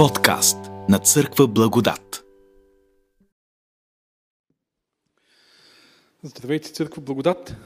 Подкаст 0.00 0.58
на 0.88 0.98
Църква 0.98 1.46
Благодат. 1.46 2.24
Здравейте, 6.22 6.72
Църква 6.72 7.02
Благодат! 7.02 7.56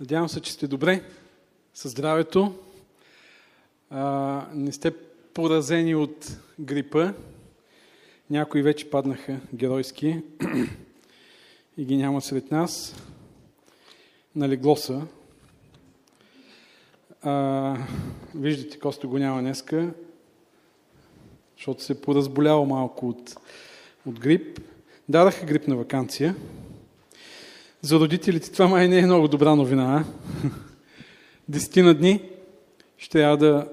Надявам 0.00 0.28
се, 0.28 0.40
че 0.40 0.52
сте 0.52 0.66
добре, 0.66 1.02
със 1.74 1.92
здравето. 1.92 2.58
А, 3.90 4.42
не 4.54 4.72
сте 4.72 4.94
поразени 5.34 5.94
от 5.94 6.40
грипа. 6.60 7.12
Някои 8.30 8.62
вече 8.62 8.90
паднаха 8.90 9.40
геройски 9.54 10.22
и 11.76 11.84
ги 11.84 11.96
няма 11.96 12.20
сред 12.20 12.50
нас. 12.50 12.94
Налегло 14.36 14.76
са. 14.76 15.02
А, 17.22 17.76
виждате, 18.34 18.78
Коста 18.78 19.06
го 19.06 19.18
няма 19.18 19.40
днеска, 19.40 19.94
защото 21.56 21.82
се 21.82 21.92
е 21.92 22.00
поразболял 22.00 22.64
малко 22.64 23.08
от, 23.08 23.36
от 24.06 24.20
грип. 24.20 24.60
Дадаха 25.08 25.46
грип 25.46 25.68
на 25.68 25.76
вакансия. 25.76 26.36
За 27.82 28.00
родителите 28.00 28.52
това 28.52 28.68
май 28.68 28.88
не 28.88 28.98
е 28.98 29.06
много 29.06 29.28
добра 29.28 29.54
новина. 29.54 30.04
Десетина 31.48 31.94
дни 31.94 32.22
ще 32.98 33.18
трябва 33.18 33.36
да 33.36 33.68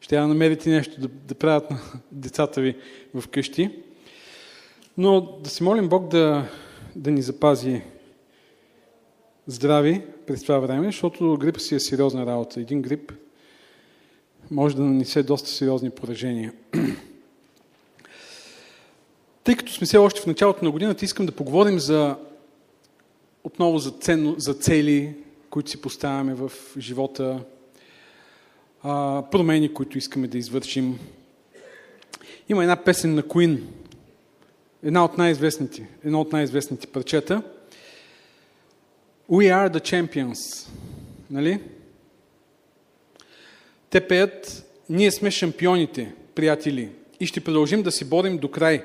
ще 0.00 0.16
да 0.16 0.28
намерите 0.28 0.70
нещо 0.70 1.00
да, 1.00 1.08
да 1.08 1.34
правят 1.34 1.70
на 1.70 1.78
децата 2.12 2.60
ви 2.60 2.76
в 3.14 3.28
къщи. 3.28 3.70
Но 4.98 5.20
да 5.20 5.50
си 5.50 5.62
молим 5.62 5.88
Бог 5.88 6.08
да, 6.08 6.48
да 6.96 7.10
ни 7.10 7.22
запази 7.22 7.82
здрави 9.46 10.02
през 10.26 10.42
това 10.42 10.58
време, 10.58 10.86
защото 10.86 11.36
грипа 11.36 11.60
си 11.60 11.74
е 11.74 11.80
сериозна 11.80 12.26
работа. 12.26 12.60
Един 12.60 12.82
грип 12.82 13.12
може 14.50 14.76
да 14.76 14.82
нанесе 14.82 15.22
доста 15.22 15.48
сериозни 15.48 15.90
поражения. 15.90 16.52
Тъй 19.44 19.56
като 19.56 19.72
сме 19.72 19.86
все 19.86 19.96
още 19.96 20.20
в 20.20 20.26
началото 20.26 20.64
на 20.64 20.70
годината, 20.70 21.04
искам 21.04 21.26
да 21.26 21.32
поговорим 21.32 21.78
за 21.78 22.16
отново 23.44 23.78
за, 23.78 23.90
ценно, 23.90 24.34
за 24.38 24.54
цели, 24.54 25.14
които 25.50 25.70
си 25.70 25.80
поставяме 25.80 26.34
в 26.34 26.52
живота, 26.78 27.44
промени, 29.30 29.74
които 29.74 29.98
искаме 29.98 30.26
да 30.28 30.38
извършим. 30.38 30.98
Има 32.48 32.62
една 32.62 32.76
песен 32.76 33.14
на 33.14 33.22
Queen, 33.22 33.60
една 34.82 35.04
от 35.04 35.18
най-известните, 35.18 35.88
едно 36.04 36.20
от 36.20 36.32
най-известните 36.32 36.86
парчета. 36.86 37.42
We 39.30 39.54
are 39.54 39.78
the 39.78 39.80
champions. 39.80 40.68
Нали? 41.30 41.60
Те 43.90 44.00
пеят, 44.00 44.66
ние 44.88 45.10
сме 45.10 45.30
шампионите, 45.30 46.14
приятели, 46.34 46.90
и 47.20 47.26
ще 47.26 47.40
продължим 47.40 47.82
да 47.82 47.92
си 47.92 48.04
борим 48.04 48.38
до 48.38 48.48
край. 48.48 48.84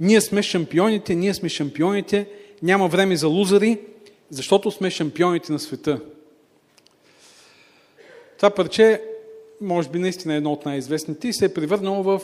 Ние 0.00 0.20
сме 0.20 0.42
шампионите, 0.42 1.14
ние 1.14 1.34
сме 1.34 1.48
шампионите, 1.48 2.26
няма 2.62 2.88
време 2.88 3.16
за 3.16 3.28
лузари, 3.28 3.78
защото 4.30 4.70
сме 4.70 4.90
шампионите 4.90 5.52
на 5.52 5.58
света. 5.58 6.00
Това 8.36 8.50
парче, 8.50 9.02
може 9.60 9.88
би 9.88 9.98
наистина 9.98 10.34
е 10.34 10.36
едно 10.36 10.52
от 10.52 10.64
най-известните 10.64 11.28
и 11.28 11.32
се 11.32 11.44
е 11.44 11.54
превърнало 11.54 12.02
в 12.02 12.20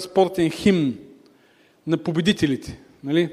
спортен 0.00 0.50
химн 0.50 0.98
на 1.86 1.96
победителите. 1.96 2.78
Нали? 3.04 3.30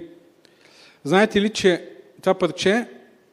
Знаете 1.03 1.41
ли, 1.41 1.49
че 1.49 1.89
това 2.21 2.33
парче 2.33 2.85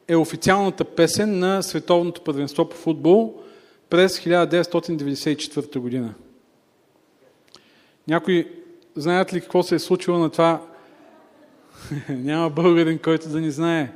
е 0.07 0.15
официалната 0.15 0.83
песен 0.83 1.39
на 1.39 1.63
Световното 1.63 2.21
първенство 2.21 2.69
по 2.69 2.75
футбол 2.75 3.41
през 3.89 4.19
1994 4.19 5.79
година. 5.79 6.13
Някои 8.07 8.47
знаят 8.95 9.33
ли 9.33 9.41
какво 9.41 9.63
се 9.63 9.75
е 9.75 9.79
случило 9.79 10.17
на 10.17 10.29
това? 10.29 10.61
Няма 12.09 12.49
българин, 12.49 12.99
който 12.99 13.29
да 13.29 13.41
ни 13.41 13.51
знае. 13.51 13.93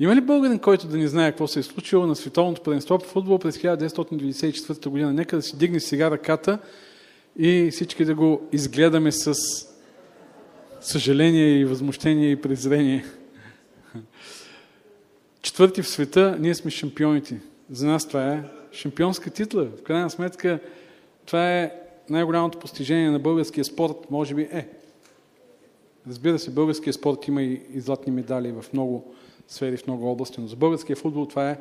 Има 0.00 0.16
ли 0.16 0.20
българин, 0.20 0.58
който 0.58 0.86
да 0.86 0.96
ни 0.96 1.08
знае 1.08 1.30
какво 1.30 1.46
се 1.46 1.60
е 1.60 1.62
случило 1.62 2.06
на 2.06 2.16
Световното 2.16 2.62
първенство 2.62 2.98
по 2.98 3.04
футбол 3.04 3.38
през 3.38 3.58
1994 3.58 4.88
година? 4.88 5.12
Нека 5.12 5.36
да 5.36 5.42
си 5.42 5.58
дигне 5.58 5.80
сега 5.80 6.10
ръката 6.10 6.58
и 7.38 7.70
всички 7.72 8.04
да 8.04 8.14
го 8.14 8.48
изгледаме 8.52 9.12
с 9.12 9.34
съжаление 10.80 11.58
и 11.58 11.64
възмущение 11.64 12.30
и 12.30 12.40
презрение. 12.40 13.04
Четвърти 15.42 15.82
в 15.82 15.88
света, 15.88 16.36
ние 16.40 16.54
сме 16.54 16.70
шампионите. 16.70 17.40
За 17.70 17.86
нас 17.86 18.08
това 18.08 18.32
е 18.32 18.42
шампионска 18.72 19.30
титла. 19.30 19.64
В 19.64 19.82
крайна 19.82 20.10
сметка, 20.10 20.60
това 21.26 21.52
е 21.52 21.72
най-голямото 22.10 22.58
постижение 22.58 23.10
на 23.10 23.18
българския 23.18 23.64
спорт, 23.64 24.10
може 24.10 24.34
би 24.34 24.42
е. 24.42 24.68
Разбира 26.08 26.38
се, 26.38 26.50
българския 26.50 26.92
спорт 26.92 27.28
има 27.28 27.42
и, 27.42 27.62
и 27.74 27.80
златни 27.80 28.12
медали 28.12 28.52
в 28.52 28.64
много 28.72 29.14
сфери, 29.48 29.76
в 29.76 29.86
много 29.86 30.10
области, 30.10 30.40
но 30.40 30.46
за 30.46 30.56
българския 30.56 30.96
футбол 30.96 31.26
това 31.26 31.50
е 31.50 31.58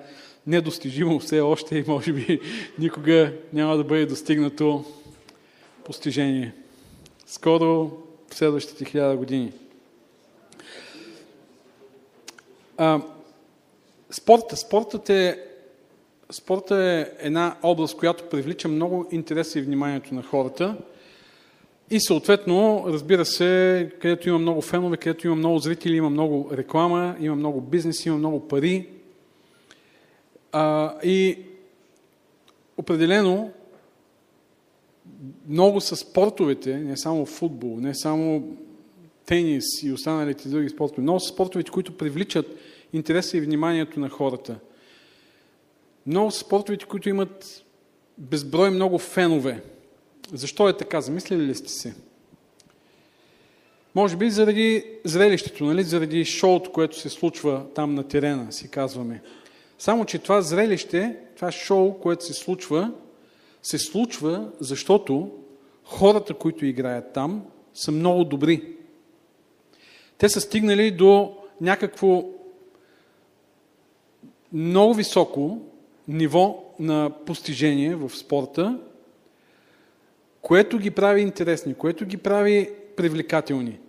недостижимо 0.48 1.20
все 1.20 1.42
още 1.42 1.78
и 1.78 1.84
може 1.88 2.14
би 2.14 2.40
никога 2.80 3.34
няма 3.54 3.78
да 3.78 3.84
бъде 3.84 4.06
достигнато 4.06 4.86
постижение. 5.86 6.54
Скоро 7.26 7.92
в 8.30 8.36
следващите 8.36 8.86
хиляда 8.86 9.18
години. 9.18 9.54
А, 12.78 13.02
спорта. 14.12 14.58
Спортът 14.58 15.10
е, 15.10 15.53
спорта 16.34 16.84
е 16.84 17.26
една 17.26 17.56
област, 17.62 17.98
която 17.98 18.30
привлича 18.30 18.68
много 18.68 19.08
интереса 19.12 19.60
и 19.60 19.62
вниманието 19.62 20.16
на 20.16 20.24
хората. 20.24 20.78
И 21.90 22.00
съответно, 22.00 22.84
разбира 22.88 23.26
се, 23.26 23.92
където 24.02 24.30
има 24.30 24.40
много 24.40 24.62
фенове, 24.62 24.98
където 24.98 25.28
има 25.28 25.36
много 25.36 25.60
зрители, 25.60 25.96
има 25.96 26.10
много 26.10 26.50
реклама, 26.54 27.16
има 27.20 27.36
много 27.36 27.62
бизнес, 27.62 28.06
има 28.06 28.18
много 28.18 28.48
пари. 28.48 28.90
А, 30.52 30.94
и 31.04 31.38
определено 32.78 33.52
много 35.48 35.82
са 35.82 35.96
спортовете, 35.96 36.78
не 36.78 36.98
само 36.98 37.26
футбол, 37.26 37.80
не 37.80 37.96
само 37.96 38.58
тенис 39.26 39.84
и 39.84 39.92
останалите 39.92 40.50
други 40.50 40.70
спортове, 40.70 41.02
много 41.02 41.20
са 41.20 41.34
спортовете, 41.34 41.72
които 41.72 41.98
привличат 41.98 42.46
интереса 42.94 43.38
и 43.38 43.42
вниманието 43.42 44.00
на 44.00 44.10
хората. 44.10 44.60
Много 46.08 46.32
спортовете, 46.32 46.86
които 46.86 47.10
имат 47.10 47.64
безброй 48.18 48.70
много 48.70 48.98
фенове. 48.98 49.64
Защо 50.34 50.70
е 50.70 50.78
така? 50.78 51.02
Замислили 51.02 51.42
ли 51.42 51.56
сте 51.56 51.70
се? 51.70 51.96
Може 53.96 54.16
би 54.16 54.30
заради 54.30 54.86
зрелището, 55.04 55.66
нали? 55.66 55.84
заради 55.84 56.26
шоуто, 56.26 56.72
което 56.72 57.00
се 57.00 57.10
случва 57.10 57.66
там 57.76 57.96
на 57.96 58.08
терена, 58.08 58.52
си 58.52 58.72
казваме. 58.72 59.22
Само, 59.80 60.06
че 60.06 60.20
това 60.20 60.42
зрелище, 60.42 61.18
това 61.36 61.52
шоу, 61.52 61.94
което 61.94 62.26
се 62.26 62.34
случва, 62.34 62.92
се 63.64 63.80
случва, 63.80 64.50
защото 64.60 65.32
хората, 65.84 66.34
които 66.34 66.66
играят 66.66 67.14
там, 67.14 67.46
са 67.74 67.92
много 67.92 68.24
добри. 68.24 68.76
Те 70.18 70.30
са 70.30 70.42
стигнали 70.42 70.92
до 70.92 71.38
някакво 71.62 72.24
много 74.54 74.94
високо 74.94 75.62
ниво 76.08 76.74
на 76.80 77.12
постижение 77.26 77.96
в 77.96 78.10
спорта, 78.10 78.80
което 80.42 80.78
ги 80.78 80.92
прави 80.92 81.22
интересни, 81.22 81.74
което 81.74 82.06
ги 82.06 82.18
прави 82.18 82.70
привлекателни. 82.96 83.80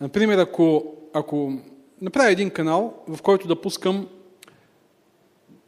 Например, 0.00 0.38
ако, 0.38 0.94
ако 1.12 1.52
направя 2.00 2.30
един 2.30 2.50
канал, 2.50 3.04
в 3.08 3.22
който 3.22 3.48
да 3.48 3.60
пускам 3.60 4.08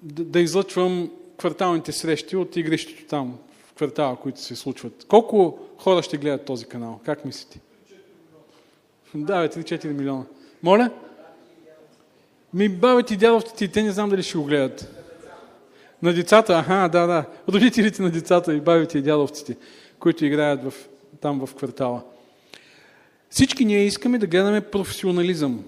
да, 0.03 0.25
да 0.25 0.41
излъчвам 0.41 1.11
кварталните 1.39 1.93
срещи 1.93 2.37
от 2.37 2.57
игрището 2.57 3.07
там, 3.07 3.39
в 3.67 3.75
квартала, 3.75 4.17
които 4.17 4.41
се 4.41 4.57
случват. 4.57 5.07
Колко 5.09 5.59
хора 5.79 6.03
ще 6.03 6.17
гледат 6.17 6.45
този 6.45 6.65
канал? 6.65 7.01
Как 7.05 7.25
мислите? 7.25 7.61
Да, 9.15 9.43
бе, 9.43 9.49
3-4 9.49 9.87
милиона. 9.87 10.25
Моля? 10.63 10.91
Ми 12.57 12.69
бабите 12.69 13.15
и 13.15 13.17
дядовците 13.17 13.69
те 13.69 13.83
не 13.83 13.91
знам 13.91 14.11
дали 14.11 14.23
ще 14.23 14.39
го 14.39 14.45
гледат. 14.45 14.93
На 16.03 16.13
децата, 16.13 16.59
аха, 16.59 16.89
да, 16.93 17.07
да. 17.07 17.25
Родителите 17.49 18.03
на 18.03 18.11
децата 18.11 18.55
и 18.55 18.61
бабите 18.61 18.99
и 18.99 19.03
дядовците, 19.03 19.57
които 19.99 20.25
играят 20.25 20.65
в, 20.65 20.75
там 21.21 21.47
в 21.47 21.55
квартала. 21.55 22.03
Всички 23.31 23.65
ние 23.65 23.85
искаме 23.85 24.19
да 24.19 24.27
гледаме 24.27 24.61
професионализъм, 24.61 25.65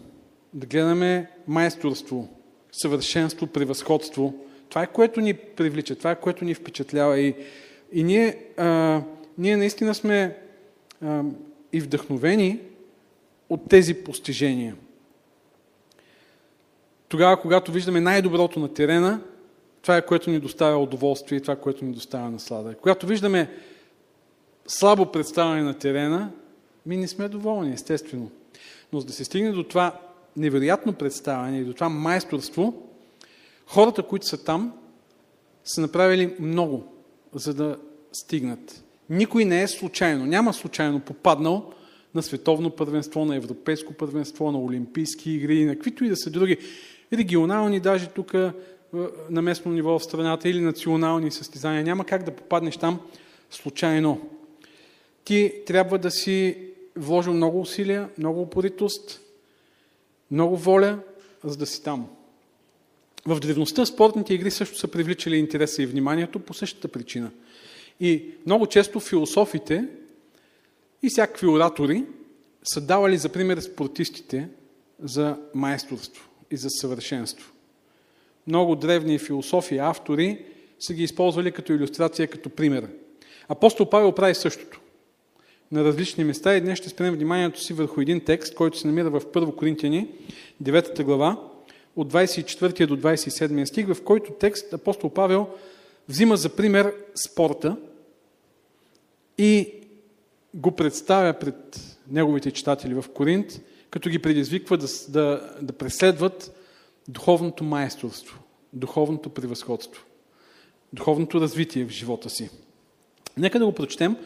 да 0.54 0.66
гледаме 0.66 1.30
майсторство, 1.48 2.28
съвършенство, 2.72 3.46
превъзходство. 3.46 4.34
Това 4.68 4.82
е 4.82 4.92
което 4.92 5.20
ни 5.20 5.34
привлича, 5.34 5.96
това 5.96 6.10
е 6.10 6.20
което 6.20 6.44
ни 6.44 6.54
впечатлява. 6.54 7.20
И, 7.20 7.34
и 7.92 8.04
ние, 8.04 8.38
а, 8.56 9.00
ние 9.38 9.56
наистина 9.56 9.94
сме 9.94 10.36
а, 11.04 11.22
и 11.72 11.80
вдъхновени 11.80 12.58
от 13.48 13.68
тези 13.68 13.94
постижения. 13.94 14.74
Тогава, 17.08 17.40
когато 17.40 17.72
виждаме 17.72 18.00
най-доброто 18.00 18.60
на 18.60 18.74
терена, 18.74 19.20
това 19.82 19.96
е 19.96 20.06
което 20.06 20.30
ни 20.30 20.38
доставя 20.38 20.78
удоволствие 20.78 21.38
и 21.38 21.40
това, 21.40 21.56
което 21.56 21.84
ни 21.84 21.92
доставя 21.92 22.30
наслада. 22.30 22.74
Когато 22.74 23.06
виждаме 23.06 23.50
слабо 24.66 25.12
представяне 25.12 25.62
на 25.62 25.74
терена, 25.74 26.30
ми 26.86 26.96
не 26.96 27.08
сме 27.08 27.28
доволни, 27.28 27.72
естествено. 27.72 28.30
Но 28.92 29.00
за 29.00 29.06
да 29.06 29.12
се 29.12 29.24
стигне 29.24 29.52
до 29.52 29.62
това 29.62 30.00
невероятно 30.36 30.92
представяне 30.92 31.58
и 31.58 31.64
до 31.64 31.74
това 31.74 31.88
майсторство, 31.88 32.88
хората, 33.66 34.02
които 34.02 34.26
са 34.26 34.44
там, 34.44 34.72
са 35.64 35.80
направили 35.80 36.34
много, 36.40 36.84
за 37.34 37.54
да 37.54 37.76
стигнат. 38.12 38.84
Никой 39.10 39.44
не 39.44 39.62
е 39.62 39.68
случайно, 39.68 40.26
няма 40.26 40.52
случайно 40.52 41.00
попаднал 41.00 41.72
на 42.14 42.22
световно 42.22 42.70
първенство, 42.70 43.24
на 43.24 43.36
европейско 43.36 43.92
първенство, 43.92 44.52
на 44.52 44.58
олимпийски 44.58 45.30
игри, 45.30 45.64
на 45.64 45.74
каквито 45.74 46.04
и 46.04 46.08
да 46.08 46.16
са 46.16 46.30
други 46.30 46.56
регионални, 47.12 47.80
даже 47.80 48.08
тук 48.08 48.34
на 49.30 49.42
местно 49.42 49.72
ниво 49.72 49.98
в 49.98 50.04
страната 50.04 50.48
или 50.48 50.60
национални 50.60 51.30
състезания. 51.30 51.84
Няма 51.84 52.04
как 52.04 52.22
да 52.22 52.36
попаднеш 52.36 52.76
там 52.76 53.00
случайно. 53.50 54.30
Ти 55.24 55.54
трябва 55.66 55.98
да 55.98 56.10
си 56.10 56.56
вложил 56.96 57.32
много 57.32 57.60
усилия, 57.60 58.08
много 58.18 58.42
упоритост, 58.42 59.20
много 60.30 60.56
воля, 60.56 60.98
за 61.44 61.56
да 61.56 61.66
си 61.66 61.82
там. 61.82 62.08
В 63.26 63.40
древността 63.40 63.86
спортните 63.86 64.34
игри 64.34 64.50
също 64.50 64.78
са 64.78 64.88
привличали 64.88 65.36
интереса 65.36 65.82
и 65.82 65.86
вниманието 65.86 66.40
по 66.40 66.54
същата 66.54 66.88
причина. 66.88 67.30
И 68.00 68.24
много 68.46 68.66
често 68.66 69.00
философите 69.00 69.88
и 71.02 71.08
всякакви 71.08 71.46
оратори 71.46 72.04
са 72.62 72.80
давали 72.80 73.18
за 73.18 73.28
пример 73.28 73.58
спортистите 73.60 74.48
за 75.02 75.36
майсторство 75.54 76.27
и 76.50 76.56
за 76.56 76.70
съвършенство. 76.70 77.52
Много 78.46 78.76
древни 78.76 79.18
философи 79.18 79.74
и 79.74 79.78
автори 79.78 80.44
са 80.80 80.94
ги 80.94 81.02
използвали 81.02 81.52
като 81.52 81.72
иллюстрация, 81.72 82.28
като 82.28 82.50
пример. 82.50 82.88
Апостол 83.48 83.90
Павел 83.90 84.12
прави 84.12 84.34
същото 84.34 84.80
на 85.72 85.84
различни 85.84 86.24
места 86.24 86.56
и 86.56 86.60
днес 86.60 86.78
ще 86.78 86.88
спрем 86.88 87.14
вниманието 87.14 87.60
си 87.60 87.72
върху 87.72 88.00
един 88.00 88.20
текст, 88.20 88.54
който 88.54 88.78
се 88.78 88.86
намира 88.86 89.10
в 89.10 89.20
1 89.20 89.54
Коринтияни, 89.54 90.08
9 90.62 91.02
глава, 91.02 91.42
от 91.96 92.12
24 92.12 92.86
до 92.86 92.96
27 92.96 93.64
стих, 93.64 93.86
в 93.86 94.02
който 94.02 94.32
текст 94.32 94.72
апостол 94.72 95.10
Павел 95.10 95.48
взима 96.08 96.36
за 96.36 96.48
пример 96.48 96.94
спорта 97.14 97.76
и 99.38 99.72
го 100.54 100.70
представя 100.70 101.32
пред 101.32 101.80
неговите 102.10 102.50
читатели 102.50 102.94
в 102.94 103.04
Коринт, 103.14 103.60
като 103.90 104.10
ги 104.10 104.18
предизвиква 104.18 104.76
да, 104.76 104.86
да, 105.08 105.52
да 105.62 105.72
преследват 105.72 106.58
духовното 107.08 107.64
майсторство, 107.64 108.38
духовното 108.72 109.30
превъзходство, 109.30 110.04
духовното 110.92 111.40
развитие 111.40 111.84
в 111.84 111.90
живота 111.90 112.30
си. 112.30 112.50
Нека 113.36 113.58
да 113.58 113.66
го 113.66 113.72
прочетем. 113.72 114.16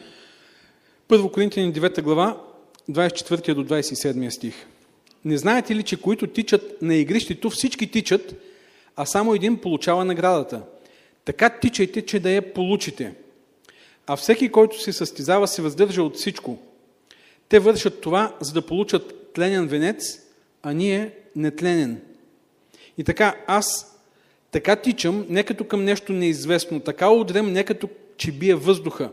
1 1.09 1.31
Коринтияни 1.31 1.73
9 1.73 2.01
глава, 2.01 2.41
24 2.89 3.53
до 3.53 3.63
27 3.63 4.29
стих. 4.29 4.53
Не 5.25 5.37
знаете 5.37 5.75
ли, 5.75 5.83
че 5.83 6.01
които 6.01 6.27
тичат 6.27 6.81
на 6.81 6.95
игрището, 6.95 7.49
всички 7.49 7.91
тичат, 7.91 8.35
а 8.95 9.05
само 9.05 9.33
един 9.33 9.57
получава 9.57 10.05
наградата? 10.05 10.61
Така 11.25 11.49
тичайте, 11.49 12.01
че 12.01 12.19
да 12.19 12.31
я 12.31 12.53
получите. 12.53 13.15
А 14.07 14.15
всеки, 14.15 14.49
който 14.49 14.81
се 14.81 14.93
състезава, 14.93 15.47
се 15.47 15.61
въздържа 15.61 16.03
от 16.03 16.15
всичко. 16.15 16.57
Те 17.49 17.59
вършат 17.59 18.01
това, 18.01 18.35
за 18.41 18.53
да 18.53 18.65
получат 18.65 19.22
тленен 19.33 19.67
венец, 19.67 20.19
а 20.63 20.73
ние 20.73 21.11
нетленен. 21.35 22.01
И 22.97 23.03
така, 23.03 23.35
аз 23.47 23.97
така 24.51 24.75
тичам, 24.75 25.25
не 25.29 25.43
като 25.43 25.63
към 25.63 25.83
нещо 25.83 26.13
неизвестно, 26.13 26.79
така 26.79 27.09
удрям, 27.09 27.51
не 27.51 27.63
като 27.63 27.89
че 28.17 28.31
бия 28.31 28.57
въздуха, 28.57 29.11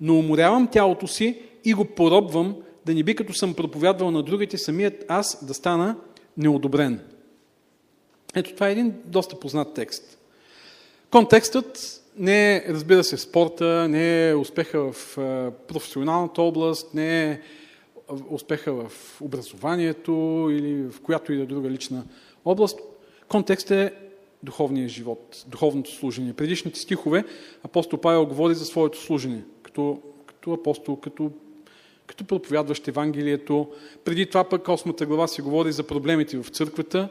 но 0.00 0.18
уморявам 0.18 0.68
тялото 0.72 1.06
си 1.06 1.38
и 1.64 1.74
го 1.74 1.84
поробвам, 1.84 2.56
да 2.86 2.94
не 2.94 3.02
би 3.02 3.14
като 3.14 3.34
съм 3.34 3.54
проповядвал 3.54 4.10
на 4.10 4.22
другите, 4.22 4.58
самият 4.58 5.04
аз 5.08 5.44
да 5.46 5.54
стана 5.54 5.96
неодобрен. 6.36 7.00
Ето 8.34 8.54
това 8.54 8.68
е 8.68 8.72
един 8.72 8.94
доста 9.04 9.40
познат 9.40 9.74
текст. 9.74 10.18
Контекстът 11.10 12.00
не 12.16 12.56
е, 12.56 12.64
разбира 12.68 13.04
се, 13.04 13.16
спорта, 13.16 13.88
не 13.88 14.28
е 14.28 14.34
успеха 14.34 14.92
в 14.92 15.16
професионалната 15.68 16.42
област, 16.42 16.94
не 16.94 17.30
е 17.30 17.40
успеха 18.30 18.72
в 18.72 19.20
образованието 19.20 20.48
или 20.50 20.90
в 20.90 21.00
която 21.00 21.32
и 21.32 21.36
да 21.36 21.46
друга 21.46 21.70
лична 21.70 22.04
област. 22.44 22.80
Контекст 23.28 23.70
е 23.70 23.92
духовния 24.42 24.88
живот, 24.88 25.44
духовното 25.48 25.90
служение. 25.90 26.32
Предишните 26.32 26.80
стихове 26.80 27.24
апостол 27.64 28.00
Павел 28.00 28.26
говори 28.26 28.54
за 28.54 28.64
своето 28.64 29.00
служение, 29.00 29.44
като, 29.62 30.00
като 30.26 30.52
апостол, 30.52 30.96
като, 30.96 31.30
като 32.06 32.24
проповядващ 32.24 32.88
Евангелието. 32.88 33.68
Преди 34.04 34.26
това 34.26 34.44
пък 34.44 34.66
8 34.66 35.06
глава 35.06 35.26
се 35.28 35.42
говори 35.42 35.72
за 35.72 35.82
проблемите 35.82 36.42
в 36.42 36.48
църквата, 36.48 37.08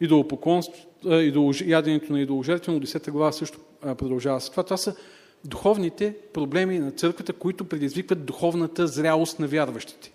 идолопоклонство, 0.00 0.86
идол, 1.04 1.52
яденето 1.64 2.12
на 2.12 2.20
идоложертвено, 2.20 2.80
10 2.80 3.10
глава 3.10 3.32
също 3.32 3.58
продължава 3.80 4.40
с 4.40 4.50
това. 4.50 4.62
Това 4.62 4.76
са 4.76 4.96
духовните 5.44 6.14
проблеми 6.32 6.78
на 6.78 6.90
църквата, 6.90 7.32
които 7.32 7.64
предизвикват 7.64 8.24
духовната 8.24 8.86
зрялост 8.86 9.38
на 9.38 9.46
вярващите. 9.46 10.12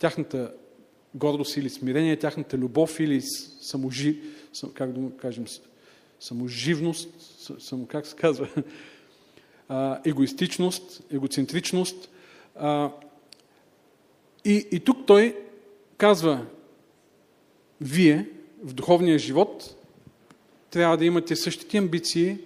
Тяхната 0.00 0.52
гордост 1.14 1.56
или 1.56 1.70
смирение, 1.70 2.16
тяхната 2.16 2.58
любов 2.58 3.00
или 3.00 3.22
саможи, 3.60 4.20
как 4.74 4.92
да 4.92 5.16
кажем, 5.16 5.44
саможивност, 6.20 7.08
само, 7.58 7.86
как 7.86 8.06
се 8.06 8.16
казва, 8.16 8.48
егоистичност, 10.04 11.02
егоцентричност. 11.12 12.10
И, 14.44 14.66
и 14.72 14.80
тук 14.80 15.06
той 15.06 15.36
казва, 15.96 16.46
вие 17.80 18.28
в 18.62 18.72
духовния 18.72 19.18
живот 19.18 19.76
трябва 20.70 20.96
да 20.96 21.04
имате 21.04 21.36
същите 21.36 21.78
амбиции, 21.78 22.38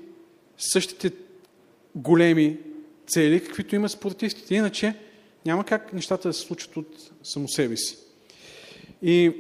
същите 0.59 1.13
големи 1.95 2.59
цели, 3.07 3.45
каквито 3.45 3.75
имат 3.75 3.91
спортистите. 3.91 4.55
Иначе 4.55 4.95
няма 5.47 5.65
как 5.65 5.93
нещата 5.93 6.29
да 6.29 6.33
се 6.33 6.41
случат 6.41 6.77
от 6.77 7.11
само 7.23 7.49
себе 7.49 7.77
си. 7.77 7.99
И 9.03 9.33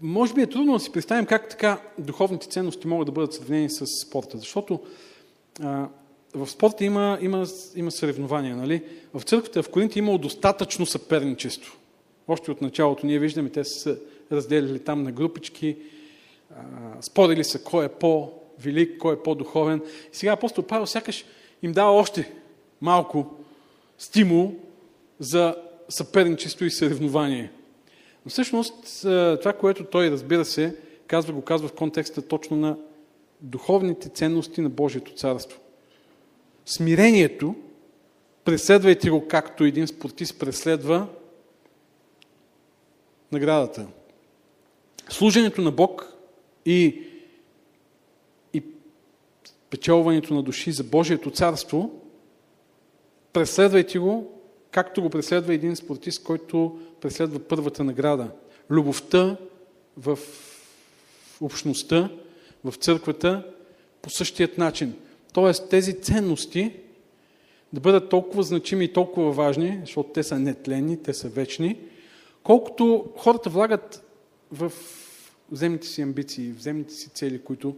може 0.00 0.34
би 0.34 0.42
е 0.42 0.46
трудно 0.46 0.72
да 0.72 0.80
си 0.80 0.92
представим 0.92 1.26
как 1.26 1.48
така 1.48 1.80
духовните 1.98 2.48
ценности 2.48 2.86
могат 2.86 3.06
да 3.06 3.12
бъдат 3.12 3.34
сравнени 3.34 3.70
с 3.70 3.86
спорта, 3.86 4.38
защото 4.38 4.80
а, 5.60 5.88
в 6.34 6.50
спорта 6.50 6.84
има, 6.84 7.18
има, 7.20 7.46
има 7.76 7.90
съревнования. 7.90 8.56
Нали? 8.56 8.84
В 9.14 9.22
църквата 9.22 9.62
в 9.62 9.70
Коринт 9.70 9.96
имало 9.96 10.18
достатъчно 10.18 10.86
съперничество. 10.86 11.76
Още 12.28 12.50
от 12.50 12.62
началото 12.62 13.06
ние 13.06 13.18
виждаме, 13.18 13.50
те 13.50 13.64
са 13.64 13.98
разделили 14.32 14.78
там 14.78 15.02
на 15.02 15.12
групички, 15.12 15.76
спорили 17.00 17.44
са 17.44 17.62
кой 17.62 17.84
е 17.84 17.88
по-велик, 17.88 18.98
кой 18.98 19.14
е 19.14 19.22
по-духовен. 19.22 19.82
И 20.12 20.16
сега 20.16 20.32
апостол 20.32 20.64
Павел 20.64 20.86
сякаш 20.86 21.24
им 21.62 21.72
дава 21.72 21.92
още 21.92 22.32
малко 22.80 23.34
стимул 23.98 24.54
за 25.18 25.56
съперничество 25.88 26.64
и 26.64 26.70
съревнование. 26.70 27.52
Но 28.24 28.30
всъщност 28.30 28.74
това, 29.40 29.52
което 29.60 29.84
той 29.84 30.10
разбира 30.10 30.44
се, 30.44 30.76
казва, 31.06 31.32
го 31.32 31.42
казва 31.42 31.68
в 31.68 31.72
контекста 31.72 32.22
точно 32.22 32.56
на 32.56 32.76
духовните 33.40 34.08
ценности 34.08 34.60
на 34.60 34.68
Божието 34.68 35.14
царство. 35.14 35.60
Смирението, 36.66 37.54
преследвайте 38.44 39.10
го 39.10 39.28
както 39.28 39.64
един 39.64 39.86
спортист 39.86 40.38
преследва 40.38 41.08
наградата. 43.32 43.86
Служенето 45.08 45.62
на 45.62 45.70
Бог 45.70 46.16
и, 46.66 47.02
и 48.54 48.62
печелването 49.70 50.34
на 50.34 50.42
души 50.42 50.72
за 50.72 50.84
Божието 50.84 51.30
царство, 51.30 52.01
преследвайте 53.32 53.98
го 53.98 54.38
както 54.70 55.02
го 55.02 55.10
преследва 55.10 55.54
един 55.54 55.76
спортист, 55.76 56.24
който 56.24 56.80
преследва 57.00 57.38
първата 57.38 57.84
награда. 57.84 58.30
Любовта 58.70 59.36
в 59.96 60.18
общността, 61.40 62.10
в 62.64 62.74
църквата 62.76 63.46
по 64.02 64.10
същият 64.10 64.58
начин. 64.58 64.94
Тоест 65.32 65.68
тези 65.68 66.00
ценности 66.00 66.72
да 67.72 67.80
бъдат 67.80 68.08
толкова 68.08 68.42
значими 68.42 68.84
и 68.84 68.92
толкова 68.92 69.32
важни, 69.32 69.78
защото 69.80 70.08
те 70.08 70.22
са 70.22 70.38
нетленни, 70.38 71.02
те 71.02 71.14
са 71.14 71.28
вечни, 71.28 71.78
колкото 72.42 73.12
хората 73.16 73.50
влагат 73.50 74.04
в 74.52 74.72
земните 75.52 75.86
си 75.86 76.02
амбиции, 76.02 76.52
в 76.52 76.62
земните 76.62 76.94
си 76.94 77.08
цели, 77.08 77.42
които 77.42 77.76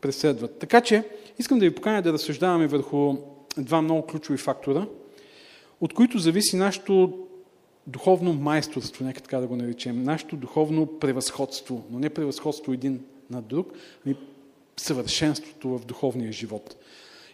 преследват. 0.00 0.58
Така 0.58 0.80
че 0.80 1.04
искам 1.38 1.58
да 1.58 1.64
ви 1.64 1.74
поканя 1.74 2.02
да 2.02 2.12
разсъждаваме 2.12 2.66
върху 2.66 3.16
два 3.56 3.82
много 3.82 4.06
ключови 4.06 4.38
фактора– 4.38 4.86
от 5.80 5.94
които 5.94 6.18
зависи 6.18 6.56
нашето 6.56 7.18
духовно 7.86 8.32
майсторство, 8.32 9.04
нека 9.04 9.20
така 9.20 9.38
да 9.38 9.46
го 9.46 9.56
наречем, 9.56 10.02
нашето 10.02 10.36
духовно 10.36 10.86
превъзходство, 10.98 11.84
но 11.90 11.98
не 11.98 12.10
превъзходство 12.10 12.72
един 12.72 13.04
над 13.30 13.46
друг, 13.46 13.72
ами 14.06 14.16
съвършенството 14.76 15.68
в 15.68 15.84
духовния 15.84 16.32
живот. 16.32 16.76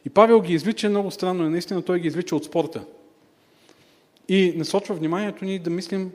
И 0.05 0.11
Павел 0.11 0.41
ги 0.41 0.53
извлича 0.53 0.89
много 0.89 1.11
странно, 1.11 1.47
и 1.47 1.49
наистина 1.49 1.83
той 1.83 2.01
ги 2.01 2.09
извлича 2.09 2.37
от 2.37 2.45
спорта. 2.45 2.85
И 4.29 4.53
насочва 4.57 4.95
вниманието 4.95 5.45
ни 5.45 5.59
да 5.59 5.71
мислим 5.71 6.13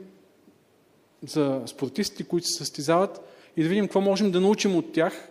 за 1.26 1.62
спортистите, 1.66 2.24
които 2.24 2.46
се 2.46 2.58
състезават 2.58 3.20
и 3.56 3.62
да 3.62 3.68
видим 3.68 3.84
какво 3.84 4.00
можем 4.00 4.30
да 4.30 4.40
научим 4.40 4.76
от 4.76 4.92
тях, 4.92 5.28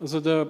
за 0.00 0.20
да 0.20 0.48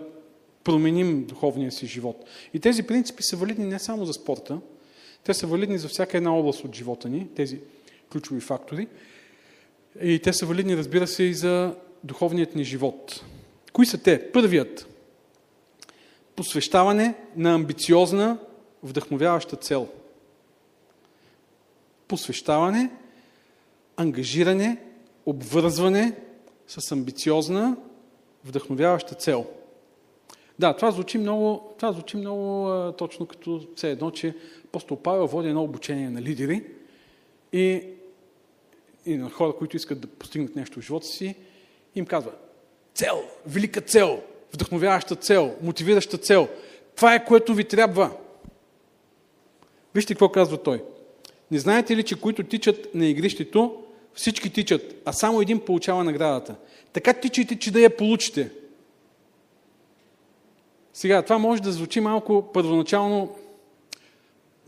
променим 0.64 1.24
духовния 1.24 1.72
си 1.72 1.86
живот. 1.86 2.24
И 2.54 2.60
тези 2.60 2.82
принципи 2.82 3.22
са 3.22 3.36
валидни 3.36 3.64
не 3.64 3.78
само 3.78 4.06
за 4.06 4.12
спорта, 4.12 4.60
те 5.24 5.34
са 5.34 5.46
валидни 5.46 5.78
за 5.78 5.88
всяка 5.88 6.16
една 6.16 6.34
област 6.36 6.64
от 6.64 6.74
живота 6.74 7.08
ни, 7.08 7.28
тези 7.36 7.60
ключови 8.12 8.40
фактори. 8.40 8.88
И 10.02 10.18
те 10.18 10.32
са 10.32 10.46
валидни, 10.46 10.76
разбира 10.76 11.06
се, 11.06 11.22
и 11.22 11.34
за 11.34 11.74
духовният 12.04 12.54
ни 12.54 12.64
живот. 12.64 13.24
Кои 13.72 13.86
са 13.86 13.98
те? 13.98 14.32
Първият. 14.32 14.86
Посвещаване 16.36 17.14
на 17.36 17.54
амбициозна, 17.54 18.38
вдъхновяваща 18.82 19.56
цел. 19.56 19.88
Посвещаване, 22.08 22.90
ангажиране, 23.96 24.78
обвързване 25.26 26.16
с 26.66 26.92
амбициозна, 26.92 27.76
вдъхновяваща 28.44 29.14
цел. 29.14 29.46
Да, 30.60 30.76
това 30.76 30.90
звучи 30.90 31.18
много, 31.18 31.74
това 31.78 31.92
звучи 31.92 32.16
много 32.16 32.68
а, 32.68 32.92
точно 32.92 33.26
като 33.26 33.66
все 33.76 33.90
едно, 33.90 34.10
че 34.10 34.34
апостол 34.64 34.96
Павел 34.96 35.26
води 35.26 35.48
едно 35.48 35.62
обучение 35.62 36.10
на 36.10 36.22
лидери 36.22 36.64
и, 37.52 37.82
и 39.06 39.16
на 39.16 39.30
хора, 39.30 39.52
които 39.52 39.76
искат 39.76 40.00
да 40.00 40.06
постигнат 40.08 40.56
нещо 40.56 40.80
в 40.80 40.82
живота 40.82 41.06
си, 41.06 41.34
им 41.94 42.06
казва 42.06 42.32
цел, 42.94 43.22
велика 43.46 43.80
цел, 43.80 44.22
вдъхновяваща 44.52 45.16
цел, 45.16 45.54
мотивираща 45.62 46.18
цел. 46.18 46.48
Това 46.96 47.14
е 47.14 47.24
което 47.24 47.54
ви 47.54 47.64
трябва. 47.64 48.10
Вижте 49.94 50.14
какво 50.14 50.28
казва 50.28 50.62
той. 50.62 50.84
Не 51.50 51.58
знаете 51.58 51.96
ли, 51.96 52.02
че 52.02 52.20
които 52.20 52.44
тичат 52.44 52.94
на 52.94 53.06
игрището, 53.06 53.82
всички 54.14 54.52
тичат, 54.52 54.94
а 55.04 55.12
само 55.12 55.40
един 55.40 55.60
получава 55.60 56.04
наградата. 56.04 56.54
Така 56.92 57.12
тичайте, 57.12 57.58
че 57.58 57.70
да 57.70 57.80
я 57.80 57.96
получите. 57.96 58.50
Сега, 61.00 61.22
това 61.22 61.38
може 61.38 61.62
да 61.62 61.72
звучи 61.72 62.00
малко 62.00 62.50
първоначално 62.52 63.36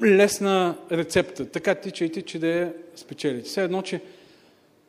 лесна 0.03 0.79
рецепта. 0.93 1.51
Така 1.51 1.75
тичайте, 1.75 2.23
че 2.23 2.39
да 2.39 2.47
я 2.47 2.75
спечелите. 2.97 3.49
Все 3.49 3.65
едно, 3.65 3.83
че 3.83 4.01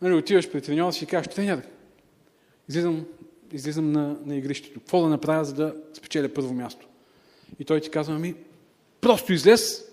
нали, 0.02 0.14
отиваш 0.14 0.52
при 0.52 0.62
треньора 0.62 0.90
и 0.90 0.94
си 0.94 1.06
кажеш, 1.06 1.34
треньор, 1.34 1.62
излизам, 2.70 3.06
излизам 3.54 3.92
на, 3.92 4.18
на 4.26 4.36
игрището. 4.36 4.80
Какво 4.80 5.02
да 5.02 5.08
направя, 5.10 5.46
за 5.46 5.54
да 5.54 5.76
спечеля 5.94 6.30
първо 6.30 6.54
място? 6.54 6.88
И 7.60 7.66
той 7.66 7.82
ти 7.82 7.90
казва, 7.90 8.16
ами, 8.16 8.36
просто 9.02 9.34
излез, 9.34 9.86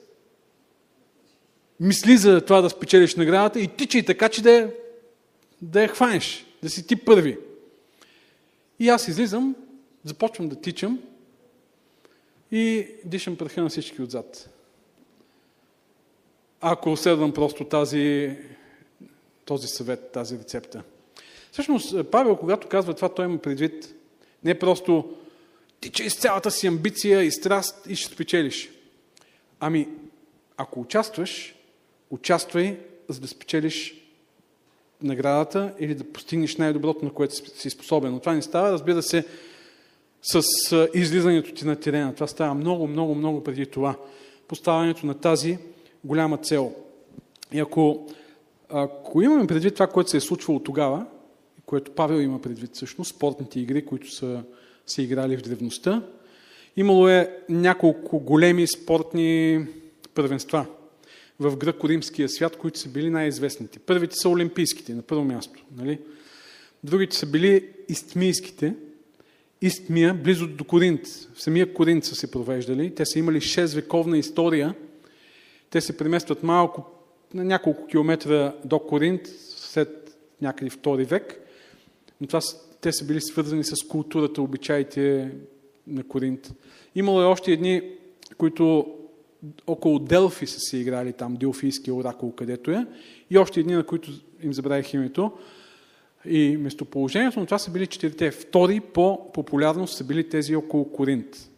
мисли 1.81 2.17
за 2.17 2.41
това 2.41 2.61
да 2.61 2.71
спечелиш 2.71 3.15
наградата 3.15 3.61
и 3.61 3.69
тичай 3.69 4.03
така, 4.03 4.29
че 4.29 4.43
да 4.43 4.71
да 5.63 5.83
я 5.83 5.89
хванеш, 5.89 6.47
да 6.63 6.71
си 6.71 6.87
ти 6.87 6.97
първи. 6.97 7.39
И 8.79 8.89
аз 8.89 9.09
излизам, 9.09 9.57
започвам 10.05 10.49
да 10.49 10.57
тичам 10.57 10.99
и 12.53 12.87
дишам 13.05 13.37
праха 13.37 13.63
на 13.63 13.69
всички 13.69 14.03
отзад. 14.03 14.51
Ако 16.61 16.97
следвам 16.97 17.33
просто 17.33 17.65
тази, 17.65 18.37
този 19.45 19.69
съвет, 19.69 20.13
тази 20.13 20.39
рецепта. 20.39 20.83
Всъщност, 21.53 22.11
Павел, 22.11 22.37
когато 22.37 22.69
казва 22.69 22.95
това, 22.95 23.09
той 23.09 23.25
има 23.25 23.39
предвид 23.39 23.95
не 24.45 24.59
просто 24.59 25.17
тичай 25.81 26.11
с 26.11 26.17
цялата 26.17 26.51
си 26.51 26.67
амбиция 26.67 27.23
и 27.23 27.31
страст 27.31 27.87
и 27.89 27.97
ще 27.97 28.15
спечелиш. 28.15 28.71
Ами, 29.61 29.89
ако 30.57 30.81
участваш, 30.81 31.55
участвай, 32.11 32.79
за 33.09 33.21
да 33.21 33.29
спечелиш 33.29 33.95
наградата 35.03 35.75
или 35.79 35.95
да 35.95 36.13
постигнеш 36.13 36.57
най-доброто, 36.57 37.05
на 37.05 37.11
което 37.11 37.35
си 37.35 37.71
способен. 37.71 38.13
Но 38.13 38.21
това 38.21 38.35
не 38.35 38.43
става, 38.43 38.73
разбира 38.73 39.03
се, 39.03 39.25
с 40.23 40.43
излизането 40.95 41.55
ти 41.55 41.67
на 41.67 41.77
терена. 41.77 42.15
Това 42.15 42.27
става 42.27 42.55
много, 42.55 42.87
много, 42.87 43.15
много 43.15 43.45
преди 43.45 43.67
това. 43.67 43.97
Поставянето 44.49 45.07
на 45.07 45.15
тази 45.15 45.59
голяма 46.05 46.37
цел. 46.37 46.73
И 47.53 47.59
ако, 47.59 48.07
ако 48.69 49.23
имаме 49.23 49.47
предвид 49.47 49.75
това, 49.75 49.87
което 49.87 50.11
се 50.11 50.17
е 50.17 50.21
случвало 50.21 50.61
тогава, 50.61 51.07
което 51.67 51.91
Павел 51.91 52.21
има 52.21 52.43
предвид 52.43 52.75
всъщност, 52.75 53.15
спортните 53.15 53.61
игри, 53.61 53.85
които 53.85 54.13
са 54.13 54.43
се 54.87 55.03
играли 55.03 55.37
в 55.37 55.43
древността, 55.43 56.03
имало 56.77 57.09
е 57.09 57.39
няколко 57.49 58.19
големи 58.19 58.67
спортни 58.67 59.67
първенства 60.15 60.67
в 61.41 61.57
гръко-римския 61.57 62.27
свят, 62.27 62.57
които 62.57 62.79
са 62.79 62.89
били 62.89 63.11
най-известните. 63.11 63.79
Първите 63.79 64.17
са 64.17 64.29
олимпийските, 64.29 64.95
на 64.95 65.03
първо 65.03 65.25
място. 65.25 65.65
Нали? 65.77 65.99
Другите 66.85 67.17
са 67.17 67.27
били 67.27 67.69
истмийските, 67.89 68.75
Истмия, 69.63 70.15
близо 70.15 70.47
до 70.47 70.65
Коринт. 70.65 71.07
В 71.35 71.43
самия 71.43 71.75
Коринт 71.75 72.05
са 72.05 72.15
се 72.15 72.31
провеждали. 72.31 72.95
Те 72.95 73.07
са 73.07 73.19
имали 73.19 73.41
6 73.41 73.75
вековна 73.75 74.19
история. 74.19 74.75
Те 75.71 75.81
се 75.81 75.97
преместват 75.97 76.43
малко, 76.43 76.87
на 77.35 77.45
няколко 77.45 77.87
километра 77.87 78.55
до 78.65 78.79
Коринт, 78.79 79.21
след 79.57 80.19
някъде 80.43 80.71
втори 80.71 81.05
век. 81.05 81.41
Но 82.21 82.27
това, 82.27 82.41
те 82.81 82.93
са 82.93 83.07
били 83.07 83.21
свързани 83.21 83.65
с 83.65 83.75
културата, 83.89 84.43
обичаите 84.43 85.31
на 85.87 86.05
Коринт. 86.05 86.55
Имало 86.95 87.23
е 87.23 87.25
още 87.25 87.53
едни, 87.53 87.83
които 88.39 88.95
около 89.67 89.99
Делфи 89.99 90.47
са 90.47 90.61
се 90.61 90.77
играли 90.77 91.13
там, 91.13 91.37
Делфийския 91.37 91.95
оракул, 91.95 92.33
където 92.33 92.71
е. 92.71 92.87
И 93.31 93.39
още 93.39 93.61
едни, 93.61 93.75
на 93.75 93.87
които 93.87 94.11
им 94.43 94.53
забравих 94.53 94.95
името 94.95 95.33
и 96.25 96.57
местоположението, 96.57 97.41
но 97.41 97.47
това 97.47 97.59
са 97.59 97.71
били 97.71 97.87
четирите. 97.87 98.31
Втори 98.31 98.81
по 98.81 99.33
популярност 99.33 99.97
са 99.97 100.05
били 100.05 100.29
тези 100.29 100.57
около 100.57 100.93
Коринт, 100.93 101.51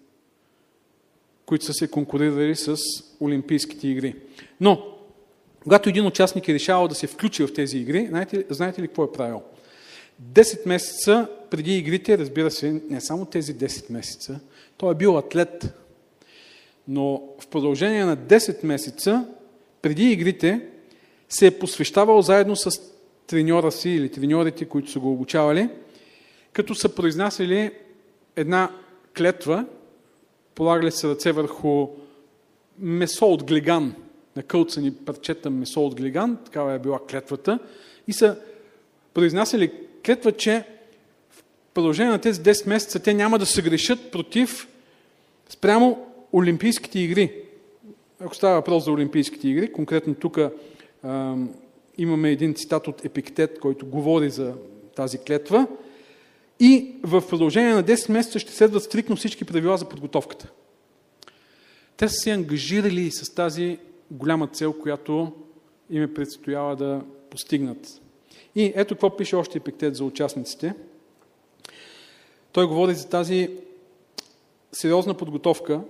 които 1.47 1.65
са 1.65 1.73
се 1.73 1.91
конкурирали 1.91 2.57
с 2.57 2.77
Олимпийските 3.21 3.89
игри. 3.89 4.17
Но, 4.61 4.87
когато 5.63 5.89
един 5.89 6.07
участник 6.07 6.49
е 6.49 6.55
решавал 6.55 6.89
да 6.89 6.95
се 6.95 7.07
включи 7.07 7.47
в 7.47 7.55
тези 7.55 7.79
игри, 7.79 8.07
знаете, 8.07 8.45
знаете 8.51 8.83
ли 8.83 8.87
какво 8.87 9.05
е 9.05 9.13
правил? 9.13 9.43
10 10.23 10.69
месеца 10.69 11.29
преди 11.51 11.77
игрите, 11.77 12.19
разбира 12.19 12.51
се, 12.51 12.83
не 12.91 13.01
само 13.01 13.25
тези 13.25 13.55
10 13.55 13.93
месеца, 13.93 14.41
той 14.77 14.93
е 14.93 14.95
бил 14.95 15.19
атлет, 15.19 15.75
но 16.89 17.23
в 17.41 17.47
продължение 17.47 18.05
на 18.05 18.17
10 18.17 18.65
месеца 18.65 19.27
преди 19.83 20.11
игрите 20.11 20.61
се 21.29 21.47
е 21.47 21.59
посвещавал 21.59 22.23
заедно 22.23 22.57
с 22.57 22.81
треньора 23.33 23.73
си 23.73 23.91
или 23.91 24.09
треньорите, 24.09 24.65
които 24.65 24.91
са 24.91 25.01
го 25.01 25.13
обучавали, 25.13 25.69
като 26.53 26.75
са 26.75 26.95
произнасяли 26.95 27.71
една 28.37 28.71
клетва, 29.17 29.65
полагали 30.55 30.91
се 30.91 31.09
ръце 31.09 31.33
върху 31.33 31.89
месо 32.79 33.27
от 33.27 33.45
глиган, 33.45 33.95
на 34.37 34.43
кълцани 34.43 34.95
парчета 34.95 35.51
месо 35.51 35.87
от 35.87 35.95
глиган, 35.95 36.39
такава 36.45 36.73
е 36.73 36.79
била 36.79 36.99
клетвата, 37.11 37.59
и 38.09 38.13
са 38.13 38.37
произнасяли 39.15 39.73
клетва, 40.07 40.33
че 40.33 40.65
в 41.31 41.43
продължение 41.75 42.13
на 42.13 42.21
тези 42.21 42.41
10 42.41 42.69
месеца 42.69 42.99
те 42.99 43.15
няма 43.15 43.39
да 43.39 43.47
се 43.47 43.63
грешат 43.63 44.11
против 44.11 44.69
спрямо 45.49 46.07
Олимпийските 46.33 46.99
игри. 46.99 47.33
Ако 48.21 48.35
става 48.35 48.55
въпрос 48.55 48.85
за 48.85 48.93
Олимпийските 48.93 49.49
игри, 49.49 49.73
конкретно 49.73 50.15
тук 50.15 50.39
имаме 52.03 52.31
един 52.31 52.55
цитат 52.55 52.89
от 52.89 53.05
Епиктет, 53.05 53.61
който 53.61 53.87
говори 53.87 54.31
за 54.31 54.55
тази 54.97 55.19
клетва. 55.19 55.67
И 56.61 56.95
в 57.03 57.29
продължение 57.29 57.75
на 57.75 57.85
10 57.85 58.13
месеца 58.13 58.39
ще 58.39 58.53
следват 58.53 58.83
стрикно 58.83 59.17
всички 59.17 59.45
правила 59.45 59.79
за 59.79 59.89
подготовката. 59.89 60.51
Те 61.97 62.09
са 62.09 62.15
се 62.15 62.31
ангажирали 62.31 63.11
с 63.11 63.35
тази 63.35 63.79
голяма 64.11 64.47
цел, 64.47 64.73
която 64.73 65.33
им 65.91 66.03
е 66.03 66.15
предстояла 66.15 66.77
да 66.77 67.03
постигнат. 67.31 68.01
И 68.55 68.73
ето 68.75 68.95
какво 68.95 69.17
пише 69.17 69.37
още 69.37 69.59
Епиктет 69.59 69.97
за 69.97 70.05
участниците. 70.05 70.75
Той 72.53 72.67
говори 72.67 72.95
за 72.95 73.09
тази 73.09 73.51
сериозна 74.73 75.15
подготовка, 75.15 75.81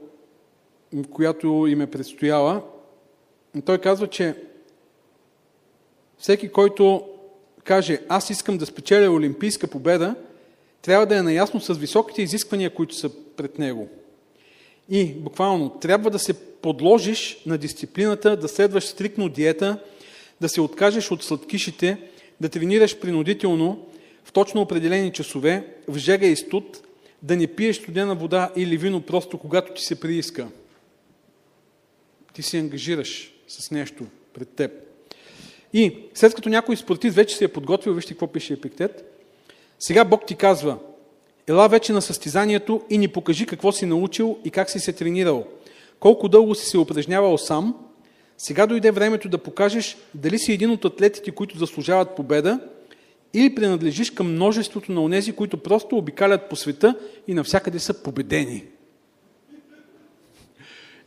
която 1.11 1.67
им 1.69 1.81
е 1.81 1.91
предстояла. 1.91 2.63
Той 3.65 3.79
казва, 3.79 4.07
че 4.07 4.37
всеки, 6.23 6.49
който 6.49 7.05
каже, 7.65 8.01
аз 8.09 8.31
искам 8.31 8.59
да 8.59 8.67
спечеля 8.67 9.11
олимпийска 9.11 9.67
победа, 9.67 10.15
трябва 10.83 11.07
да 11.07 11.17
е 11.17 11.23
наясно 11.23 11.61
с 11.61 11.75
високите 11.75 12.23
изисквания, 12.23 12.75
които 12.75 12.95
са 12.95 13.11
пред 13.37 13.59
него. 13.59 13.89
И 14.89 15.05
буквално 15.05 15.71
трябва 15.71 16.11
да 16.11 16.19
се 16.19 16.35
подложиш 16.35 17.43
на 17.47 17.59
дисциплината, 17.59 18.37
да 18.37 18.49
следваш 18.49 18.85
стрикно 18.85 19.29
диета, 19.29 19.79
да 20.41 20.49
се 20.49 20.61
откажеш 20.61 21.11
от 21.11 21.23
сладкишите, 21.23 21.99
да 22.41 22.49
тренираш 22.49 22.99
принудително 22.99 23.87
в 24.25 24.33
точно 24.33 24.61
определени 24.61 25.13
часове, 25.13 25.67
в 25.89 25.99
жега 25.99 26.27
и 26.27 26.37
студ, 26.37 26.87
да 27.23 27.37
не 27.37 27.47
пиеш 27.47 27.77
студена 27.77 28.15
вода 28.15 28.53
или 28.57 28.77
вино 28.77 29.01
просто 29.01 29.39
когато 29.39 29.75
ти 29.75 29.83
се 29.83 30.01
прииска. 30.01 30.49
Ти 32.33 32.43
се 32.43 32.59
ангажираш 32.59 33.35
с 33.49 33.71
нещо 33.71 34.05
пред 34.35 34.49
теб. 34.49 34.92
И 35.73 35.97
след 36.15 36.35
като 36.35 36.49
някой 36.49 36.77
спортист 36.77 37.17
вече 37.17 37.37
се 37.37 37.45
е 37.45 37.49
подготвил, 37.49 37.95
вижте 37.95 38.13
какво 38.13 38.27
пише 38.27 38.53
Епиктет, 38.53 39.25
сега 39.79 40.05
Бог 40.05 40.27
ти 40.27 40.35
казва, 40.35 40.79
ела 41.47 41.69
вече 41.69 41.93
на 41.93 42.03
състезанието 42.03 42.83
и 42.91 42.99
ни 42.99 43.09
покажи 43.09 43.47
какво 43.47 43.73
си 43.73 43.87
научил 43.87 44.39
и 44.45 44.51
как 44.51 44.71
си 44.71 44.81
се 44.81 44.93
тренирал, 44.93 45.47
колко 46.01 46.29
дълго 46.29 46.55
си 46.55 46.67
се 46.67 46.79
упражнявал 46.79 47.39
сам, 47.39 47.75
сега 48.39 48.67
дойде 48.67 48.91
времето 48.91 49.29
да 49.29 49.39
покажеш 49.39 49.97
дали 50.15 50.39
си 50.39 50.53
един 50.53 50.71
от 50.71 50.85
атлетите, 50.85 51.31
които 51.31 51.59
заслужават 51.59 52.17
победа, 52.17 52.61
или 53.35 53.55
принадлежиш 53.55 54.11
към 54.11 54.33
множеството 54.33 54.93
на 54.93 55.03
онези, 55.03 55.33
които 55.33 55.57
просто 55.57 55.97
обикалят 55.97 56.49
по 56.49 56.57
света 56.57 56.95
и 57.29 57.35
навсякъде 57.35 57.79
са 57.79 58.03
победени. 58.03 58.65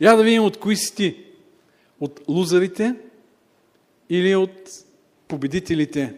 Я 0.00 0.16
да 0.16 0.22
видим 0.22 0.44
от 0.44 0.56
кои 0.56 0.76
си 0.76 0.94
ти. 0.94 1.16
От 2.00 2.20
лузарите 2.28 2.94
или 4.10 4.36
от 4.36 4.70
победителите. 5.28 6.14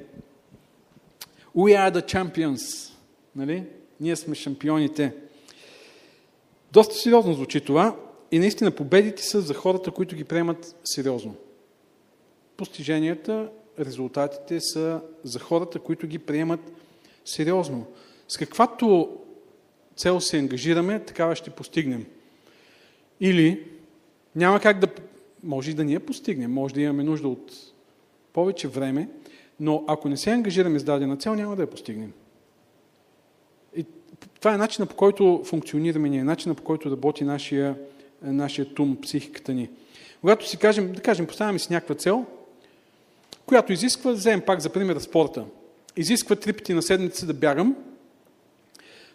We 1.56 1.90
are 1.90 1.92
the 1.92 2.14
champions. 2.14 2.92
Нали? 3.36 3.64
Ние 4.00 4.16
сме 4.16 4.34
шампионите. 4.34 5.14
Доста 6.72 6.94
сериозно 6.94 7.34
звучи 7.34 7.60
това 7.60 7.96
и 8.32 8.38
наистина 8.38 8.70
победите 8.70 9.22
са 9.22 9.40
за 9.40 9.54
хората, 9.54 9.90
които 9.90 10.16
ги 10.16 10.24
приемат 10.24 10.76
сериозно. 10.84 11.34
Постиженията, 12.56 13.50
резултатите 13.80 14.60
са 14.60 15.00
за 15.24 15.38
хората, 15.38 15.78
които 15.78 16.06
ги 16.06 16.18
приемат 16.18 16.72
сериозно. 17.24 17.86
С 18.28 18.36
каквато 18.36 19.16
цел 19.96 20.20
се 20.20 20.38
ангажираме, 20.38 21.04
такава 21.04 21.36
ще 21.36 21.50
постигнем. 21.50 22.06
Или 23.20 23.66
няма 24.36 24.60
как 24.60 24.78
да, 24.78 24.88
може 25.42 25.70
и 25.70 25.74
да 25.74 25.84
ни 25.84 25.94
я 25.94 26.00
постигнем, 26.00 26.52
може 26.52 26.74
да 26.74 26.80
имаме 26.80 27.04
нужда 27.04 27.28
от 27.28 27.52
повече 28.32 28.68
време, 28.68 29.08
но 29.60 29.84
ако 29.86 30.08
не 30.08 30.16
се 30.16 30.30
ангажираме 30.30 30.78
с 30.78 30.84
дадена 30.84 31.16
цел, 31.16 31.34
няма 31.34 31.56
да 31.56 31.62
я 31.62 31.70
постигнем. 31.70 32.12
И 33.76 33.84
това 34.40 34.54
е 34.54 34.58
начинът 34.58 34.90
по 34.90 34.96
който 34.96 35.42
функционираме 35.44 36.08
ние, 36.08 36.24
начинът 36.24 36.58
по 36.58 36.64
който 36.64 36.90
работи 36.90 37.24
нашия, 37.24 37.76
нашия 38.22 38.74
тум, 38.74 38.98
психиката 39.02 39.52
ни. 39.52 39.70
Когато 40.20 40.48
си 40.48 40.56
кажем, 40.56 40.92
да 40.92 41.00
кажем, 41.00 41.26
поставяме 41.26 41.58
си 41.58 41.72
някаква 41.72 41.94
цел, 41.94 42.26
която 43.46 43.72
изисква, 43.72 44.12
вземем 44.12 44.40
пак 44.40 44.60
за 44.60 44.70
пример 44.70 44.98
спорта, 44.98 45.44
изисква 45.96 46.36
три 46.36 46.52
пъти 46.52 46.74
на 46.74 46.82
седмица 46.82 47.26
да 47.26 47.34
бягам, 47.34 47.76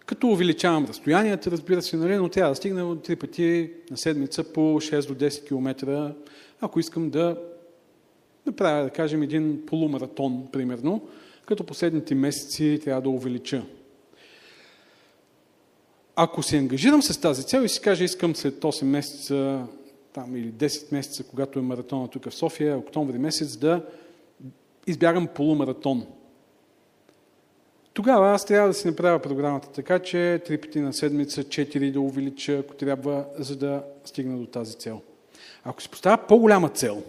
като 0.05 0.27
увеличавам 0.27 0.86
разстоянията, 0.86 1.51
разбира 1.51 1.82
се, 1.82 1.98
нали, 1.98 2.15
но 2.15 2.29
трябва 2.29 2.51
да 2.51 2.55
стигна 2.55 3.01
три 3.01 3.15
пъти 3.15 3.72
на 3.91 3.98
седмица 3.98 4.43
по 4.43 4.60
6 4.60 5.08
до 5.08 5.15
10 5.15 5.48
км, 5.48 6.13
ако 6.62 6.79
искам 6.79 7.10
да 7.10 7.38
направя, 8.45 8.83
да 8.83 8.89
кажем, 8.89 9.23
един 9.23 9.65
полумаратон, 9.65 10.47
примерно, 10.51 11.01
като 11.45 11.63
последните 11.63 12.15
месеци 12.15 12.79
трябва 12.83 13.01
да 13.01 13.09
увелича. 13.09 13.65
Ако 16.15 16.43
се 16.43 16.57
ангажирам 16.57 17.01
с 17.01 17.21
тази 17.21 17.43
цел 17.43 17.62
и 17.62 17.69
си 17.69 17.81
кажа, 17.81 18.03
искам 18.03 18.35
след 18.35 18.59
8 18.59 18.83
месеца 18.83 19.67
там, 20.13 20.35
или 20.35 20.51
10 20.51 20.91
месеца, 20.91 21.23
когато 21.23 21.59
е 21.59 21.62
маратона 21.62 22.07
тук 22.07 22.29
в 22.29 22.35
София, 22.35 22.77
октомври 22.77 23.17
месец, 23.17 23.57
да 23.57 23.85
избягам 24.88 25.27
полумаратон. 25.27 26.05
Тогава 27.93 28.32
аз 28.32 28.45
трябва 28.45 28.67
да 28.67 28.73
си 28.73 28.88
направя 28.88 29.19
програмата 29.19 29.71
така, 29.71 29.99
че 29.99 30.41
три 30.45 30.58
пъти 30.58 30.79
на 30.79 30.93
седмица, 30.93 31.43
четири 31.43 31.91
да 31.91 32.01
увелича, 32.01 32.53
ако 32.53 32.73
трябва, 32.73 33.25
за 33.38 33.56
да 33.56 33.84
стигна 34.06 34.38
до 34.38 34.45
тази 34.45 34.77
цел. 34.77 35.01
Ако 35.63 35.82
си 35.82 35.89
поставя 35.89 36.27
по-голяма 36.27 36.69
цел, 36.69 37.03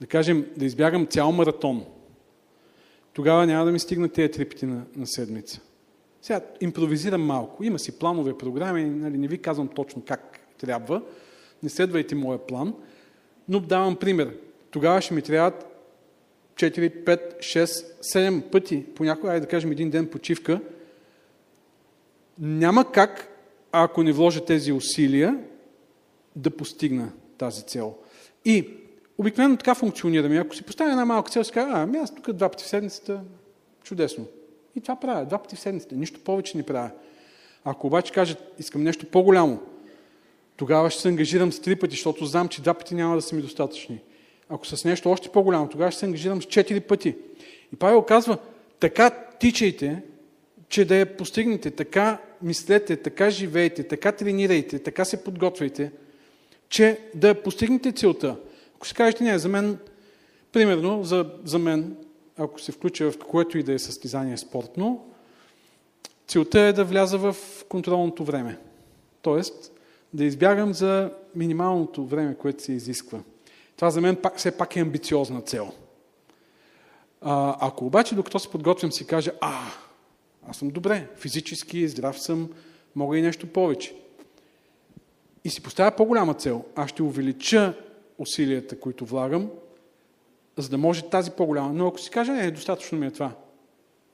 да 0.00 0.06
кажем, 0.06 0.46
да 0.56 0.64
избягам 0.64 1.06
цял 1.06 1.32
маратон, 1.32 1.84
тогава 3.12 3.46
няма 3.46 3.64
да 3.64 3.72
ми 3.72 3.78
стигнат 3.78 4.12
тези 4.12 4.30
три 4.30 4.44
пъти 4.44 4.66
на, 4.66 4.82
на 4.96 5.06
седмица. 5.06 5.60
Сега 6.22 6.40
импровизирам 6.60 7.22
малко. 7.22 7.64
Има 7.64 7.78
си 7.78 7.98
планове, 7.98 8.38
програми, 8.38 8.84
нали, 8.84 9.18
не 9.18 9.28
ви 9.28 9.38
казвам 9.38 9.68
точно 9.68 10.02
как 10.06 10.40
трябва. 10.58 11.02
Не 11.62 11.68
следвайте 11.68 12.14
моя 12.14 12.46
план, 12.46 12.74
но 13.48 13.60
давам 13.60 13.96
пример. 13.96 14.36
Тогава 14.70 15.00
ще 15.00 15.14
ми 15.14 15.22
трябват 15.22 15.66
4, 16.54 17.04
5, 17.04 17.38
6, 17.38 17.64
7 18.14 18.50
пъти, 18.50 18.84
понякога, 18.94 19.28
айде 19.28 19.40
да 19.40 19.50
кажем 19.50 19.72
един 19.72 19.90
ден 19.90 20.06
почивка, 20.06 20.60
няма 22.38 22.92
как, 22.92 23.28
ако 23.72 24.02
не 24.02 24.12
вложа 24.12 24.44
тези 24.44 24.72
усилия, 24.72 25.38
да 26.36 26.50
постигна 26.50 27.12
тази 27.38 27.62
цел. 27.62 27.94
И 28.44 28.70
обикновено 29.18 29.56
така 29.56 29.74
функционираме. 29.74 30.36
Ако 30.36 30.54
си 30.54 30.62
поставя 30.62 30.90
една 30.90 31.04
малка 31.04 31.30
цел, 31.30 31.44
си 31.44 31.52
кажа, 31.52 31.68
а, 31.72 31.82
ами 31.82 31.98
аз 31.98 32.14
тук 32.14 32.32
два 32.32 32.48
пъти 32.48 32.64
в 32.64 32.68
седмицата, 32.68 33.20
чудесно. 33.82 34.26
И 34.76 34.80
това 34.80 34.96
правя, 34.96 35.24
два 35.24 35.38
пъти 35.38 35.56
в 35.56 35.60
седмицата, 35.60 35.94
нищо 35.94 36.20
повече 36.20 36.56
не 36.56 36.62
правя. 36.62 36.90
Ако 37.64 37.86
обаче 37.86 38.12
кажа, 38.12 38.36
искам 38.58 38.82
нещо 38.82 39.06
по-голямо, 39.06 39.60
тогава 40.56 40.90
ще 40.90 41.02
се 41.02 41.08
ангажирам 41.08 41.52
с 41.52 41.60
три 41.60 41.76
пъти, 41.76 41.96
защото 41.96 42.26
знам, 42.26 42.48
че 42.48 42.62
два 42.62 42.74
пъти 42.74 42.94
няма 42.94 43.16
да 43.16 43.22
са 43.22 43.36
ми 43.36 43.42
достатъчни. 43.42 44.00
Ако 44.48 44.66
с 44.66 44.84
нещо 44.84 45.10
още 45.10 45.28
по-голямо, 45.28 45.68
тогава 45.68 45.90
ще 45.90 46.00
се 46.00 46.06
ангажирам 46.06 46.42
с 46.42 46.44
четири 46.44 46.80
пъти. 46.80 47.16
И 47.72 47.76
Павел 47.76 48.02
казва, 48.02 48.38
така 48.80 49.10
тичайте, 49.40 50.02
че 50.68 50.84
да 50.84 50.96
я 50.96 51.16
постигнете, 51.16 51.70
така 51.70 52.18
мислете, 52.42 52.96
така 52.96 53.30
живейте, 53.30 53.82
така 53.82 54.12
тренирайте, 54.12 54.78
така 54.78 55.04
се 55.04 55.24
подготвяйте, 55.24 55.92
че 56.68 56.98
да 57.14 57.42
постигнете 57.42 57.92
целта. 57.92 58.36
Ако 58.76 58.86
си 58.86 58.94
кажете, 58.94 59.24
не, 59.24 59.38
за 59.38 59.48
мен, 59.48 59.78
примерно, 60.52 61.04
за, 61.04 61.30
за 61.44 61.58
мен, 61.58 61.96
ако 62.38 62.60
се 62.60 62.72
включа 62.72 63.10
в 63.10 63.18
което 63.18 63.58
и 63.58 63.62
да 63.62 63.72
е 63.72 63.78
състезание 63.78 64.36
спортно, 64.36 65.06
целта 66.26 66.60
е 66.60 66.72
да 66.72 66.84
вляза 66.84 67.18
в 67.18 67.36
контролното 67.68 68.24
време. 68.24 68.58
Тоест, 69.22 69.72
да 70.12 70.24
избягам 70.24 70.74
за 70.74 71.10
минималното 71.34 72.04
време, 72.04 72.34
което 72.34 72.62
се 72.62 72.72
изисква. 72.72 73.18
Това 73.76 73.90
за 73.90 74.00
мен 74.00 74.16
пак, 74.16 74.38
все 74.38 74.56
пак 74.56 74.76
е 74.76 74.80
амбициозна 74.80 75.40
цел. 75.40 75.72
А, 77.20 77.56
ако 77.60 77.86
обаче, 77.86 78.14
докато 78.14 78.38
се 78.38 78.50
подготвям, 78.50 78.92
си 78.92 79.06
кажа, 79.06 79.32
а, 79.40 79.58
аз 80.48 80.56
съм 80.56 80.68
добре, 80.70 81.08
физически, 81.16 81.88
здрав 81.88 82.20
съм, 82.20 82.50
мога 82.94 83.18
и 83.18 83.22
нещо 83.22 83.46
повече. 83.46 83.94
И 85.44 85.50
си 85.50 85.62
поставя 85.62 85.96
по-голяма 85.96 86.34
цел. 86.34 86.64
Аз 86.74 86.90
ще 86.90 87.02
увелича 87.02 87.74
усилията, 88.18 88.80
които 88.80 89.06
влагам, 89.06 89.50
за 90.56 90.68
да 90.68 90.78
може 90.78 91.02
тази 91.02 91.30
по-голяма. 91.30 91.72
Но 91.72 91.86
ако 91.86 91.98
си 91.98 92.10
кажа, 92.10 92.32
не, 92.32 92.50
достатъчно 92.50 92.98
ми 92.98 93.06
е 93.06 93.10
това, 93.10 93.32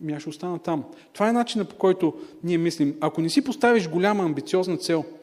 ми 0.00 0.12
аз 0.12 0.20
ще 0.20 0.30
остана 0.30 0.58
там. 0.58 0.84
Това 1.12 1.28
е 1.28 1.32
начинът 1.32 1.68
по 1.68 1.76
който 1.76 2.14
ние 2.44 2.58
мислим. 2.58 2.96
Ако 3.00 3.20
не 3.20 3.28
си 3.28 3.44
поставиш 3.44 3.88
голяма 3.88 4.24
амбициозна 4.24 4.76
цел– 4.76 5.04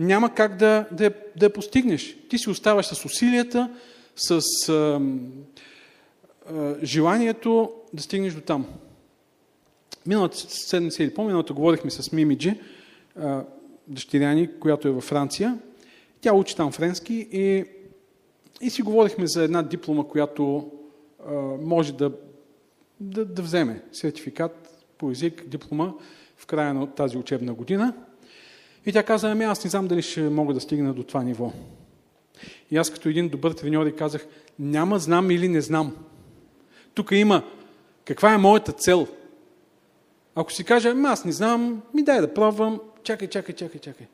няма 0.00 0.34
как 0.34 0.56
да, 0.56 0.86
да, 0.92 1.12
да 1.36 1.46
я 1.46 1.52
постигнеш. 1.52 2.16
Ти 2.28 2.38
си 2.38 2.50
оставаш 2.50 2.86
с 2.86 3.04
усилията, 3.04 3.70
с 4.16 4.40
а, 4.68 5.00
а, 6.54 6.74
желанието 6.82 7.72
да 7.92 8.02
стигнеш 8.02 8.34
до 8.34 8.40
там. 8.40 8.66
Миналата 10.06 10.36
седмица 10.36 11.02
или 11.02 11.14
по-миналата 11.14 11.52
говорихме 11.52 11.90
с 11.90 12.12
Мимиджи, 12.12 12.60
дъщеряни, 13.88 14.58
която 14.60 14.88
е 14.88 14.90
във 14.90 15.04
Франция. 15.04 15.58
Тя 16.20 16.32
учи 16.32 16.56
там 16.56 16.72
френски 16.72 17.28
и, 17.32 17.64
и 18.60 18.70
си 18.70 18.82
говорихме 18.82 19.26
за 19.26 19.44
една 19.44 19.62
диплома, 19.62 20.04
която 20.04 20.70
а, 21.26 21.32
може 21.62 21.92
да, 21.92 22.12
да, 23.00 23.24
да 23.24 23.42
вземе 23.42 23.82
сертификат 23.92 24.84
по 24.98 25.10
език, 25.10 25.48
диплома 25.48 25.92
в 26.36 26.46
края 26.46 26.74
на 26.74 26.86
тази 26.86 27.18
учебна 27.18 27.54
година– 27.54 27.94
и 28.86 28.92
тя 28.92 29.02
каза, 29.02 29.30
ами 29.30 29.44
аз 29.44 29.64
не 29.64 29.70
знам 29.70 29.88
дали 29.88 30.02
ще 30.02 30.22
мога 30.22 30.54
да 30.54 30.60
стигна 30.60 30.94
до 30.94 31.02
това 31.02 31.22
ниво. 31.22 31.52
И 32.70 32.76
аз 32.76 32.90
като 32.90 33.08
един 33.08 33.28
добър 33.28 33.52
треньор 33.52 33.86
и 33.86 33.96
казах, 33.96 34.26
няма 34.58 34.98
знам 34.98 35.30
или 35.30 35.48
не 35.48 35.60
знам. 35.60 35.96
Тук 36.94 37.10
има 37.12 37.44
каква 38.04 38.34
е 38.34 38.38
моята 38.38 38.72
цел. 38.72 39.06
Ако 40.34 40.52
си 40.52 40.64
кажа, 40.64 40.90
ами 40.90 41.06
аз 41.06 41.24
не 41.24 41.32
знам, 41.32 41.82
ми 41.94 42.02
дай 42.02 42.20
да 42.20 42.34
пробвам, 42.34 42.80
чакай, 43.02 43.28
чакай, 43.28 43.54
чакай, 43.54 43.80
чакай. 43.80 44.06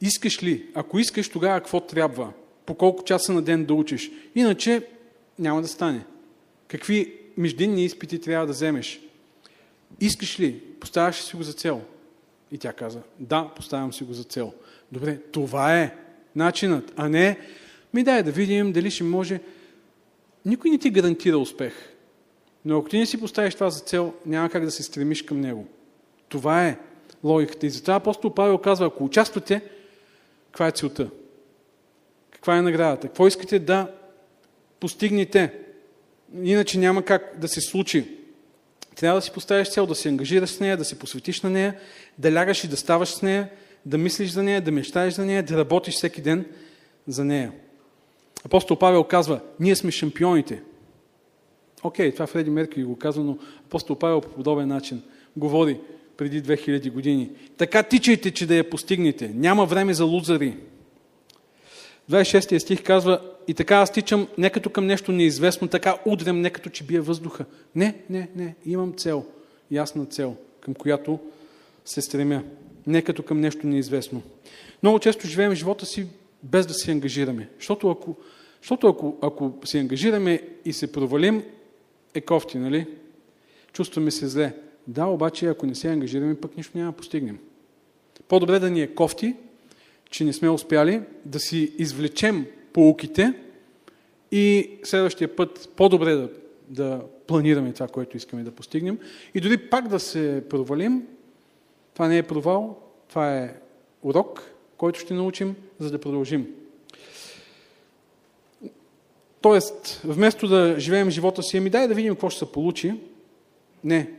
Искаш 0.00 0.42
ли? 0.42 0.66
Ако 0.74 0.98
искаш, 0.98 1.28
тогава 1.28 1.60
какво 1.60 1.80
трябва? 1.80 2.32
По 2.66 2.74
колко 2.74 3.04
часа 3.04 3.32
на 3.32 3.42
ден 3.42 3.64
да 3.64 3.74
учиш? 3.74 4.10
Иначе 4.34 4.86
няма 5.38 5.62
да 5.62 5.68
стане. 5.68 6.04
Какви 6.68 7.14
междинни 7.36 7.84
изпити 7.84 8.18
трябва 8.20 8.46
да 8.46 8.52
вземеш? 8.52 9.00
Искаш 10.00 10.40
ли? 10.40 10.60
Поставяш 10.80 11.22
си 11.22 11.36
го 11.36 11.42
за 11.42 11.52
цел. 11.52 11.82
И 12.52 12.58
тя 12.58 12.72
каза, 12.72 13.00
да, 13.20 13.50
поставям 13.56 13.92
си 13.92 14.04
го 14.04 14.12
за 14.12 14.24
цел. 14.24 14.52
Добре, 14.92 15.18
това 15.32 15.80
е 15.80 15.96
начинът, 16.36 16.92
а 16.96 17.08
не, 17.08 17.38
ми 17.94 18.02
дай 18.04 18.22
да 18.22 18.30
видим 18.30 18.72
дали 18.72 18.90
ще 18.90 19.04
може. 19.04 19.40
Никой 20.44 20.70
не 20.70 20.78
ти 20.78 20.90
гарантира 20.90 21.38
успех. 21.38 21.74
Но 22.64 22.78
ако 22.78 22.88
ти 22.88 22.98
не 22.98 23.06
си 23.06 23.20
поставиш 23.20 23.54
това 23.54 23.70
за 23.70 23.80
цел, 23.80 24.14
няма 24.26 24.50
как 24.50 24.64
да 24.64 24.70
се 24.70 24.82
стремиш 24.82 25.22
към 25.22 25.40
него. 25.40 25.66
Това 26.28 26.66
е 26.66 26.78
логиката. 27.24 27.66
И 27.66 27.70
затова 27.70 27.94
апостол 27.94 28.34
Павел 28.34 28.58
казва, 28.58 28.86
ако 28.86 29.04
участвате, 29.04 29.62
каква 30.50 30.68
е 30.68 30.72
целта? 30.72 31.10
Каква 32.44 32.56
е 32.56 32.62
наградата? 32.62 33.06
Какво 33.06 33.26
искате 33.26 33.58
да 33.58 33.90
постигнете? 34.80 35.52
Иначе 36.42 36.78
няма 36.78 37.02
как 37.02 37.38
да 37.40 37.48
се 37.48 37.60
случи. 37.60 38.18
Трябва 38.96 39.18
да 39.18 39.22
си 39.22 39.32
поставиш 39.32 39.70
цел, 39.70 39.86
да 39.86 39.94
се 39.94 40.08
ангажираш 40.08 40.50
с 40.50 40.60
нея, 40.60 40.76
да 40.76 40.84
се 40.84 40.98
посветиш 40.98 41.42
на 41.42 41.50
нея, 41.50 41.76
да 42.18 42.32
лягаш 42.32 42.64
и 42.64 42.68
да 42.68 42.76
ставаш 42.76 43.08
с 43.08 43.22
нея, 43.22 43.50
да 43.86 43.98
мислиш 43.98 44.30
за 44.30 44.42
нея, 44.42 44.60
да 44.60 44.72
мечтаеш 44.72 45.14
за 45.14 45.24
нея, 45.24 45.42
да 45.42 45.58
работиш 45.58 45.94
всеки 45.94 46.22
ден 46.22 46.46
за 47.08 47.24
нея. 47.24 47.52
Апостол 48.44 48.76
Павел 48.76 49.04
казва, 49.04 49.40
ние 49.60 49.76
сме 49.76 49.90
шампионите. 49.90 50.62
Окей, 51.82 52.12
това 52.12 52.26
Фреди 52.26 52.50
Меркюри 52.50 52.84
го 52.84 52.98
казва, 52.98 53.24
но 53.24 53.38
апостол 53.66 53.96
Павел 53.96 54.20
по 54.20 54.28
подобен 54.28 54.68
начин 54.68 55.02
говори 55.36 55.80
преди 56.16 56.42
2000 56.42 56.90
години. 56.92 57.30
Така 57.56 57.82
тичайте, 57.82 58.30
че 58.30 58.46
да 58.46 58.54
я 58.54 58.70
постигнете. 58.70 59.30
Няма 59.34 59.66
време 59.66 59.94
за 59.94 60.04
лузари. 60.04 60.56
26 62.10 62.58
стих 62.58 62.82
казва, 62.82 63.20
и 63.48 63.54
така 63.54 63.76
аз 63.76 63.92
тичам 63.92 64.28
не 64.38 64.50
като 64.50 64.70
към 64.70 64.86
нещо 64.86 65.12
неизвестно, 65.12 65.68
така 65.68 65.96
удрям 66.06 66.40
не 66.40 66.50
като 66.50 66.70
че 66.70 66.84
бие 66.84 67.00
въздуха. 67.00 67.44
Не, 67.74 67.94
не, 68.10 68.28
не, 68.36 68.54
имам 68.66 68.92
цел, 68.92 69.24
ясна 69.70 70.06
цел, 70.06 70.36
към 70.60 70.74
която 70.74 71.18
се 71.84 72.02
стремя. 72.02 72.42
Не 72.86 73.02
като 73.02 73.22
към 73.22 73.40
нещо 73.40 73.66
неизвестно. 73.66 74.22
Много 74.82 74.98
често 74.98 75.26
живеем 75.26 75.54
живота 75.54 75.86
си 75.86 76.06
без 76.42 76.66
да 76.66 76.74
се 76.74 76.90
ангажираме. 76.90 77.48
Защото 77.58 77.90
ако, 77.90 78.16
защото 78.60 78.88
ако, 78.88 79.16
ако 79.22 79.52
се 79.64 79.78
ангажираме 79.78 80.40
и 80.64 80.72
се 80.72 80.92
провалим, 80.92 81.42
е 82.14 82.20
кофти, 82.20 82.58
нали? 82.58 82.86
Чувстваме 83.72 84.10
се 84.10 84.28
зле. 84.28 84.52
Да, 84.86 85.06
обаче 85.06 85.46
ако 85.46 85.66
не 85.66 85.74
се 85.74 85.88
ангажираме, 85.88 86.40
пък 86.40 86.56
нищо 86.56 86.78
няма 86.78 86.92
да 86.92 86.96
постигнем. 86.96 87.38
По-добре 88.28 88.58
да 88.58 88.70
ни 88.70 88.82
е 88.82 88.94
кофти, 88.94 89.34
че 90.14 90.24
не 90.24 90.32
сме 90.32 90.50
успяли 90.50 91.00
да 91.24 91.40
си 91.40 91.72
извлечем 91.78 92.46
полуките 92.72 93.34
и 94.32 94.70
следващия 94.84 95.36
път 95.36 95.70
по-добре 95.76 96.14
да, 96.14 96.28
да 96.68 97.00
планираме 97.26 97.72
това, 97.72 97.88
което 97.88 98.16
искаме 98.16 98.42
да 98.42 98.50
постигнем. 98.50 98.98
И 99.34 99.40
дори 99.40 99.56
пак 99.56 99.88
да 99.88 100.00
се 100.00 100.44
провалим, 100.50 101.02
това 101.94 102.08
не 102.08 102.18
е 102.18 102.22
провал, 102.22 102.78
това 103.08 103.38
е 103.38 103.54
урок, 104.02 104.50
който 104.76 105.00
ще 105.00 105.14
научим, 105.14 105.56
за 105.78 105.90
да 105.90 106.00
продължим. 106.00 106.54
Тоест, 109.40 110.00
вместо 110.04 110.48
да 110.48 110.74
живеем 110.78 111.10
живота 111.10 111.42
си, 111.42 111.56
ами 111.56 111.70
дай 111.70 111.88
да 111.88 111.94
видим 111.94 112.14
какво 112.14 112.30
ще 112.30 112.38
се 112.38 112.52
получи, 112.52 112.94
не. 113.84 114.10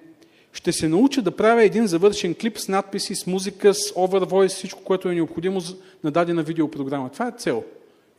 Ще 0.56 0.72
се 0.72 0.88
науча 0.88 1.22
да 1.22 1.36
правя 1.36 1.63
един 1.63 1.88
завършен 1.88 2.36
клип 2.36 2.58
с 2.58 2.68
надписи, 2.68 3.15
с 3.15 3.28
музика, 3.28 3.74
с 3.74 3.94
overvoice, 3.94 4.48
всичко, 4.48 4.84
което 4.84 5.10
е 5.10 5.15
необходимо 5.15 5.62
на 6.04 6.12
дадена 6.12 6.44
видеопрограма. 6.44 7.10
Това 7.10 7.28
е 7.28 7.32
цел. 7.38 7.63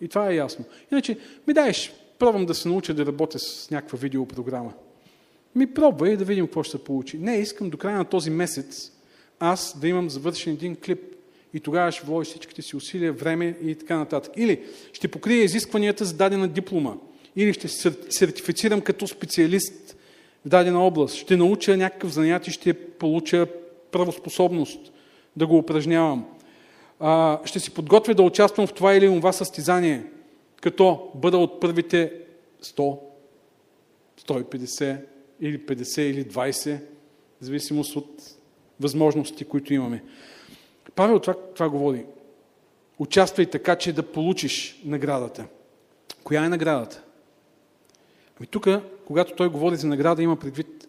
И 0.01 0.09
това 0.09 0.31
е 0.31 0.35
ясно. 0.35 0.65
Иначе, 0.93 1.19
ми 1.47 1.55
даеш, 1.55 1.93
пробвам 2.19 2.47
да 2.47 2.55
се 2.55 2.69
науча 2.69 2.95
да 2.95 3.07
работя 3.07 3.39
с 3.39 3.71
някаква 3.71 3.99
видеопрограма. 3.99 4.73
Ми 5.55 5.75
пробвай 5.75 6.17
да 6.17 6.25
видим 6.25 6.47
какво 6.47 6.63
ще 6.63 6.71
се 6.71 6.85
получи. 6.85 7.19
Не, 7.19 7.37
искам 7.37 7.71
до 7.71 7.77
края 7.77 7.99
на 7.99 8.05
този 8.05 8.31
месец 8.31 8.93
аз 9.41 9.79
да 9.81 9.89
имам 9.89 10.11
завършен 10.11 10.53
един 10.53 10.77
клип. 10.77 11.01
И 11.55 11.61
тогава 11.61 11.93
ще 11.93 12.07
вложи 12.07 12.31
всичките 12.31 12.63
си 12.63 12.77
усилия, 12.77 13.13
време 13.13 13.57
и 13.63 13.75
така 13.75 13.97
нататък. 13.97 14.33
Или 14.37 14.63
ще 14.93 15.09
покрия 15.09 15.45
изискванията 15.45 16.05
за 16.05 16.15
дадена 16.15 16.49
диплома. 16.49 16.95
Или 17.37 17.53
ще 17.53 17.69
се 17.69 17.93
сертифицирам 18.11 18.81
като 18.81 19.07
специалист 19.07 19.96
в 20.47 20.49
дадена 20.49 20.87
област. 20.87 21.15
Ще 21.15 21.37
науча 21.37 21.77
някакъв 21.77 22.13
занят 22.13 22.47
и 22.47 22.51
ще 22.51 22.75
получа 22.75 23.47
правоспособност 23.91 24.93
да 25.37 25.47
го 25.47 25.59
упражнявам. 25.59 26.27
А, 27.01 27.41
ще 27.45 27.61
си 27.61 27.75
подготвя 27.75 28.15
да 28.15 28.23
участвам 28.23 28.67
в 28.67 28.73
това 28.73 28.95
или 28.95 29.07
това 29.07 29.33
състезание, 29.33 30.05
като 30.63 31.11
бъда 31.15 31.39
от 31.39 31.61
първите 31.61 32.13
100, 32.63 32.99
150 34.21 35.01
или 35.41 35.61
50 35.61 36.01
или 36.01 36.25
20, 36.25 36.79
в 37.41 37.45
зависимост 37.45 37.97
от 37.97 38.23
възможности, 38.81 39.45
които 39.45 39.75
имаме. 39.75 40.05
Павел 40.95 41.19
това, 41.19 41.35
това 41.55 41.69
говори. 41.69 42.05
Участвай 42.99 43.47
така, 43.47 43.77
че 43.77 43.93
да 43.93 44.03
получиш 44.03 44.81
наградата. 44.85 45.47
Коя 46.25 46.45
е 46.45 46.49
наградата? 46.49 47.03
Ами 48.41 48.47
тук, 48.47 48.69
когато 49.07 49.35
той 49.35 49.49
говори 49.49 49.77
за 49.77 49.87
награда, 49.87 50.23
има 50.23 50.37
предвид 50.37 50.89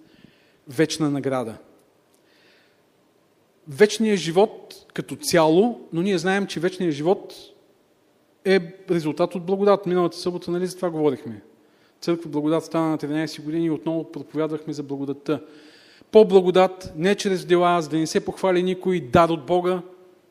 вечна 0.67 1.09
награда. 1.09 1.57
Вечният 3.67 4.19
живот 4.19 4.85
като 4.93 5.15
цяло, 5.15 5.81
но 5.93 6.01
ние 6.01 6.17
знаем, 6.17 6.47
че 6.47 6.59
вечният 6.59 6.95
живот 6.95 7.33
е 8.45 8.59
резултат 8.91 9.35
от 9.35 9.45
благодат. 9.45 9.85
Миналата 9.85 10.17
събота, 10.17 10.51
нали, 10.51 10.67
за 10.67 10.75
това 10.75 10.89
говорихме. 10.89 11.41
Църква 12.01 12.29
благодат 12.29 12.65
стана 12.65 12.89
на 12.89 12.97
13 12.97 13.41
години 13.41 13.65
и 13.65 13.69
отново 13.69 14.11
проповядвахме 14.11 14.73
за 14.73 14.83
благодатта. 14.83 15.41
По 16.11 16.25
благодат, 16.25 16.93
не 16.95 17.15
чрез 17.15 17.45
дела, 17.45 17.81
за 17.81 17.89
да 17.89 17.97
не 17.97 18.07
се 18.07 18.25
похвали 18.25 18.63
никой, 18.63 19.01
дар 19.01 19.29
от 19.29 19.45
Бога, 19.45 19.81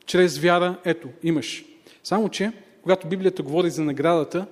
чрез 0.05 0.37
вяра, 0.37 0.77
ето, 0.85 1.07
имаш. 1.23 1.65
Само, 2.03 2.29
че, 2.29 2.51
когато 2.81 3.07
Библията 3.07 3.43
говори 3.43 3.69
за 3.69 3.83
наградата, 3.83 4.45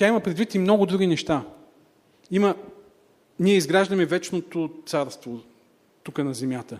тя 0.00 0.08
има 0.08 0.20
предвид 0.20 0.54
и 0.54 0.58
много 0.58 0.86
други 0.86 1.06
неща. 1.06 1.44
Има, 2.30 2.54
ние 3.40 3.56
изграждаме 3.56 4.06
вечното 4.06 4.70
царство 4.86 5.40
тук 6.02 6.18
на 6.18 6.34
земята. 6.34 6.78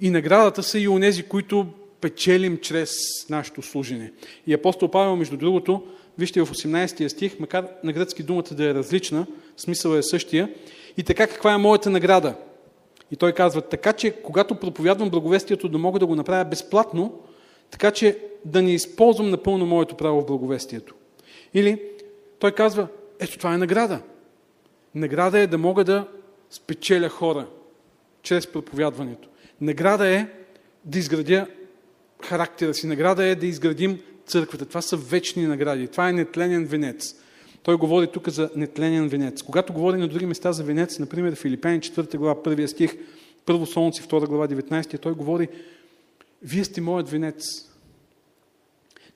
И 0.00 0.10
наградата 0.10 0.62
са 0.62 0.78
и 0.78 0.88
онези, 0.88 1.22
които 1.22 1.66
печелим 2.00 2.58
чрез 2.58 2.90
нашето 3.30 3.62
служене. 3.62 4.12
И 4.46 4.54
апостол 4.54 4.90
Павел, 4.90 5.16
между 5.16 5.36
другото, 5.36 5.82
вижте 6.18 6.44
в 6.44 6.52
18 6.52 7.08
стих, 7.08 7.40
макар 7.40 7.66
на 7.84 7.92
гръцки 7.92 8.22
думата 8.22 8.50
да 8.50 8.64
е 8.64 8.74
различна, 8.74 9.26
смисъл 9.56 9.94
е 9.94 10.02
същия, 10.02 10.50
и 10.96 11.02
така 11.02 11.26
каква 11.26 11.54
е 11.54 11.58
моята 11.58 11.90
награда? 11.90 12.34
И 13.10 13.16
той 13.16 13.32
казва, 13.32 13.62
така 13.62 13.92
че 13.92 14.10
когато 14.10 14.54
проповядвам 14.54 15.10
благовестието, 15.10 15.68
да 15.68 15.78
мога 15.78 15.98
да 15.98 16.06
го 16.06 16.14
направя 16.14 16.44
безплатно, 16.44 17.20
така 17.70 17.90
че 17.90 18.18
да 18.44 18.62
не 18.62 18.74
използвам 18.74 19.30
напълно 19.30 19.66
моето 19.66 19.94
право 19.94 20.20
в 20.20 20.26
благовестието. 20.26 20.94
Или 21.54 21.80
той 22.44 22.52
казва, 22.52 22.88
ето 23.20 23.38
това 23.38 23.54
е 23.54 23.58
награда. 23.58 24.00
Награда 24.94 25.38
е 25.38 25.46
да 25.46 25.58
мога 25.58 25.84
да 25.84 26.08
спечеля 26.50 27.08
хора 27.08 27.46
чрез 28.22 28.46
проповядването. 28.46 29.28
Награда 29.60 30.08
е 30.08 30.28
да 30.84 30.98
изградя 30.98 31.46
характера 32.22 32.74
си. 32.74 32.86
Награда 32.86 33.24
е 33.24 33.34
да 33.34 33.46
изградим 33.46 34.00
църквата. 34.26 34.66
Това 34.66 34.82
са 34.82 34.96
вечни 34.96 35.46
награди. 35.46 35.88
Това 35.88 36.08
е 36.08 36.12
нетленен 36.12 36.66
венец. 36.66 37.14
Той 37.62 37.76
говори 37.76 38.06
тук 38.06 38.28
за 38.28 38.50
нетленен 38.56 39.08
венец. 39.08 39.42
Когато 39.42 39.72
говори 39.72 39.96
на 39.98 40.08
други 40.08 40.26
места 40.26 40.52
за 40.52 40.64
венец, 40.64 40.98
например 40.98 41.34
Филипяни 41.34 41.80
4 41.80 42.16
глава, 42.16 42.42
1 42.42 42.66
стих, 42.66 42.96
първо 43.46 43.66
Солнце, 43.66 44.02
2 44.02 44.26
глава, 44.26 44.48
19, 44.48 45.00
той 45.00 45.12
говори 45.12 45.48
Вие 46.42 46.64
сте 46.64 46.80
моят 46.80 47.08
венец. 47.08 47.44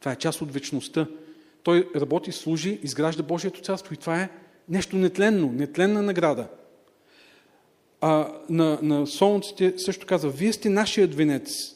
Това 0.01 0.13
е 0.13 0.17
част 0.17 0.43
от 0.43 0.53
вечността. 0.53 1.07
Той 1.69 1.89
работи, 1.97 2.33
служи, 2.33 2.81
изгражда 2.83 3.23
Божието 3.23 3.61
царство 3.61 3.95
и 3.95 3.97
това 3.97 4.21
е 4.21 4.29
нещо 4.69 4.97
нетленно, 4.97 5.53
нетленна 5.53 6.03
награда. 6.03 6.49
А 8.01 8.33
на, 8.51 8.79
на 8.83 9.07
Солнците 9.07 9.75
също 9.77 10.07
казва, 10.07 10.31
вие 10.31 10.53
сте 10.53 10.69
нашият 10.69 11.15
венец. 11.15 11.75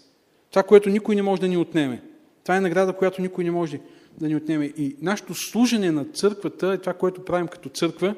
Това, 0.51 0.63
което 0.63 0.89
никой 0.89 1.15
не 1.15 1.23
може 1.23 1.41
да 1.41 1.49
ни 1.49 1.57
отнеме. 1.57 2.03
Това 2.43 2.57
е 2.57 2.61
награда, 2.61 2.93
която 2.93 3.23
никой 3.23 3.45
не 3.45 3.51
може 3.51 3.81
да 4.19 4.29
ни 4.29 4.37
отнеме. 4.37 4.65
И 4.65 4.97
нашето 5.01 5.35
служене 5.35 5.91
на 5.91 6.05
църквата, 6.05 6.73
е 6.73 6.79
това, 6.79 6.95
което 6.95 7.25
правим 7.25 7.49
като 7.49 7.69
църква, 7.69 8.15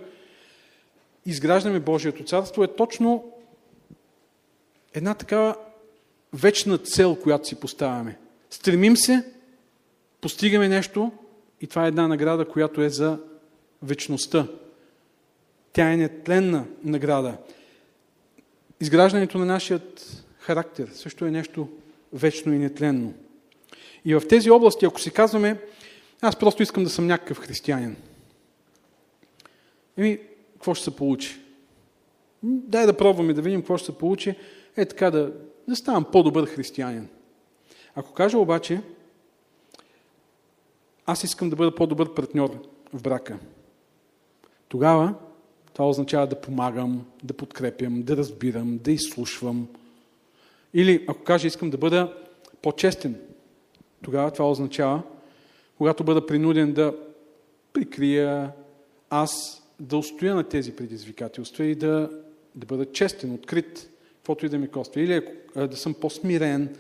изграждаме 1.27 1.81
Божието 1.81 2.25
царство, 2.25 2.65
е 2.65 2.77
точно 2.77 3.33
една 4.93 5.15
такава 5.15 5.57
вечна 6.33 6.79
цел, 6.79 7.17
която 7.17 7.49
си 7.49 7.55
поставяме. 7.55 8.19
Стремим 8.51 8.97
се, 8.97 9.25
постигаме 10.21 10.69
нещо 10.69 11.13
и 11.65 11.67
това 11.67 11.85
е 11.85 11.89
една 11.89 12.09
награда, 12.09 12.49
която 12.49 12.83
е 12.83 12.89
за 12.89 13.19
вечността. 13.83 14.47
Тя 15.73 15.93
е 15.93 15.97
нетленна 15.97 16.65
награда. 16.83 17.37
Изграждането 18.81 19.39
на 19.39 19.45
нашият 19.45 20.25
характер 20.39 20.91
също 20.93 21.25
е 21.25 21.31
нещо 21.31 21.69
вечно 22.13 22.53
и 22.53 22.59
нетленно. 22.59 23.15
И 24.05 24.15
в 24.15 24.23
тези 24.29 24.51
области, 24.51 24.87
ако 24.87 25.01
си 25.01 25.11
казваме, 25.11 25.61
аз 26.21 26.37
просто 26.37 26.63
искам 26.63 26.85
да 26.85 26.91
съм 26.91 27.07
някакъв 27.07 27.39
християнин. 27.39 27.97
Еми, 29.97 30.19
какво 30.55 30.75
ще 30.75 30.85
се 30.85 30.97
получи? 30.97 31.41
Дай 32.43 32.87
да 32.87 32.97
пробваме 32.97 33.33
да 33.33 33.43
видим 33.43 33.61
какво 33.61 33.77
ще 33.77 33.87
се 33.87 33.99
получи. 33.99 34.35
Е 34.77 34.85
така 34.85 35.11
да, 35.11 35.33
да 35.69 35.77
ставам 35.77 36.05
по-добър 36.13 36.47
християнин. 36.47 37.09
Ако 37.95 38.13
кажа 38.13 38.39
обаче, 38.39 38.81
аз 41.07 41.25
искам 41.25 41.51
да 41.51 41.57
бъда 41.57 41.75
по-добър 41.75 42.15
партньор 42.15 42.63
в 42.93 43.03
брака, 43.03 43.39
тогава 44.69 45.15
това 45.73 45.89
означава 45.89 46.27
да 46.27 46.41
помагам, 46.41 47.07
да 47.25 47.35
подкрепям, 47.35 48.03
да 48.03 48.17
разбирам, 48.17 48.79
да 48.79 48.93
изслушвам, 48.93 49.69
Или 50.75 51.05
ако 51.09 51.25
каже, 51.25 51.47
искам 51.47 51.71
да 51.71 51.79
бъда 51.79 52.17
по-честен, 52.63 53.17
тогава 54.03 54.31
това 54.31 54.51
означава, 54.51 55.03
когато 55.79 56.05
бъда 56.05 56.27
принуден 56.27 56.73
да 56.73 56.95
прикрия 57.73 58.53
аз, 59.11 59.63
да 59.81 59.97
устоя 59.97 60.35
на 60.35 60.45
тези 60.45 60.77
предизвикателства 60.77 61.65
и 61.65 61.75
да, 61.75 62.11
да 62.55 62.67
бъда 62.67 62.93
честен, 62.93 63.35
открит, 63.35 63.91
каквото 64.17 64.47
и 64.47 64.49
да 64.49 64.59
ми 64.59 64.69
коства. 64.69 65.01
Или 65.01 65.27
да 65.57 65.77
съм 65.77 65.95
по-смирен, 65.95 66.77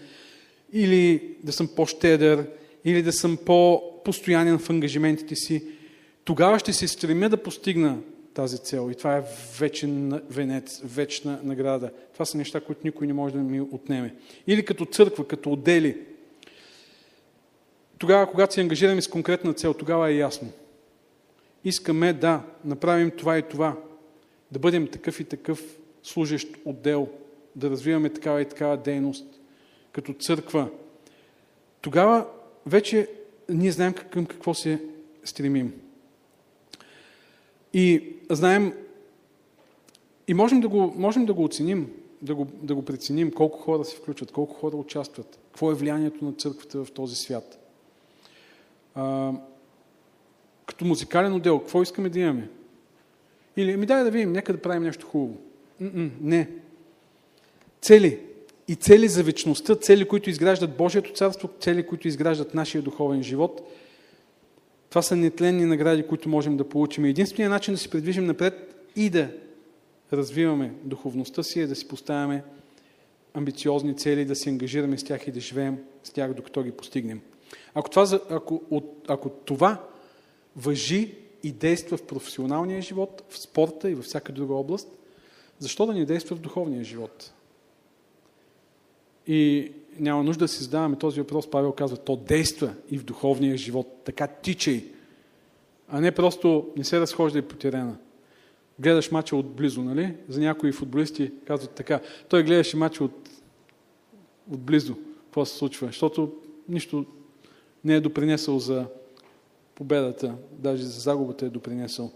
или 0.72 1.36
да 1.42 1.52
съм 1.52 1.68
по-щедър, 1.76 2.46
или 2.84 3.02
да 3.02 3.12
съм 3.12 3.36
по-постоянен 4.04 4.58
в 4.58 4.70
ангажиментите 4.70 5.36
си, 5.36 5.64
тогава 6.24 6.58
ще 6.58 6.72
се 6.72 6.88
стремя 6.88 7.28
да 7.28 7.42
постигна 7.42 7.98
тази 8.34 8.58
цел. 8.58 8.88
И 8.90 8.94
това 8.94 9.16
е 9.16 9.24
вечен 9.58 10.22
венец, 10.30 10.80
вечна 10.84 11.40
награда. 11.42 11.90
Това 12.12 12.24
са 12.24 12.36
неща, 12.36 12.60
които 12.60 12.80
никой 12.84 13.06
не 13.06 13.12
може 13.12 13.34
да 13.34 13.40
ми 13.40 13.60
отнеме. 13.60 14.14
Или 14.46 14.64
като 14.64 14.84
църква, 14.84 15.28
като 15.28 15.52
отдели. 15.52 15.98
Тогава, 17.98 18.30
когато 18.30 18.54
се 18.54 18.60
ангажираме 18.60 19.02
с 19.02 19.08
конкретна 19.08 19.52
цел, 19.52 19.74
тогава 19.74 20.10
е 20.10 20.16
ясно. 20.16 20.52
Искаме 21.64 22.12
да 22.12 22.42
направим 22.64 23.10
това 23.10 23.38
и 23.38 23.42
това. 23.42 23.76
Да 24.52 24.58
бъдем 24.58 24.88
такъв 24.88 25.20
и 25.20 25.24
такъв 25.24 25.62
служещ 26.02 26.48
отдел. 26.64 27.08
Да 27.56 27.70
развиваме 27.70 28.10
такава 28.10 28.42
и 28.42 28.48
такава 28.48 28.76
дейност. 28.76 29.26
Като 29.92 30.12
църква. 30.12 30.68
Тогава 31.80 32.26
вече 32.66 33.08
ние 33.48 33.72
знаем 33.72 33.94
към 33.94 34.26
какво 34.26 34.54
се 34.54 34.82
стремим. 35.24 35.72
И 37.72 38.12
знаем, 38.30 38.72
и 40.28 40.34
можем 40.34 40.60
да 40.60 40.68
го, 40.68 40.94
можем 40.96 41.26
да 41.26 41.34
го 41.34 41.44
оценим, 41.44 41.90
да 42.22 42.34
го, 42.34 42.44
да 42.62 42.74
го 42.74 42.84
преценим, 42.84 43.32
колко 43.32 43.58
хора 43.58 43.84
се 43.84 43.96
включват, 43.96 44.32
колко 44.32 44.54
хора 44.54 44.76
участват, 44.76 45.38
какво 45.46 45.70
е 45.70 45.74
влиянието 45.74 46.24
на 46.24 46.32
църквата 46.32 46.84
в 46.84 46.92
този 46.92 47.16
свят. 47.16 47.58
А, 48.94 49.32
като 50.66 50.84
музикален 50.84 51.34
отдел, 51.34 51.58
какво 51.58 51.82
искаме 51.82 52.08
да 52.08 52.20
имаме? 52.20 52.48
Или, 53.56 53.76
ми 53.76 53.86
дай 53.86 54.04
да 54.04 54.10
видим, 54.10 54.32
нека 54.32 54.52
да 54.52 54.62
правим 54.62 54.82
нещо 54.82 55.06
хубаво. 55.06 55.36
М-м, 55.80 56.10
не. 56.20 56.50
Цели. 57.80 58.20
И 58.68 58.74
цели 58.74 59.08
за 59.08 59.22
вечността, 59.22 59.74
цели, 59.74 60.08
които 60.08 60.30
изграждат 60.30 60.76
Божието 60.76 61.12
царство, 61.12 61.48
цели, 61.60 61.86
които 61.86 62.08
изграждат 62.08 62.54
нашия 62.54 62.82
духовен 62.82 63.22
живот– 63.22 63.70
това 64.94 65.02
са 65.02 65.16
нетленни 65.16 65.64
награди, 65.64 66.06
които 66.06 66.28
можем 66.28 66.56
да 66.56 66.68
получим. 66.68 67.04
Единственият 67.04 67.50
начин 67.50 67.74
да 67.74 67.80
се 67.80 67.90
придвижим 67.90 68.26
напред 68.26 68.84
и 68.96 69.10
да 69.10 69.30
развиваме 70.12 70.74
духовността 70.84 71.42
си 71.42 71.60
е 71.60 71.66
да 71.66 71.76
си 71.76 71.88
поставяме 71.88 72.44
амбициозни 73.32 73.96
цели, 73.96 74.24
да 74.24 74.36
се 74.36 74.50
ангажираме 74.50 74.98
с 74.98 75.04
тях 75.04 75.26
и 75.26 75.32
да 75.32 75.40
живеем 75.40 75.78
с 76.04 76.10
тях, 76.10 76.34
докато 76.34 76.62
ги 76.62 76.70
постигнем. 76.70 77.20
Ако 77.74 77.90
това, 77.90 78.20
ако, 78.30 78.62
ако 79.08 79.30
това 79.30 79.84
въжи 80.56 81.14
и 81.42 81.52
действа 81.52 81.96
в 81.96 82.06
професионалния 82.06 82.82
живот, 82.82 83.22
в 83.28 83.38
спорта 83.38 83.90
и 83.90 83.94
във 83.94 84.04
всяка 84.04 84.32
друга 84.32 84.54
област, 84.54 84.88
защо 85.58 85.86
да 85.86 85.94
не 85.94 86.04
действа 86.04 86.36
в 86.36 86.40
духовния 86.40 86.84
живот? 86.84 87.32
И 89.26 89.72
няма 89.98 90.22
нужда 90.22 90.44
да 90.44 90.48
си 90.48 90.62
задаваме 90.62 90.96
този 90.96 91.20
въпрос. 91.20 91.50
Павел 91.50 91.72
казва, 91.72 91.96
то 91.96 92.16
действа 92.16 92.74
и 92.90 92.98
в 92.98 93.04
духовния 93.04 93.56
живот. 93.56 94.00
Така 94.04 94.26
тичай. 94.26 94.84
А 95.88 96.00
не 96.00 96.12
просто 96.12 96.68
не 96.76 96.84
се 96.84 97.00
разхождай 97.00 97.42
по 97.42 97.56
терена. 97.56 97.96
Гледаш 98.78 99.10
мача 99.10 99.36
отблизо, 99.36 99.82
нали? 99.82 100.14
За 100.28 100.40
някои 100.40 100.72
футболисти 100.72 101.32
казват 101.46 101.70
така. 101.70 102.00
Той 102.28 102.42
гледаше 102.42 102.76
мача 102.76 103.04
от, 103.04 103.30
отблизо. 104.52 104.96
Какво 105.24 105.44
се 105.44 105.56
случва? 105.56 105.86
Защото 105.86 106.32
нищо 106.68 107.06
не 107.84 107.94
е 107.94 108.00
допринесъл 108.00 108.58
за 108.58 108.86
победата. 109.74 110.34
Даже 110.52 110.82
за 110.82 111.00
загубата 111.00 111.46
е 111.46 111.50
допринесъл. 111.50 112.12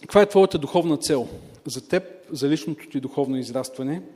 Каква 0.00 0.22
е 0.22 0.28
твоята 0.28 0.58
духовна 0.58 0.96
цел? 0.96 1.28
За 1.66 1.88
теб, 1.88 2.04
за 2.32 2.48
личното 2.48 2.88
ти 2.88 3.00
духовно 3.00 3.36
израстване– 3.36 4.02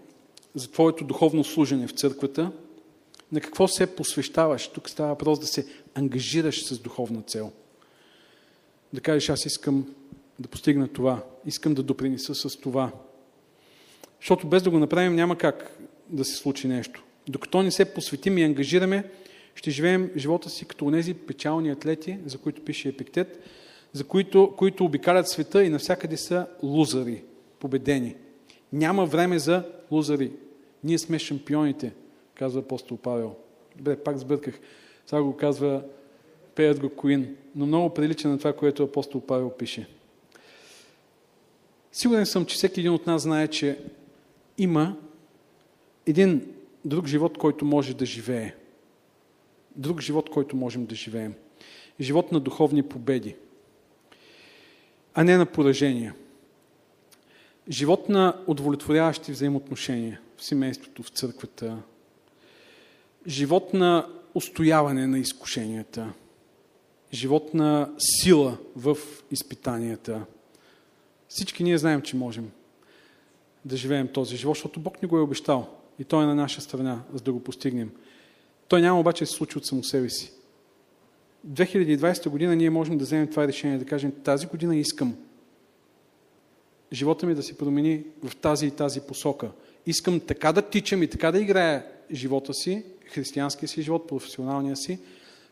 за 0.54 0.70
твоето 0.70 1.04
духовно 1.04 1.44
служене 1.44 1.86
в 1.86 1.92
църквата, 1.92 2.52
на 3.32 3.40
какво 3.40 3.68
се 3.68 3.96
посвещаваш. 3.96 4.68
Тук 4.68 4.90
става 4.90 5.08
въпрос 5.08 5.38
да 5.38 5.46
се 5.46 5.66
ангажираш 5.94 6.64
с 6.64 6.78
духовна 6.78 7.22
цел. 7.22 7.52
Да 8.92 9.00
кажеш, 9.00 9.28
аз 9.28 9.46
искам 9.46 9.94
да 10.38 10.48
постигна 10.48 10.88
това, 10.88 11.24
искам 11.46 11.74
да 11.74 11.82
допринеса 11.82 12.34
с 12.34 12.56
това. 12.56 12.92
Защото 14.20 14.46
без 14.46 14.62
да 14.62 14.70
го 14.70 14.78
направим 14.78 15.14
няма 15.14 15.38
как 15.38 15.78
да 16.08 16.24
се 16.24 16.36
случи 16.36 16.68
нещо. 16.68 17.02
Докато 17.28 17.62
не 17.62 17.70
се 17.70 17.84
посветим 17.84 18.38
и 18.38 18.44
ангажираме, 18.44 19.10
ще 19.54 19.70
живеем 19.70 20.10
живота 20.16 20.50
си 20.50 20.64
като 20.64 20.90
тези 20.90 21.14
печални 21.14 21.70
атлети, 21.70 22.18
за 22.26 22.38
които 22.38 22.64
пише 22.64 22.88
Епиктет, 22.88 23.42
за 23.92 24.04
които, 24.04 24.54
които 24.56 24.84
обикалят 24.84 25.28
света 25.28 25.64
и 25.64 25.68
навсякъде 25.68 26.16
са 26.16 26.46
лузари, 26.62 27.22
победени. 27.58 28.16
Няма 28.72 29.06
време 29.06 29.38
за 29.38 29.64
лузари. 29.90 30.32
Ние 30.84 30.98
сме 30.98 31.18
шампионите, 31.18 31.92
казва 32.34 32.60
апостол 32.60 32.96
Павел. 32.96 33.36
Добре, 33.76 33.96
пак 33.96 34.18
сбърках. 34.18 34.60
Сега 35.06 35.22
го 35.22 35.36
казва, 35.36 35.82
пеят 36.54 36.80
го 36.80 36.90
Куин, 36.90 37.36
но 37.54 37.66
много 37.66 37.94
прилича 37.94 38.28
на 38.28 38.38
това, 38.38 38.52
което 38.52 38.82
апостол 38.82 39.20
Павел 39.20 39.50
пише. 39.50 39.88
Сигурен 41.92 42.26
съм, 42.26 42.46
че 42.46 42.56
всеки 42.56 42.80
един 42.80 42.92
от 42.92 43.06
нас 43.06 43.22
знае, 43.22 43.48
че 43.48 43.78
има 44.58 44.96
един 46.06 46.54
друг 46.84 47.06
живот, 47.06 47.38
който 47.38 47.64
може 47.64 47.96
да 47.96 48.06
живее. 48.06 48.54
Друг 49.76 50.00
живот, 50.00 50.30
който 50.30 50.56
можем 50.56 50.86
да 50.86 50.94
живеем. 50.94 51.34
Живот 52.00 52.32
на 52.32 52.40
духовни 52.40 52.82
победи, 52.82 53.36
а 55.14 55.24
не 55.24 55.36
на 55.36 55.46
поражения. 55.46 56.14
Живот 57.68 58.08
на 58.08 58.42
удовлетворяващи 58.46 59.32
взаимоотношения 59.32 60.20
семейството, 60.42 61.02
в 61.02 61.08
църквата. 61.08 61.78
Живот 63.26 63.74
на 63.74 64.06
устояване 64.34 65.06
на 65.06 65.18
изкушенията. 65.18 66.12
Живот 67.12 67.54
на 67.54 67.90
сила 67.98 68.58
в 68.76 68.96
изпитанията. 69.30 70.24
Всички 71.28 71.64
ние 71.64 71.78
знаем, 71.78 72.02
че 72.02 72.16
можем 72.16 72.50
да 73.64 73.76
живеем 73.76 74.08
този 74.08 74.36
живот, 74.36 74.56
защото 74.56 74.80
Бог 74.80 75.02
ни 75.02 75.08
го 75.08 75.18
е 75.18 75.20
обещал. 75.20 75.68
И 75.98 76.04
Той 76.04 76.24
е 76.24 76.26
на 76.26 76.34
наша 76.34 76.60
страна, 76.60 77.02
за 77.12 77.20
да 77.20 77.32
го 77.32 77.40
постигнем. 77.40 77.90
Той 78.68 78.80
няма 78.80 79.00
обаче 79.00 79.24
да 79.24 79.26
се 79.26 79.36
случи 79.36 79.58
от 79.58 79.66
само 79.66 79.84
себе 79.84 80.10
си. 80.10 80.32
2020 81.48 82.28
година 82.28 82.56
ние 82.56 82.70
можем 82.70 82.98
да 82.98 83.04
вземем 83.04 83.30
това 83.30 83.46
решение, 83.46 83.78
да 83.78 83.84
кажем, 83.84 84.12
тази 84.24 84.46
година 84.46 84.76
искам 84.76 85.16
живота 86.92 87.26
ми 87.26 87.34
да 87.34 87.42
се 87.42 87.58
промени 87.58 88.04
в 88.22 88.36
тази 88.36 88.66
и 88.66 88.70
тази 88.70 89.00
посока. 89.00 89.50
Искам 89.86 90.20
така 90.20 90.52
да 90.52 90.62
тичам 90.62 91.02
и 91.02 91.06
така 91.06 91.32
да 91.32 91.40
играя 91.40 91.86
живота 92.12 92.54
си, 92.54 92.84
християнския 93.06 93.68
си 93.68 93.82
живот, 93.82 94.08
професионалния 94.08 94.76
си, 94.76 94.98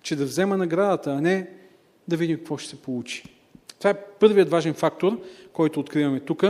че 0.02 0.16
да 0.16 0.24
взема 0.24 0.56
наградата, 0.56 1.10
а 1.10 1.20
не 1.20 1.50
да 2.08 2.16
видим 2.16 2.36
какво 2.36 2.58
ще 2.58 2.70
се 2.70 2.82
получи. 2.82 3.24
Това 3.78 3.90
е 3.90 4.04
първият 4.20 4.50
важен 4.50 4.74
фактор, 4.74 5.20
който 5.52 5.80
откриваме 5.80 6.20
тук. 6.20 6.44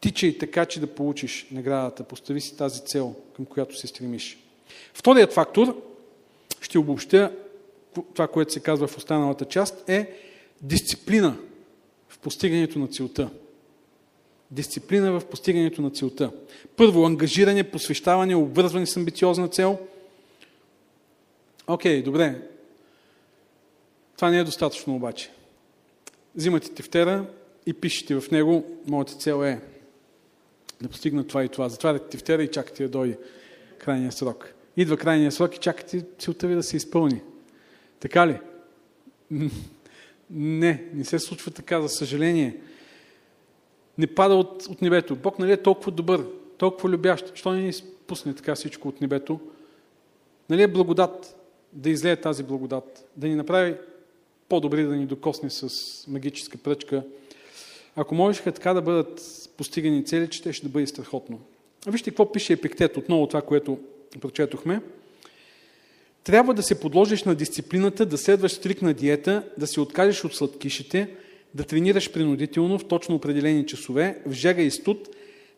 Тичай 0.00 0.38
така, 0.38 0.66
че 0.66 0.80
да 0.80 0.86
получиш 0.86 1.46
наградата. 1.50 2.04
Постави 2.04 2.40
си 2.40 2.56
тази 2.56 2.80
цел, 2.84 3.14
към 3.36 3.44
която 3.44 3.78
се 3.78 3.86
стремиш. 3.86 4.38
Вторият 4.94 5.32
фактор, 5.32 5.82
ще 6.60 6.78
обобщя 6.78 7.32
това, 8.14 8.28
което 8.28 8.52
се 8.52 8.60
казва 8.60 8.86
в 8.86 8.96
останалата 8.96 9.44
част, 9.44 9.88
е 9.88 10.16
дисциплина 10.62 11.36
в 12.08 12.18
постигането 12.18 12.78
на 12.78 12.88
целта. 12.88 13.30
Дисциплина 14.50 15.20
в 15.20 15.26
постигането 15.26 15.82
на 15.82 15.90
целта. 15.90 16.30
Първо, 16.76 17.06
ангажиране, 17.06 17.70
посвещаване, 17.70 18.34
обвързване 18.34 18.86
с 18.86 18.96
амбициозна 18.96 19.48
цел. 19.48 19.78
Окей, 21.66 22.00
okay, 22.00 22.04
добре. 22.04 22.42
Това 24.16 24.30
не 24.30 24.38
е 24.38 24.44
достатъчно 24.44 24.96
обаче. 24.96 25.30
Взимате 26.34 26.70
тефтера 26.70 27.26
и 27.66 27.72
пишете 27.72 28.20
в 28.20 28.30
него, 28.30 28.64
моята 28.86 29.14
цел 29.14 29.44
е 29.44 29.60
да 30.82 30.88
постигна 30.88 31.26
това 31.26 31.44
и 31.44 31.48
това. 31.48 31.68
Затваряте 31.68 32.08
тефтера 32.08 32.42
и 32.42 32.50
чакате 32.50 32.82
да 32.82 32.88
дойде 32.88 33.18
крайния 33.78 34.12
срок. 34.12 34.54
Идва 34.76 34.96
крайния 34.96 35.32
срок 35.32 35.56
и 35.56 35.60
чакате 35.60 36.04
целта 36.18 36.46
ви 36.46 36.54
да 36.54 36.62
се 36.62 36.76
изпълни. 36.76 37.20
Така 38.00 38.26
ли? 38.26 38.38
Не, 40.30 40.84
не 40.94 41.04
се 41.04 41.18
случва 41.18 41.50
така, 41.50 41.82
за 41.82 41.88
съжаление 41.88 42.56
не 44.00 44.06
пада 44.06 44.34
от, 44.34 44.66
от 44.66 44.82
небето. 44.82 45.16
Бог 45.16 45.38
нали 45.38 45.52
е 45.52 45.62
толкова 45.62 45.92
добър, 45.92 46.26
толкова 46.58 46.88
любящ. 46.88 47.32
Що 47.34 47.52
не 47.52 47.62
ни 47.62 47.72
спусне 47.72 48.34
така 48.34 48.54
всичко 48.54 48.88
от 48.88 49.00
небето? 49.00 49.40
Нали 50.50 50.62
е 50.62 50.68
благодат 50.68 51.36
да 51.72 51.90
излее 51.90 52.16
тази 52.16 52.42
благодат, 52.42 53.08
да 53.16 53.28
ни 53.28 53.34
направи 53.34 53.74
по-добри, 54.48 54.84
да 54.84 54.96
ни 54.96 55.06
докосне 55.06 55.50
с 55.50 55.70
магическа 56.08 56.58
пръчка. 56.58 57.02
Ако 57.96 58.14
можеха 58.14 58.52
така 58.52 58.74
да 58.74 58.82
бъдат 58.82 59.22
постигани 59.56 60.04
цели, 60.04 60.30
че 60.30 60.42
те 60.42 60.52
ще 60.52 60.66
да 60.66 60.72
бъде 60.72 60.86
страхотно. 60.86 61.40
Вижте 61.86 62.10
какво 62.10 62.32
пише 62.32 62.52
Епиктет, 62.52 62.96
отново 62.96 63.26
това, 63.26 63.42
което 63.42 63.78
прочетохме. 64.20 64.80
Трябва 66.24 66.54
да 66.54 66.62
се 66.62 66.80
подложиш 66.80 67.24
на 67.24 67.34
дисциплината, 67.34 68.06
да 68.06 68.18
следваш 68.18 68.52
стрикна 68.52 68.94
диета, 68.94 69.42
да 69.58 69.66
се 69.66 69.80
откажеш 69.80 70.24
от 70.24 70.34
сладкишите, 70.34 71.16
да 71.54 71.64
тренираш 71.64 72.12
принудително 72.12 72.78
в 72.78 72.88
точно 72.88 73.14
определени 73.14 73.66
часове, 73.66 74.22
в 74.26 74.32
жага 74.32 74.62
и 74.62 74.70
студ, 74.70 75.08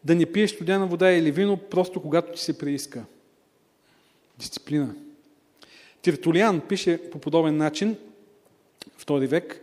да 0.04 0.14
не 0.14 0.26
пиеш 0.26 0.50
студена 0.50 0.86
вода 0.86 1.12
или 1.12 1.30
вино, 1.30 1.56
просто 1.56 2.02
когато 2.02 2.32
ти 2.32 2.40
се 2.40 2.58
прииска. 2.58 3.04
Дисциплина. 4.38 4.94
Тиртулиан 6.02 6.60
пише 6.60 6.98
по 7.10 7.18
подобен 7.18 7.56
начин, 7.56 7.96
втори 8.98 9.26
век, 9.26 9.60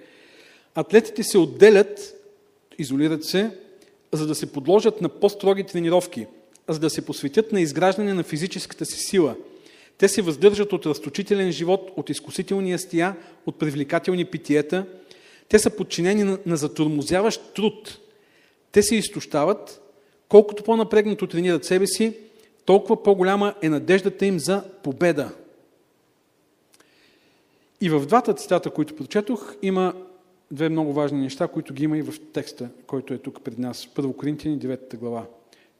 атлетите 0.76 1.24
се 1.24 1.38
отделят, 1.38 2.15
изолират 2.78 3.26
се, 3.26 3.52
за 4.12 4.28
да 4.28 4.36
се 4.36 4.52
подложат 4.52 5.02
на 5.02 5.10
по-строги 5.10 5.63
тренировки, 5.63 6.28
за 6.68 6.80
да 6.80 6.89
се 6.89 7.06
посветят 7.06 7.52
на 7.52 7.62
изграждане 7.62 8.13
на 8.13 8.24
физическата 8.24 8.86
си 8.86 9.00
сила. 9.00 9.36
Те 9.98 10.08
се 10.08 10.22
въздържат 10.22 10.74
от 10.74 10.86
разточителен 10.86 11.52
живот, 11.52 11.92
от 11.96 12.10
изкусителни 12.10 12.72
ястия, 12.72 13.15
от 13.46 13.60
привлекателни 13.60 14.26
питиета. 14.26 14.86
Те 15.50 15.60
са 15.60 15.70
подчинени 15.70 16.24
на, 16.24 16.38
на 16.46 16.58
затормозяващ 16.58 17.54
труд. 17.54 18.00
Те 18.72 18.84
се 18.84 18.96
изтощават. 18.96 19.82
Колкото 20.30 20.64
по-напрегнато 20.64 21.28
тренират 21.28 21.66
себе 21.66 21.88
си, 21.88 22.18
толкова 22.66 23.04
по-голяма 23.04 23.54
е 23.62 23.70
надеждата 23.70 24.26
им 24.26 24.40
за 24.40 24.64
победа. 24.84 25.32
И 27.82 27.90
в 27.90 28.06
двата 28.06 28.34
цитата, 28.34 28.70
които 28.70 28.96
прочетох, 28.96 29.56
има 29.62 29.94
две 30.52 30.70
много 30.70 30.94
важни 30.94 31.22
неща, 31.22 31.48
които 31.48 31.74
ги 31.74 31.84
има 31.84 31.98
и 31.98 32.02
в 32.02 32.14
текста, 32.34 32.70
който 32.88 33.14
е 33.14 33.18
тук 33.18 33.42
пред 33.42 33.58
нас. 33.58 33.88
Първо 33.96 34.14
Коринтияни, 34.14 34.60
9 34.60 34.98
глава. 34.98 35.26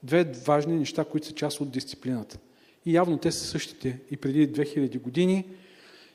Две 0.04 0.24
важни 0.24 0.76
неща, 0.76 1.06
които 1.06 1.28
са 1.28 1.34
част 1.34 1.62
от 1.62 1.72
дисциплината. 1.72 2.38
И 2.86 2.96
явно 2.96 3.18
те 3.18 3.32
са 3.32 3.46
същите 3.46 4.00
и 4.12 4.18
преди 4.18 4.50
2000 4.50 5.00
години, 5.00 5.46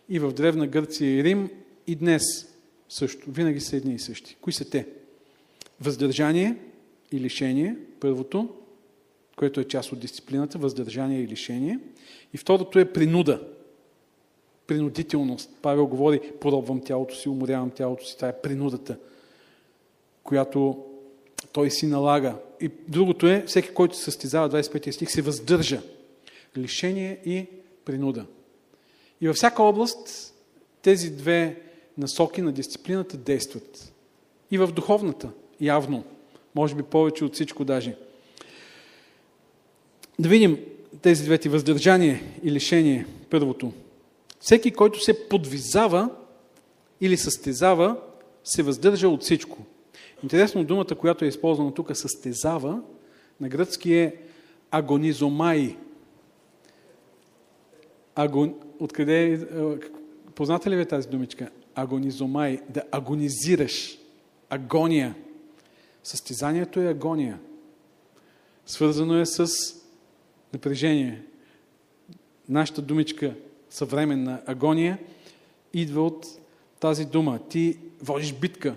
и 0.08 0.18
в 0.18 0.32
Древна 0.32 0.66
Гърция 0.66 1.18
и 1.18 1.24
Рим, 1.24 1.50
и 1.86 1.96
днес 1.96 2.53
също. 2.88 3.30
Винаги 3.30 3.60
са 3.60 3.76
едни 3.76 3.94
и 3.94 3.98
същи. 3.98 4.36
Кои 4.40 4.52
са 4.52 4.70
те? 4.70 4.86
Въздържание 5.80 6.56
и 7.12 7.20
лишение, 7.20 7.76
първото, 8.00 8.48
което 9.36 9.60
е 9.60 9.64
част 9.64 9.92
от 9.92 9.98
дисциплината, 9.98 10.58
въздържание 10.58 11.20
и 11.20 11.28
лишение. 11.28 11.78
И 12.34 12.36
второто 12.36 12.78
е 12.78 12.92
принуда, 12.92 13.46
принудителност. 14.66 15.50
Павел 15.62 15.86
говори, 15.86 16.32
поробвам 16.40 16.80
тялото 16.80 17.14
си, 17.16 17.28
уморявам 17.28 17.70
тялото 17.70 18.06
си. 18.06 18.16
Това 18.16 18.28
е 18.28 18.40
принудата, 18.40 18.98
която 20.22 20.84
той 21.52 21.70
си 21.70 21.86
налага. 21.86 22.36
И 22.60 22.70
другото 22.88 23.26
е, 23.26 23.44
всеки, 23.46 23.74
който 23.74 23.96
състезава, 23.96 24.50
25 24.50 24.90
стих, 24.90 25.10
се 25.10 25.22
въздържа. 25.22 25.82
Лишение 26.56 27.20
и 27.24 27.46
принуда. 27.84 28.26
И 29.20 29.26
във 29.26 29.36
всяка 29.36 29.62
област 29.62 30.34
тези 30.82 31.10
две 31.10 31.62
насоки 31.98 32.42
на 32.42 32.52
дисциплината 32.52 33.16
действат. 33.16 33.92
И 34.50 34.58
в 34.58 34.66
духовната, 34.66 35.30
явно. 35.60 36.04
Може 36.54 36.74
би 36.74 36.82
повече 36.82 37.24
от 37.24 37.34
всичко 37.34 37.64
даже. 37.64 37.96
Да 40.18 40.28
видим 40.28 40.58
тези 41.02 41.24
двете 41.24 41.48
въздържание 41.48 42.22
и 42.42 42.50
лишение. 42.50 43.06
Първото– 43.30 43.72
всеки, 44.44 44.70
който 44.70 45.04
се 45.04 45.28
подвизава 45.28 46.10
или 47.00 47.16
състезава, 47.16 47.96
се 48.44 48.62
въздържа 48.62 49.08
от 49.08 49.22
всичко. 49.22 49.58
Интересно, 50.22 50.64
думата, 50.64 50.94
която 50.98 51.24
е 51.24 51.28
използвана 51.28 51.74
тук, 51.74 51.96
състезава, 51.96 52.82
на 53.40 53.48
гръцки 53.48 53.94
е 53.94 54.16
агонизомай. 54.70 55.76
Агон... 58.14 58.54
Откъде 58.78 59.32
е? 59.32 59.38
Позната 60.34 60.70
ли 60.70 60.76
ви 60.76 60.82
е 60.82 60.86
тази 60.86 61.08
думичка? 61.08 61.50
Агонизомай. 61.74 62.60
Да 62.68 62.82
агонизираш. 62.92 63.98
Агония. 64.50 65.14
Състезанието 66.04 66.80
е 66.80 66.88
агония. 66.88 67.38
Свързано 68.66 69.20
е 69.20 69.26
с 69.26 69.46
напрежение. 70.52 71.22
Нашата 72.48 72.82
думичка 72.82 73.34
съвременна 73.70 74.42
агония, 74.46 74.98
идва 75.72 76.06
от 76.06 76.26
тази 76.80 77.04
дума. 77.04 77.38
Ти 77.48 77.78
водиш 78.02 78.32
битка. 78.32 78.76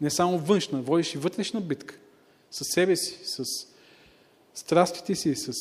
Не 0.00 0.10
само 0.10 0.38
външна, 0.38 0.82
водиш 0.82 1.14
и 1.14 1.18
вътрешна 1.18 1.60
битка. 1.60 1.98
С 2.50 2.64
себе 2.64 2.96
си, 2.96 3.18
с 3.24 3.44
страстите 4.54 5.14
си, 5.14 5.34
с 5.34 5.52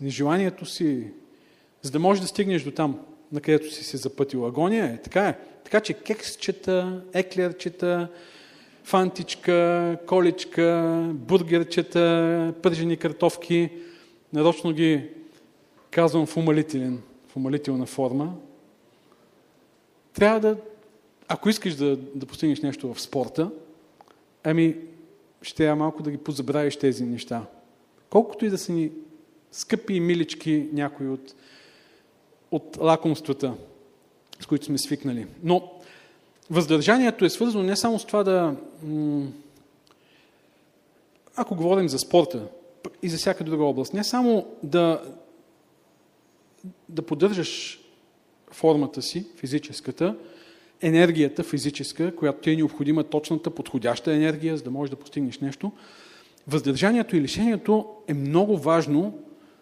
нежеланието 0.00 0.66
си, 0.66 1.12
за 1.82 1.90
да 1.90 1.98
можеш 1.98 2.22
да 2.22 2.28
стигнеш 2.28 2.62
до 2.62 2.70
там, 2.70 3.00
на 3.32 3.40
където 3.40 3.74
си 3.74 3.84
се 3.84 3.96
запътил. 3.96 4.46
Агония 4.46 4.84
е, 4.84 5.02
така 5.02 5.28
е. 5.28 5.38
Така 5.64 5.80
че 5.80 5.92
кексчета, 5.94 7.02
еклерчета, 7.12 8.08
фантичка, 8.84 9.98
количка, 10.06 11.00
бургерчета, 11.14 12.54
пържени 12.62 12.96
картофки, 12.96 13.70
нарочно 14.32 14.72
ги 14.72 15.08
казвам 15.90 16.26
в 16.26 16.36
умалителен 16.36 17.02
в 17.28 17.36
умалителна 17.36 17.86
форма, 17.86 18.34
трябва 20.14 20.40
да, 20.40 20.56
ако 21.28 21.48
искаш 21.48 21.74
да, 21.74 21.96
да 21.96 22.26
постигнеш 22.26 22.60
нещо 22.60 22.94
в 22.94 23.00
спорта, 23.00 23.50
ами 24.44 24.76
ще 25.42 25.64
я 25.64 25.76
малко 25.76 26.02
да 26.02 26.10
ги 26.10 26.16
позабравиш 26.16 26.76
тези 26.76 27.04
неща. 27.04 27.46
Колкото 28.10 28.44
и 28.44 28.50
да 28.50 28.58
са 28.58 28.72
ни 28.72 28.90
скъпи 29.52 29.94
и 29.94 30.00
милички 30.00 30.68
някои 30.72 31.08
от, 31.08 31.34
от 32.50 32.76
лакомствата, 32.80 33.54
с 34.42 34.46
които 34.46 34.64
сме 34.64 34.78
свикнали. 34.78 35.26
Но 35.42 35.72
въздържанието 36.50 37.24
е 37.24 37.30
свързано 37.30 37.64
не 37.64 37.76
само 37.76 37.98
с 37.98 38.04
това 38.04 38.24
да... 38.24 38.54
Ако 41.36 41.54
говорим 41.54 41.88
за 41.88 41.98
спорта 41.98 42.48
и 43.02 43.08
за 43.08 43.16
всяка 43.16 43.44
друга 43.44 43.64
област, 43.64 43.94
не 43.94 44.04
само 44.04 44.46
да, 44.62 45.02
да 46.88 47.02
поддържаш 47.02 47.80
формата 48.50 49.02
си, 49.02 49.26
физическата, 49.36 50.16
енергията 50.80 51.42
физическа, 51.42 52.16
която 52.16 52.40
ти 52.40 52.50
е 52.50 52.56
необходима, 52.56 53.04
точната, 53.04 53.50
подходяща 53.50 54.12
енергия, 54.12 54.56
за 54.56 54.64
да 54.64 54.70
можеш 54.70 54.90
да 54.90 54.96
постигнеш 54.96 55.38
нещо. 55.38 55.72
Въздържанието 56.48 57.16
и 57.16 57.20
лишението 57.20 57.86
е 58.08 58.14
много 58.14 58.58
важно, 58.58 59.18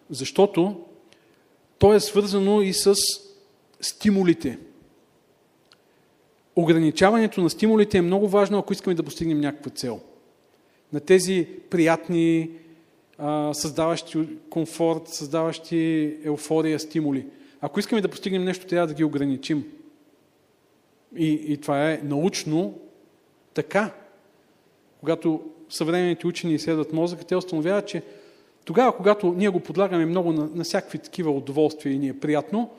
защото 0.09 0.83
то 1.79 1.93
е 1.93 1.99
свързано 1.99 2.61
и 2.61 2.73
с 2.73 2.95
стимулите. 3.81 4.57
Ограничаването 6.55 7.41
на 7.41 7.49
стимулите 7.49 7.97
е 7.97 8.01
много 8.01 8.27
важно, 8.27 8.59
ако 8.59 8.73
искаме 8.73 8.95
да 8.95 9.03
постигнем 9.03 9.41
някаква 9.41 9.71
цел. 9.71 9.99
На 10.93 10.99
тези 10.99 11.47
приятни, 11.69 12.49
създаващи 13.53 14.27
комфорт, 14.49 15.07
създаващи 15.07 16.13
еуфория, 16.23 16.79
стимули. 16.79 17.25
Ако 17.61 17.79
искаме 17.79 18.01
да 18.01 18.09
постигнем 18.09 18.43
нещо, 18.43 18.67
трябва 18.67 18.87
да 18.87 18.93
ги 18.93 19.03
ограничим. 19.03 19.65
И, 21.15 21.31
и 21.47 21.57
това 21.57 21.91
е 21.91 22.01
научно 22.03 22.79
така. 23.53 23.93
Когато 24.99 25.41
съвременните 25.69 26.27
учени 26.27 26.53
изследват 26.53 26.93
мозъка, 26.93 27.23
те 27.23 27.35
установяват, 27.35 27.87
че 27.87 28.03
тогава, 28.65 28.97
когато 28.97 29.33
ние 29.33 29.49
го 29.49 29.59
подлагаме 29.59 30.05
много 30.05 30.33
на, 30.33 30.49
на 30.53 30.63
всякакви 30.63 30.99
такива 30.99 31.31
удоволствия 31.31 31.93
и 31.93 31.99
ни 31.99 32.07
е 32.07 32.19
приятно, 32.19 32.69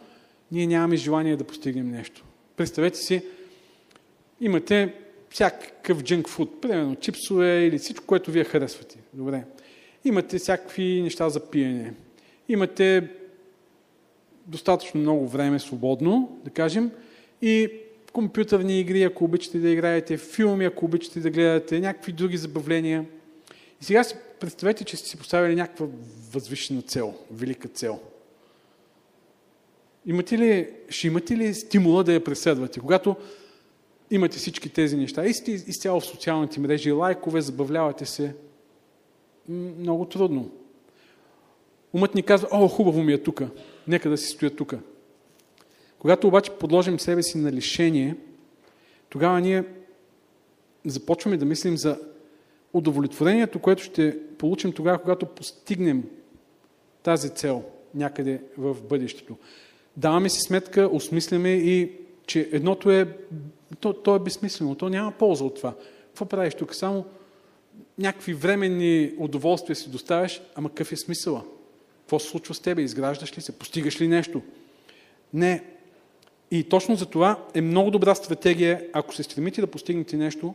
ние 0.53 0.67
нямаме 0.67 0.97
желание 0.97 1.37
да 1.37 1.45
постигнем 1.45 1.91
нещо. 1.91 2.25
Представете 2.57 2.99
си, 2.99 3.23
имате 4.43 4.95
всякакъв 5.31 6.03
джънк 6.03 6.29
фуд, 6.29 6.61
примерно 6.61 6.97
чипсове 6.97 7.67
или 7.67 7.79
всичко, 7.79 8.07
което 8.07 8.31
вие 8.31 8.45
харесвате. 8.45 8.99
Добре. 9.13 9.45
Имате 10.05 10.39
всякакви 10.39 11.03
неща 11.03 11.29
за 11.29 11.51
пиене. 11.51 11.95
Имате 12.49 13.09
достатъчно 14.47 15.01
много 15.01 15.29
време 15.29 15.59
свободно, 15.59 16.41
да 16.45 16.51
кажем, 16.51 16.91
и 17.43 17.73
компютърни 18.13 18.81
игри, 18.81 19.03
ако 19.03 19.25
обичате 19.25 19.59
да 19.59 19.71
играете, 19.71 20.17
филми, 20.17 20.65
ако 20.65 20.85
обичате 20.85 21.21
да 21.21 21.31
гледате, 21.31 21.81
някакви 21.81 22.13
други 22.13 22.37
забавления. 22.37 23.05
И 23.81 23.85
сега 23.85 24.05
си 24.05 24.15
представете, 24.41 24.85
че 24.85 24.97
сте 24.97 25.09
си 25.09 25.17
поставили 25.17 25.55
някаква 25.55 25.87
възвишена 26.33 26.83
цел, 26.83 27.15
велика 27.31 27.69
цел. 27.69 28.01
Имате 30.07 30.39
ли, 30.39 30.69
ще 30.89 31.07
имате 31.07 31.37
ли 31.37 31.55
стимула 31.55 32.05
да 32.05 32.13
я 32.13 32.25
преследвате? 32.25 32.81
Когато 32.81 33.17
имате 34.13 34.39
всички 34.39 34.69
тези 34.69 34.97
неща 34.97 35.27
и 35.27 35.35
сте 35.35 35.51
изцяло 35.53 36.01
в 36.01 36.07
социалните 36.07 36.61
мрежи, 36.61 36.93
лайкове, 36.93 37.41
забавлявате 37.41 38.07
се, 38.07 38.35
много 39.49 40.05
трудно. 40.05 40.51
Умът 41.93 42.15
ни 42.15 42.23
казва, 42.23 42.49
о, 42.53 42.69
хубаво 42.69 43.03
ми 43.03 43.13
е 43.13 43.23
тук, 43.23 43.43
нека 43.89 44.11
да 44.11 44.17
си 44.17 44.29
стоя 44.29 44.51
тук. 44.51 44.75
Когато 45.99 46.29
обаче 46.29 46.51
подложим 46.51 47.01
себе 47.01 47.23
си 47.23 47.39
на 47.39 47.53
лишение, 47.53 48.17
тогава 49.09 49.41
ние 49.41 49.65
започваме 50.87 51.37
да 51.37 51.45
мислим 51.45 51.77
за 51.77 51.99
удовлетворението, 52.73 53.59
което 53.59 53.83
ще 53.83 54.19
получим 54.39 54.73
тогава, 54.73 54.99
когато 54.99 55.27
постигнем 55.27 56.05
тази 57.03 57.31
цел 57.31 57.65
някъде 57.95 58.43
в 58.59 58.83
бъдещето. 58.83 59.37
Даваме 59.97 60.29
си 60.29 60.41
сметка, 60.41 60.89
осмисляме 60.93 61.51
и, 61.51 61.93
че 62.27 62.49
едното 62.53 62.91
е, 62.91 63.17
то, 63.81 63.93
то 63.93 64.17
е 64.17 64.19
безсмислено, 64.19 64.75
то 64.75 64.89
няма 64.89 65.13
полза 65.13 65.45
от 65.45 65.55
това. 65.55 65.75
Какво 66.07 66.25
правиш 66.25 66.55
тук? 66.55 66.75
Само 66.75 67.05
някакви 67.99 68.35
временни 68.35 69.13
удоволствия 69.19 69.77
си 69.77 69.91
доставяш, 69.91 70.43
ама 70.55 70.69
какъв 70.69 70.93
е 70.93 70.97
смисъла? 70.97 71.45
Какво 72.01 72.19
се 72.19 72.29
случва 72.29 72.55
с 72.55 72.61
тебе? 72.61 72.83
Изграждаш 72.83 73.39
ли 73.39 73.41
се? 73.41 73.59
Постигаш 73.59 74.01
ли 74.01 74.09
нещо? 74.09 74.43
Не. 75.35 75.65
И 76.51 76.65
точно 76.65 76.97
за 76.97 77.07
това 77.07 77.45
е 77.55 77.61
много 77.61 77.91
добра 77.91 78.15
стратегия, 78.15 78.87
ако 78.93 79.15
се 79.15 79.23
стремите 79.23 79.61
да 79.61 79.67
постигнете 79.67 80.17
нещо, 80.17 80.55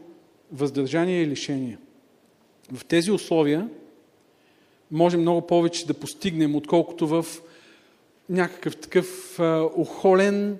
въздържание 0.51 1.21
и 1.21 1.27
лишение. 1.27 1.77
В 2.73 2.85
тези 2.85 3.11
условия 3.11 3.69
може 4.91 5.17
много 5.17 5.47
повече 5.47 5.87
да 5.87 5.93
постигнем, 5.93 6.55
отколкото 6.55 7.07
в 7.07 7.25
някакъв 8.29 8.77
такъв 8.77 9.39
охолен, 9.75 10.57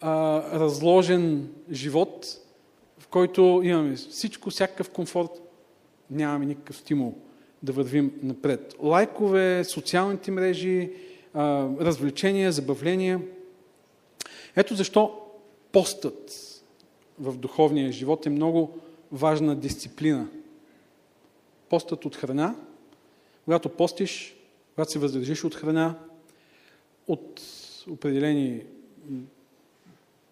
а, 0.00 0.42
разложен 0.58 1.48
живот, 1.72 2.26
в 2.98 3.08
който 3.08 3.60
имаме 3.64 3.96
всичко, 3.96 4.50
всякакъв 4.50 4.90
комфорт, 4.90 5.42
нямаме 6.10 6.46
никакъв 6.46 6.76
стимул 6.76 7.14
да 7.62 7.72
вървим 7.72 8.12
напред. 8.22 8.74
Лайкове, 8.82 9.64
социалните 9.64 10.30
мрежи, 10.30 10.92
а, 11.34 11.68
развлечения, 11.80 12.52
забавления. 12.52 13.20
Ето 14.56 14.74
защо 14.74 15.20
постът 15.72 16.52
в 17.18 17.36
духовния 17.36 17.92
живот 17.92 18.26
е 18.26 18.30
много 18.30 18.78
важна 19.12 19.56
дисциплина. 19.56 20.28
Постът 21.68 22.04
от 22.04 22.16
храна, 22.16 22.56
когато 23.44 23.68
постиш, 23.68 24.36
когато 24.74 24.92
се 24.92 24.98
въздържиш 24.98 25.44
от 25.44 25.54
храна, 25.54 25.98
от 27.08 27.42
определени 27.90 28.62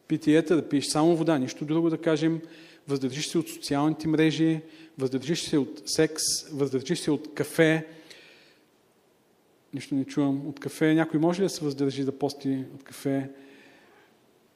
питиета, 0.09 0.57
да 0.57 0.69
пиеш 0.69 0.87
само 0.87 1.17
вода, 1.17 1.39
нищо 1.39 1.65
друго 1.65 1.91
да 1.91 1.99
кажем, 1.99 2.41
въздържиш 2.89 3.29
се 3.29 3.39
от 3.39 3.49
социалните 3.49 4.09
мрежи, 4.09 4.61
въздържиш 4.99 5.43
се 5.43 5.59
от 5.59 5.83
секс, 5.87 6.23
въздържиш 6.53 6.99
се 6.99 7.11
от 7.11 7.35
кафе. 7.35 7.87
Нищо 9.75 9.95
не 9.95 10.05
чувам. 10.05 10.49
От 10.49 10.61
кафе. 10.61 10.95
Някой 10.95 11.21
може 11.21 11.41
ли 11.41 11.45
да 11.45 11.51
се 11.51 11.65
въздържи 11.65 12.05
да 12.05 12.19
пости 12.19 12.65
от 12.75 12.83
кафе? 12.83 13.31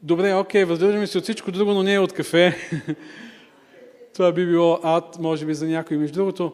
Добре, 0.03 0.35
окей, 0.35 0.65
въздържаме 0.65 1.07
се 1.07 1.19
от 1.19 1.25
всичко 1.25 1.53
друго, 1.53 1.75
но 1.75 1.83
не 1.83 1.95
е 1.95 1.99
от 1.99 2.13
кафе. 2.13 2.57
Това 4.15 4.33
би 4.33 4.47
било 4.47 4.79
ад, 4.83 5.19
може 5.19 5.47
би, 5.47 5.55
за 5.55 5.67
някой. 5.67 5.97
Между 5.97 6.15
другото, 6.15 6.53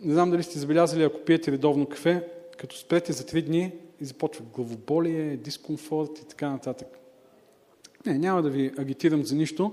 не 0.00 0.12
знам 0.12 0.30
дали 0.30 0.42
сте 0.42 0.58
забелязали, 0.58 1.02
ако 1.02 1.20
пиете 1.20 1.52
редовно 1.52 1.86
кафе, 1.86 2.24
като 2.58 2.76
спрете 2.76 3.12
за 3.12 3.26
три 3.26 3.42
дни 3.42 3.72
и 4.00 4.04
започва 4.04 4.44
главоболие, 4.54 5.36
дискомфорт 5.36 6.18
и 6.18 6.28
така 6.28 6.50
нататък. 6.50 6.99
Не, 8.06 8.18
няма 8.18 8.42
да 8.42 8.50
ви 8.50 8.72
агитирам 8.78 9.24
за 9.24 9.34
нищо, 9.34 9.72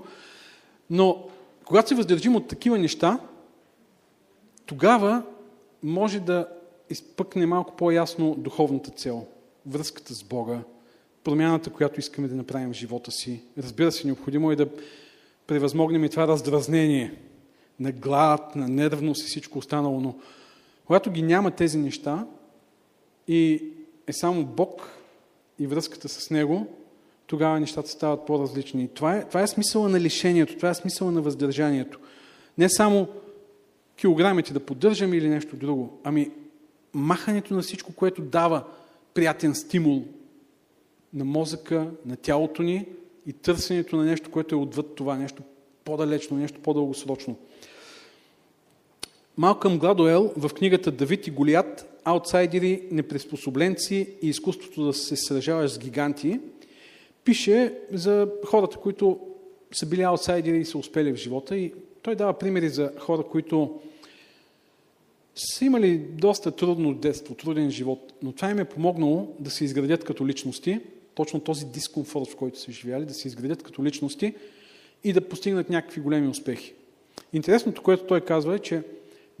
но 0.90 1.28
когато 1.64 1.88
се 1.88 1.94
въздържим 1.94 2.36
от 2.36 2.48
такива 2.48 2.78
неща, 2.78 3.20
тогава 4.66 5.22
може 5.82 6.20
да 6.20 6.48
изпъкне 6.90 7.46
малко 7.46 7.76
по-ясно 7.76 8.34
духовната 8.34 8.90
цел, 8.90 9.26
връзката 9.66 10.14
с 10.14 10.24
Бога, 10.24 10.58
промяната, 11.24 11.70
която 11.70 12.00
искаме 12.00 12.28
да 12.28 12.34
направим 12.34 12.72
в 12.72 12.76
живота 12.76 13.10
си. 13.10 13.42
Разбира 13.58 13.92
се, 13.92 14.06
необходимо 14.06 14.50
е 14.50 14.56
да 14.56 14.68
превъзмогнем 15.46 16.04
и 16.04 16.08
това 16.08 16.28
раздразнение 16.28 17.14
на 17.80 17.92
глад, 17.92 18.56
на 18.56 18.68
нервност 18.68 19.22
и 19.22 19.26
всичко 19.26 19.58
останало, 19.58 20.00
но 20.00 20.14
когато 20.84 21.10
ги 21.10 21.22
няма 21.22 21.50
тези 21.50 21.78
неща 21.78 22.26
и 23.28 23.62
е 24.06 24.12
само 24.12 24.44
Бог 24.44 24.90
и 25.58 25.66
връзката 25.66 26.08
с 26.08 26.30
Него, 26.30 26.66
тогава 27.28 27.60
нещата 27.60 27.88
стават 27.88 28.26
по-различни. 28.26 28.88
Това 28.88 29.16
е, 29.16 29.24
това 29.28 29.42
е 29.42 29.46
смисъла 29.46 29.88
на 29.88 30.00
лишението, 30.00 30.56
това 30.56 30.70
е 30.70 30.74
смисъла 30.74 31.12
на 31.12 31.22
въздържанието. 31.22 31.98
Не 32.58 32.68
само 32.68 33.08
килограмите 33.96 34.52
да 34.52 34.60
поддържаме 34.60 35.16
или 35.16 35.28
нещо 35.28 35.56
друго, 35.56 36.00
ами 36.04 36.30
махането 36.94 37.54
на 37.54 37.62
всичко, 37.62 37.92
което 37.92 38.22
дава 38.22 38.64
приятен 39.14 39.54
стимул 39.54 40.04
на 41.14 41.24
мозъка, 41.24 41.90
на 42.06 42.16
тялото 42.16 42.62
ни 42.62 42.86
и 43.26 43.32
търсенето 43.32 43.96
на 43.96 44.04
нещо, 44.04 44.30
което 44.30 44.54
е 44.54 44.58
отвъд 44.58 44.94
това, 44.94 45.16
нещо 45.16 45.42
по-далечно, 45.84 46.36
нещо 46.36 46.60
по-дългосрочно. 46.60 47.36
Малкъм 49.36 49.78
Гладуел 49.78 50.32
в 50.36 50.48
книгата 50.48 50.90
Давид 50.90 51.26
и 51.26 51.30
Голият, 51.30 52.00
аутсайдери, 52.04 52.82
неприспособленци 52.90 54.14
и 54.22 54.28
изкуството 54.28 54.84
да 54.84 54.92
се 54.92 55.16
сражаваш 55.16 55.70
с 55.70 55.78
гиганти, 55.78 56.40
пише 57.28 57.74
за 57.92 58.28
хората, 58.46 58.76
които 58.76 59.18
са 59.72 59.86
били 59.86 60.02
аутсайдери 60.02 60.58
и 60.58 60.64
са 60.64 60.78
успели 60.78 61.12
в 61.12 61.16
живота. 61.16 61.56
И 61.56 61.72
той 62.02 62.14
дава 62.14 62.38
примери 62.38 62.68
за 62.68 62.92
хора, 62.98 63.22
които 63.22 63.80
са 65.34 65.64
имали 65.64 65.98
доста 65.98 66.50
трудно 66.50 66.94
детство, 66.94 67.34
труден 67.34 67.70
живот, 67.70 68.12
но 68.22 68.32
това 68.32 68.50
им 68.50 68.58
е 68.58 68.64
помогнало 68.64 69.34
да 69.38 69.50
се 69.50 69.64
изградят 69.64 70.04
като 70.04 70.26
личности, 70.26 70.80
точно 71.14 71.40
този 71.40 71.66
дискомфорт, 71.66 72.28
в 72.28 72.36
който 72.36 72.58
са 72.58 72.72
живяли, 72.72 73.04
да 73.04 73.14
се 73.14 73.28
изградят 73.28 73.62
като 73.62 73.84
личности 73.84 74.34
и 75.04 75.12
да 75.12 75.28
постигнат 75.28 75.70
някакви 75.70 76.00
големи 76.00 76.28
успехи. 76.28 76.74
Интересното, 77.32 77.82
което 77.82 78.06
той 78.06 78.20
казва 78.20 78.54
е, 78.54 78.58
че 78.58 78.82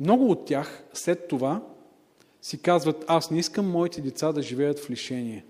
много 0.00 0.30
от 0.30 0.46
тях 0.46 0.84
след 0.92 1.28
това 1.28 1.62
си 2.42 2.62
казват, 2.62 3.04
аз 3.06 3.30
не 3.30 3.38
искам 3.38 3.70
моите 3.70 4.00
деца 4.00 4.32
да 4.32 4.42
живеят 4.42 4.78
в 4.78 4.90
лишение. 4.90 5.44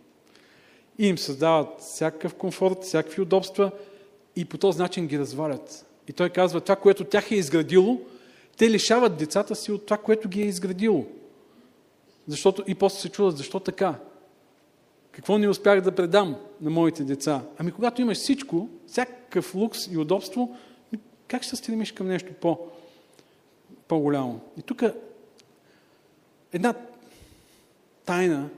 И 0.98 1.08
им 1.08 1.18
създават 1.18 1.80
всякакъв 1.80 2.34
комфорт, 2.34 2.82
всякакви 2.82 3.22
удобства 3.22 3.70
и 4.36 4.44
по 4.44 4.58
този 4.58 4.78
начин 4.78 5.06
ги 5.06 5.18
развалят. 5.18 5.86
И 6.08 6.12
той 6.12 6.30
казва, 6.30 6.60
това, 6.60 6.76
което 6.76 7.04
тях 7.04 7.30
е 7.30 7.34
изградило, 7.34 8.00
те 8.56 8.70
лишават 8.70 9.16
децата 9.16 9.54
си 9.54 9.72
от 9.72 9.86
това, 9.86 9.96
което 9.98 10.28
ги 10.28 10.42
е 10.42 10.46
изградило. 10.46 11.06
Защото, 12.26 12.64
и 12.66 12.74
после 12.74 13.00
се 13.00 13.08
чудят, 13.08 13.36
защо 13.36 13.60
така? 13.60 13.94
Какво 15.12 15.38
не 15.38 15.48
успях 15.48 15.80
да 15.80 15.94
предам 15.94 16.36
на 16.60 16.70
моите 16.70 17.04
деца? 17.04 17.42
Ами 17.58 17.72
когато 17.72 18.02
имаш 18.02 18.18
всичко, 18.18 18.68
всякакъв 18.86 19.54
лукс 19.54 19.86
и 19.86 19.98
удобство, 19.98 20.56
как 21.28 21.42
ще 21.42 21.56
стремиш 21.56 21.92
към 21.92 22.08
нещо 22.08 22.32
по, 22.40 22.58
по-голямо? 23.88 24.40
И 24.58 24.62
тук 24.62 24.82
една 26.52 26.74
тайна 28.04 28.48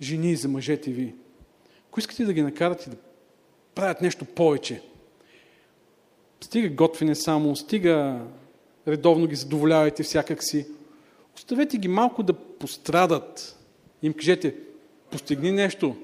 жени 0.00 0.36
за 0.36 0.48
мъжете 0.48 0.90
ви. 0.90 1.14
Ако 1.92 2.00
искате 2.00 2.24
да 2.24 2.32
ги 2.32 2.42
накарате 2.42 2.90
да 2.90 2.96
правят 3.74 4.00
нещо 4.00 4.24
повече, 4.24 4.82
стига 6.40 6.68
готвене 6.68 7.14
само, 7.14 7.56
стига 7.56 8.20
редовно 8.88 9.26
ги 9.26 9.34
задоволявайте 9.34 10.02
всякак 10.02 10.44
си, 10.44 10.66
оставете 11.36 11.78
ги 11.78 11.88
малко 11.88 12.22
да 12.22 12.32
пострадат. 12.32 13.58
Им 14.02 14.12
кажете, 14.12 14.54
постигни 15.10 15.50
нещо. 15.50 15.96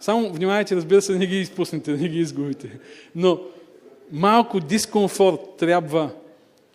Само 0.00 0.32
внимавайте, 0.32 0.76
разбира 0.76 1.02
се, 1.02 1.12
да 1.12 1.18
не 1.18 1.26
ги 1.26 1.40
изпуснете, 1.40 1.92
да 1.92 2.02
не 2.02 2.08
ги 2.08 2.18
изгубите. 2.18 2.78
Но 3.14 3.40
малко 4.12 4.60
дискомфорт 4.60 5.56
трябва, 5.58 6.10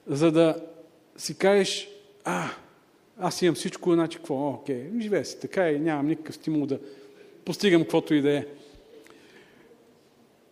за 0.07 0.31
да 0.31 0.55
си 1.17 1.37
кажеш, 1.37 1.89
а, 2.23 2.49
аз 3.19 3.41
имам 3.41 3.55
всичко, 3.55 3.93
значи 3.93 4.17
какво? 4.17 4.49
Окей, 4.49 4.89
живее 4.99 5.25
си 5.25 5.39
така 5.39 5.69
и 5.69 5.79
нямам 5.79 6.07
никакъв 6.07 6.35
стимул 6.35 6.65
да 6.65 6.79
постигам 7.45 7.81
каквото 7.81 8.13
и 8.13 8.21
да 8.21 8.37
е. 8.37 8.45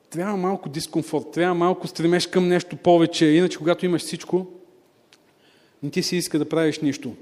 Трябва 0.10 0.38
малко 0.38 0.70
дискомфорт, 0.70 1.32
трябва 1.32 1.56
малко 1.56 1.88
стремеш 1.88 2.28
към 2.28 2.48
нещо 2.48 2.78
повече, 2.78 3.26
иначе 3.26 3.58
когато 3.58 3.86
имаш 3.86 4.02
всичко, 4.02 4.48
не 5.84 5.90
ти 5.90 6.04
си 6.04 6.16
иска 6.16 6.40
да 6.40 6.50
правиш 6.50 6.80
нищо. 6.80 7.16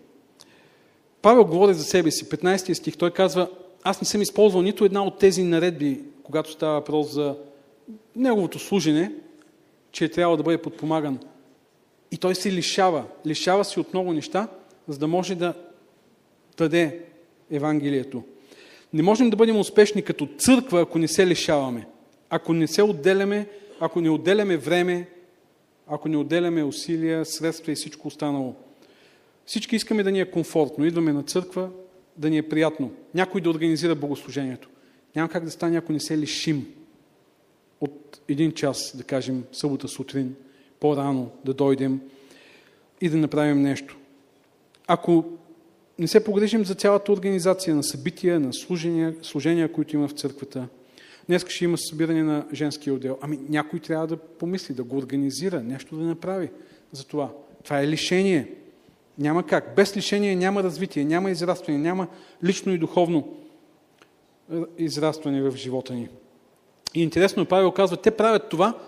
Павел 1.22 1.46
говори 1.46 1.74
за 1.74 1.84
себе 1.84 2.12
си, 2.12 2.30
15 2.30 2.74
стих, 2.74 2.98
той 2.98 3.12
казва, 3.12 3.50
аз 3.84 4.02
не 4.02 4.08
съм 4.08 4.22
използвал 4.22 4.62
нито 4.62 4.86
една 4.86 5.04
от 5.04 5.20
тези 5.20 5.44
наредби, 5.44 6.02
когато 6.24 6.52
става 6.52 6.74
въпрос 6.74 7.12
за 7.12 7.36
неговото 8.16 8.60
служене, 8.60 9.12
че 9.92 10.06
е 10.06 10.12
трябва 10.12 10.38
да 10.38 10.44
бъде 10.44 10.62
подпомаган. 10.62 11.20
И 12.12 12.18
той 12.18 12.36
се 12.36 12.52
лишава. 12.52 13.06
Лишава 13.26 13.66
се 13.66 13.80
от 13.80 13.94
много 13.94 14.14
неща, 14.14 14.48
за 14.88 15.00
да 15.00 15.08
може 15.08 15.36
да 15.36 15.54
даде 16.58 17.00
Евангелието. 17.52 18.24
Не 18.96 19.04
можем 19.04 19.30
да 19.30 19.36
бъдем 19.36 19.60
успешни 19.60 20.02
като 20.02 20.28
църква, 20.38 20.82
ако 20.82 21.00
не 21.00 21.08
се 21.08 21.28
лишаваме. 21.28 21.88
Ако 22.30 22.54
не 22.54 22.68
се 22.68 22.84
отделяме, 22.84 23.48
ако 23.80 24.02
не 24.02 24.10
отделяме 24.10 24.58
време, 24.58 25.10
ако 25.88 26.10
не 26.10 26.18
отделяме 26.18 26.64
усилия, 26.64 27.26
средства 27.26 27.72
и 27.72 27.76
всичко 27.76 28.08
останало. 28.08 28.56
Всички 29.46 29.76
искаме 29.76 30.04
да 30.04 30.12
ни 30.12 30.20
е 30.20 30.32
комфортно. 30.32 30.86
Идваме 30.86 31.14
на 31.14 31.24
църква, 31.24 31.70
да 32.18 32.30
ни 32.30 32.38
е 32.38 32.50
приятно. 32.50 32.92
Някой 33.16 33.42
да 33.42 33.50
организира 33.50 33.96
богослужението. 33.96 34.70
Няма 35.16 35.30
как 35.30 35.46
да 35.46 35.52
стане, 35.52 35.78
ако 35.78 35.92
не 35.92 36.00
се 36.00 36.18
лишим 36.18 36.68
от 37.82 38.22
един 38.30 38.52
час, 38.52 38.98
да 38.98 39.04
кажем, 39.04 39.44
събота 39.52 39.88
сутрин, 39.88 40.36
по-рано 40.80 41.32
да 41.46 41.54
дойдем 41.54 42.02
и 43.02 43.10
да 43.10 43.18
направим 43.18 43.62
нещо. 43.62 43.98
Ако 44.88 45.26
не 46.00 46.08
се 46.08 46.24
погрежим 46.24 46.66
за 46.66 46.76
цялата 46.76 47.12
организация 47.12 47.76
на 47.76 47.84
събития, 47.84 48.40
на 48.40 48.54
служения, 48.54 49.16
служения, 49.22 49.72
които 49.72 49.96
има 49.96 50.08
в 50.08 50.14
църквата. 50.14 50.68
Днес 51.28 51.46
ще 51.48 51.66
има 51.66 51.78
събиране 51.78 52.24
на 52.24 52.46
женския 52.54 52.94
отдел. 52.94 53.18
Ами 53.22 53.40
някой 53.50 53.80
трябва 53.80 54.08
да 54.08 54.18
помисли, 54.18 54.74
да 54.74 54.84
го 54.84 54.98
организира, 54.98 55.64
нещо 55.64 55.96
да 55.96 56.04
направи 56.04 56.50
за 56.92 57.06
това. 57.06 57.32
Това 57.64 57.82
е 57.82 57.88
лишение. 57.88 58.52
Няма 59.18 59.46
как. 59.46 59.76
Без 59.76 59.98
лишение 59.98 60.36
няма 60.36 60.64
развитие, 60.64 61.06
няма 61.06 61.32
израстване, 61.32 61.78
няма 61.78 62.08
лично 62.44 62.74
и 62.74 62.78
духовно 62.78 63.38
израстване 64.78 65.42
в 65.42 65.56
живота 65.56 65.94
ни. 65.94 66.10
И 66.94 67.04
интересно, 67.04 67.46
Павел 67.46 67.72
казва, 67.72 67.98
те 67.98 68.12
правят 68.12 68.50
това 68.50 68.80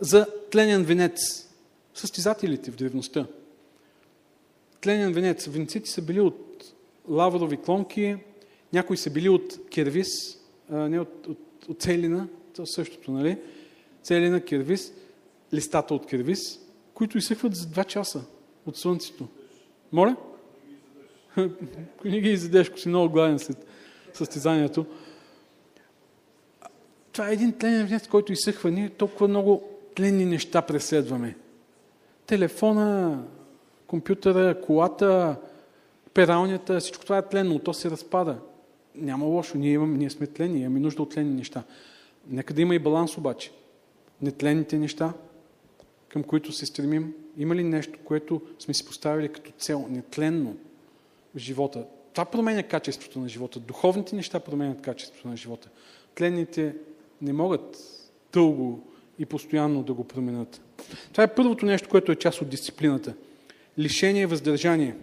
за 0.00 0.26
тленен 0.50 0.82
венец. 0.82 1.48
Състезателите 1.94 2.70
в 2.70 2.76
древността. 2.76 3.26
Тленен 4.80 5.12
венец. 5.12 5.46
Венците 5.46 5.90
са 5.90 6.02
били 6.02 6.20
от 6.20 6.53
лаврови 7.08 7.56
клонки, 7.56 8.16
някои 8.72 8.96
са 8.96 9.10
били 9.10 9.28
от 9.28 9.68
кервис, 9.70 10.38
а 10.70 10.88
не 10.88 11.00
от, 11.00 11.26
от, 11.26 11.38
от 11.68 11.82
целина, 11.82 12.28
е 12.62 12.66
същото, 12.66 13.12
нали? 13.12 13.38
Целина, 14.02 14.40
кервис, 14.40 14.92
листата 15.52 15.94
от 15.94 16.06
кервис, 16.06 16.60
които 16.94 17.18
изсъхват 17.18 17.54
за 17.54 17.66
2 17.66 17.86
часа 17.86 18.24
от 18.66 18.76
слънцето. 18.76 19.28
Моля? 19.92 20.16
не 22.04 22.20
ги 22.20 22.30
изядеш, 22.30 22.68
ако 22.68 22.78
си 22.78 22.88
много 22.88 23.12
гладен 23.12 23.38
след 23.38 23.66
състезанието. 24.12 24.86
Това 27.12 27.28
е 27.28 27.32
един 27.32 27.52
тленен 27.52 27.86
венец, 27.86 28.08
който 28.08 28.32
изсъхва. 28.32 28.70
Ние 28.70 28.88
толкова 28.88 29.28
много 29.28 29.68
тленни 29.94 30.24
неща 30.24 30.62
преследваме. 30.62 31.36
Телефона, 32.26 33.22
компютъра, 33.86 34.60
колата, 34.60 35.36
пералнята, 36.14 36.80
всичко 36.80 37.04
това 37.04 37.18
е 37.18 37.28
тленно, 37.28 37.58
то 37.58 37.74
се 37.74 37.90
разпада. 37.90 38.38
Няма 38.94 39.24
лошо, 39.24 39.58
ние, 39.58 39.72
имам, 39.72 39.96
ние 39.96 40.10
сме 40.10 40.26
тлени, 40.26 40.60
имаме 40.60 40.80
нужда 40.80 41.02
от 41.02 41.10
тленни 41.10 41.34
неща. 41.34 41.62
Нека 42.28 42.54
да 42.54 42.62
има 42.62 42.74
и 42.74 42.78
баланс 42.78 43.18
обаче. 43.18 43.50
Нетленните 44.22 44.78
неща, 44.78 45.12
към 46.08 46.22
които 46.22 46.52
се 46.52 46.66
стремим, 46.66 47.14
има 47.36 47.54
ли 47.54 47.64
нещо, 47.64 47.98
което 48.04 48.40
сме 48.58 48.74
си 48.74 48.86
поставили 48.86 49.28
като 49.28 49.50
цел, 49.58 49.86
нетленно 49.90 50.56
в 51.34 51.38
живота? 51.38 51.84
Това 52.12 52.24
променя 52.24 52.62
качеството 52.62 53.18
на 53.18 53.28
живота. 53.28 53.60
Духовните 53.60 54.16
неща 54.16 54.40
променят 54.40 54.80
качеството 54.80 55.28
на 55.28 55.36
живота. 55.36 55.68
Тленните 56.14 56.74
не 57.22 57.32
могат 57.32 57.78
дълго 58.32 58.80
и 59.18 59.26
постоянно 59.26 59.82
да 59.82 59.94
го 59.94 60.04
променят. 60.04 60.60
Това 61.12 61.24
е 61.24 61.34
първото 61.34 61.66
нещо, 61.66 61.88
което 61.88 62.12
е 62.12 62.16
част 62.16 62.42
от 62.42 62.48
дисциплината. 62.48 63.14
Лишение, 63.78 64.26
въздържание. 64.26 64.96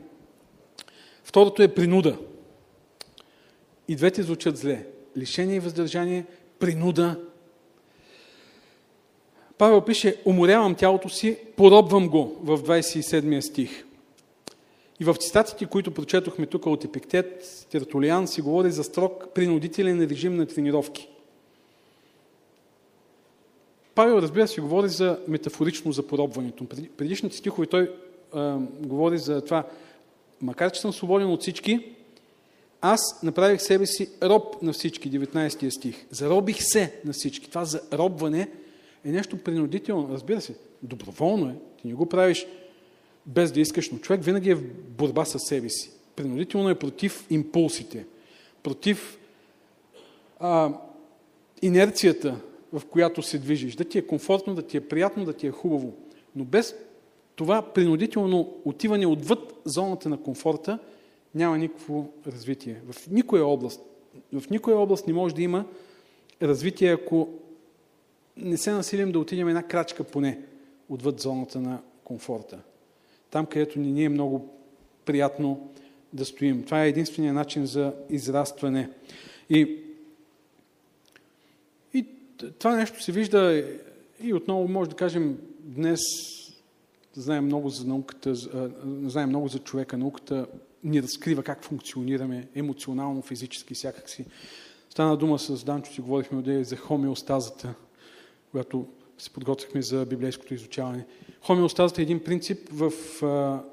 Второто 1.23 1.63
е 1.63 1.73
принуда. 1.73 2.17
И 3.87 3.95
двете 3.95 4.23
звучат 4.23 4.57
зле. 4.57 4.85
Лишение 5.17 5.55
и 5.55 5.59
въздържание, 5.59 6.25
принуда. 6.59 7.19
Павел 9.57 9.81
пише, 9.81 10.21
уморявам 10.25 10.75
тялото 10.75 11.09
си, 11.09 11.37
поробвам 11.57 12.09
го 12.09 12.37
в 12.43 12.57
27 12.57 13.39
стих. 13.39 13.85
И 14.99 15.03
в 15.03 15.15
цитатите, 15.15 15.65
които 15.65 15.93
прочетохме 15.93 16.45
тук 16.45 16.65
от 16.65 16.85
Епиктет, 16.85 17.65
Тертулиан 17.71 18.27
си 18.27 18.41
говори 18.41 18.71
за 18.71 18.83
строг 18.83 19.27
принудителен 19.35 20.01
режим 20.01 20.35
на 20.35 20.45
тренировки. 20.45 21.09
Павел, 23.95 24.15
разбира 24.15 24.47
се, 24.47 24.61
говори 24.61 24.89
за 24.89 25.19
метафорично 25.27 25.91
за 25.91 26.07
поробването. 26.07 26.65
Предишните 26.97 27.37
стихове 27.37 27.67
той 27.67 27.91
а, 28.33 28.57
говори 28.79 29.17
за 29.17 29.41
това, 29.41 29.63
макар 30.41 30.71
че 30.71 30.81
съм 30.81 30.93
свободен 30.93 31.31
от 31.31 31.41
всички, 31.41 31.95
аз 32.81 33.23
направих 33.23 33.61
себе 33.61 33.85
си 33.85 34.09
роб 34.23 34.61
на 34.61 34.73
всички, 34.73 35.11
19 35.11 35.69
стих. 35.69 36.05
Заробих 36.09 36.57
се 36.59 36.99
на 37.05 37.13
всички. 37.13 37.49
Това 37.49 37.65
заробване 37.65 38.49
е 39.05 39.11
нещо 39.11 39.37
принудително. 39.37 40.13
Разбира 40.13 40.41
се, 40.41 40.55
доброволно 40.83 41.49
е. 41.49 41.55
Ти 41.81 41.87
не 41.87 41.93
го 41.93 42.05
правиш 42.05 42.47
без 43.25 43.51
да 43.51 43.59
искаш, 43.59 43.89
но 43.89 43.97
човек 43.97 44.23
винаги 44.23 44.49
е 44.49 44.55
в 44.55 44.63
борба 44.97 45.25
с 45.25 45.39
себе 45.39 45.69
си. 45.69 45.91
Принудително 46.15 46.69
е 46.69 46.79
против 46.79 47.25
импулсите, 47.29 48.05
против 48.63 49.17
а, 50.39 50.73
инерцията, 51.61 52.35
в 52.73 52.85
която 52.85 53.21
се 53.21 53.37
движиш. 53.37 53.75
Да 53.75 53.83
ти 53.83 53.97
е 53.97 54.07
комфортно, 54.07 54.55
да 54.55 54.61
ти 54.61 54.77
е 54.77 54.87
приятно, 54.87 55.25
да 55.25 55.33
ти 55.33 55.47
е 55.47 55.51
хубаво. 55.51 55.93
Но 56.35 56.43
без 56.43 56.75
това 57.41 57.61
принудително 57.61 58.53
отиване 58.65 59.05
отвъд 59.05 59.53
зоната 59.65 60.09
на 60.09 60.17
комфорта 60.17 60.79
няма 61.35 61.57
никакво 61.57 62.13
развитие. 62.27 62.81
В 62.91 63.07
никоя 63.11 63.45
област, 63.45 63.81
в 64.33 64.49
никоя 64.49 64.77
област 64.77 65.07
не 65.07 65.13
може 65.13 65.35
да 65.35 65.41
има 65.41 65.65
развитие, 66.41 66.93
ако 66.93 67.29
не 68.37 68.57
се 68.57 68.71
насилим 68.71 69.11
да 69.11 69.19
отидем 69.19 69.47
една 69.47 69.63
крачка 69.63 70.03
поне 70.03 70.39
отвъд 70.89 71.19
зоната 71.19 71.59
на 71.59 71.81
комфорта. 72.03 72.59
Там, 73.29 73.45
където 73.45 73.79
ни, 73.79 73.91
ни 73.91 74.03
е 74.03 74.09
много 74.09 74.49
приятно 75.05 75.69
да 76.13 76.25
стоим. 76.25 76.63
Това 76.63 76.85
е 76.85 76.89
единствения 76.89 77.33
начин 77.33 77.65
за 77.65 77.93
израстване. 78.09 78.89
И, 79.49 79.77
и 81.93 82.05
това 82.59 82.75
нещо 82.75 83.03
се 83.03 83.11
вижда 83.11 83.65
и 84.23 84.33
отново 84.33 84.67
може 84.67 84.89
да 84.89 84.95
кажем 84.95 85.37
днес 85.59 85.99
знаем 87.13 87.45
много 87.45 87.69
за 87.69 87.87
науката, 87.87 88.35
знаем 89.05 89.29
много 89.29 89.47
за 89.47 89.59
човека. 89.59 89.97
Науката 89.97 90.47
ни 90.83 91.03
разкрива 91.03 91.43
как 91.43 91.63
функционираме 91.63 92.47
емоционално, 92.55 93.21
физически, 93.21 93.73
всякакси. 93.73 94.25
Стана 94.89 95.17
дума 95.17 95.39
с 95.39 95.63
Данчо, 95.63 95.93
си 95.93 96.01
говорихме 96.01 96.37
от 96.37 96.67
за 96.67 96.77
хомеостазата, 96.77 97.73
когато 98.51 98.87
се 99.17 99.29
подготвихме 99.29 99.81
за 99.81 100.05
библейското 100.05 100.53
изучаване. 100.53 101.05
Хомеостазата 101.41 102.01
е 102.01 102.03
един 102.03 102.23
принцип 102.23 102.69
в 102.71 102.91
а, 103.25 103.63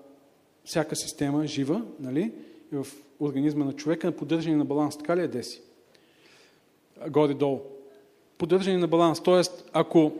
всяка 0.64 0.96
система, 0.96 1.46
жива, 1.46 1.84
нали? 2.00 2.32
И 2.72 2.76
в 2.76 2.86
организма 3.20 3.64
на 3.64 3.72
човека, 3.72 4.06
на 4.06 4.12
поддържане 4.12 4.56
на 4.56 4.64
баланс. 4.64 4.98
Така 4.98 5.16
ли 5.16 5.20
е 5.20 5.28
деси? 5.28 5.60
Горе-долу. 7.08 7.60
Поддържане 8.38 8.78
на 8.78 8.88
баланс. 8.88 9.22
Тоест, 9.22 9.70
ако 9.72 10.12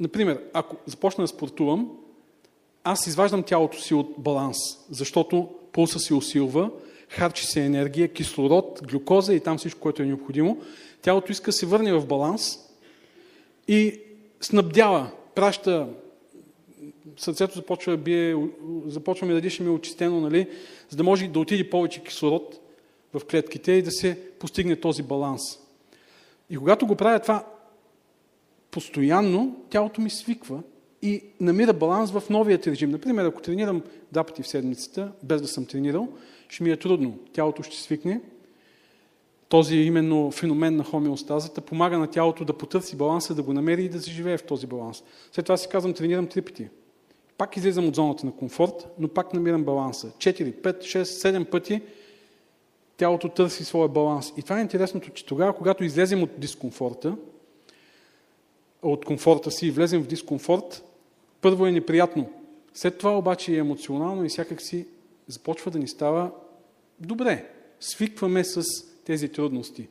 Например, 0.00 0.42
ако 0.52 0.76
започна 0.86 1.24
да 1.24 1.28
спортувам, 1.28 1.90
аз 2.84 3.06
изваждам 3.06 3.42
тялото 3.42 3.80
си 3.80 3.94
от 3.94 4.14
баланс, 4.18 4.56
защото 4.90 5.48
пулса 5.72 5.98
се 5.98 6.14
усилва, 6.14 6.70
харчи 7.08 7.46
се 7.46 7.64
енергия, 7.64 8.12
кислород, 8.12 8.80
глюкоза 8.88 9.34
и 9.34 9.40
там 9.40 9.58
всичко, 9.58 9.80
което 9.80 10.02
е 10.02 10.06
необходимо. 10.06 10.58
Тялото 11.02 11.32
иска 11.32 11.48
да 11.48 11.52
се 11.52 11.66
върне 11.66 11.92
в 11.92 12.06
баланс 12.06 12.58
и 13.68 14.00
снабдява, 14.40 15.10
праща, 15.34 15.88
сърцето 17.16 17.54
започва 17.54 17.92
да 17.92 18.02
бие, 18.02 18.36
започваме 18.86 19.34
да 19.34 19.40
дишаме 19.40 19.70
очистено, 19.70 20.20
нали, 20.20 20.48
за 20.88 20.96
да 20.96 21.04
може 21.04 21.28
да 21.28 21.40
отиде 21.40 21.70
повече 21.70 22.02
кислород 22.02 22.60
в 23.14 23.24
клетките 23.24 23.72
и 23.72 23.82
да 23.82 23.90
се 23.90 24.18
постигне 24.38 24.76
този 24.76 25.02
баланс. 25.02 25.42
И 26.50 26.56
когато 26.56 26.86
го 26.86 26.96
правя 26.96 27.20
това, 27.20 27.44
постоянно 28.78 29.56
тялото 29.70 30.00
ми 30.00 30.10
свиква 30.10 30.62
и 31.02 31.24
намира 31.40 31.72
баланс 31.72 32.10
в 32.10 32.22
новият 32.30 32.66
режим. 32.66 32.90
Например, 32.90 33.24
ако 33.24 33.42
тренирам 33.42 33.82
два 34.12 34.24
пъти 34.24 34.42
в 34.42 34.48
седмицата, 34.48 35.12
без 35.22 35.42
да 35.42 35.48
съм 35.48 35.66
тренирал, 35.66 36.08
ще 36.48 36.64
ми 36.64 36.70
е 36.70 36.76
трудно. 36.76 37.18
Тялото 37.32 37.62
ще 37.62 37.76
свикне. 37.76 38.20
Този 39.48 39.76
именно 39.76 40.30
феномен 40.30 40.76
на 40.76 40.84
хомеостазата 40.84 41.60
помага 41.60 41.98
на 41.98 42.06
тялото 42.06 42.44
да 42.44 42.52
потърси 42.52 42.96
баланса, 42.96 43.34
да 43.34 43.42
го 43.42 43.52
намери 43.52 43.84
и 43.84 43.88
да 43.88 43.98
живее 43.98 44.38
в 44.38 44.46
този 44.46 44.66
баланс. 44.66 45.02
След 45.32 45.44
това 45.44 45.56
си 45.56 45.68
казвам, 45.68 45.94
тренирам 45.94 46.26
три 46.26 46.42
пъти. 46.42 46.68
Пак 47.38 47.56
излизам 47.56 47.88
от 47.88 47.94
зоната 47.94 48.26
на 48.26 48.32
комфорт, 48.32 48.86
но 48.98 49.08
пак 49.08 49.34
намирам 49.34 49.64
баланса. 49.64 50.06
4, 50.18 50.62
5, 50.62 50.78
6, 50.78 51.02
7 51.02 51.44
пъти 51.44 51.82
тялото 52.96 53.28
търси 53.28 53.64
своя 53.64 53.88
баланс. 53.88 54.32
И 54.36 54.42
това 54.42 54.58
е 54.58 54.62
интересното, 54.62 55.10
че 55.10 55.26
тогава, 55.26 55.52
когато 55.52 55.84
излезем 55.84 56.22
от 56.22 56.30
дискомфорта, 56.40 57.16
от 58.82 59.04
комфорта 59.04 59.50
си 59.50 59.66
и 59.66 59.70
влезем 59.70 60.02
в 60.02 60.06
дискомфорт, 60.06 60.84
първо 61.40 61.66
е 61.66 61.72
неприятно. 61.72 62.30
След 62.74 62.98
това 62.98 63.18
обаче 63.18 63.54
е 63.54 63.58
емоционално 63.58 64.24
и 64.24 64.30
сякак 64.30 64.62
си 64.62 64.86
започва 65.26 65.70
да 65.70 65.78
ни 65.78 65.88
става 65.88 66.30
добре. 67.00 67.50
Свикваме 67.80 68.44
с 68.44 68.64
тези 69.04 69.28
трудности. 69.28 69.88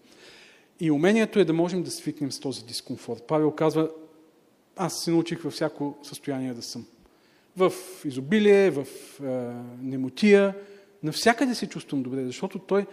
И 0.79 0.91
умението 0.91 1.39
е 1.39 1.45
да 1.45 1.53
можем 1.53 1.83
да 1.83 1.91
свикнем 1.91 2.31
с 2.31 2.39
този 2.39 2.65
дискомфорт. 2.65 3.23
Павел 3.27 3.51
казва, 3.51 3.89
аз 4.75 4.93
се 5.03 5.11
научих 5.11 5.41
във 5.41 5.53
всяко 5.53 5.97
състояние 6.03 6.53
да 6.53 6.61
съм. 6.61 6.85
В 7.57 7.73
изобилие, 8.05 8.71
в 8.71 8.85
е, 9.23 9.25
немотия, 9.81 10.55
навсякъде 11.03 11.55
се 11.55 11.69
чувствам 11.69 12.03
добре, 12.03 12.25
защото 12.25 12.59
той 12.59 12.85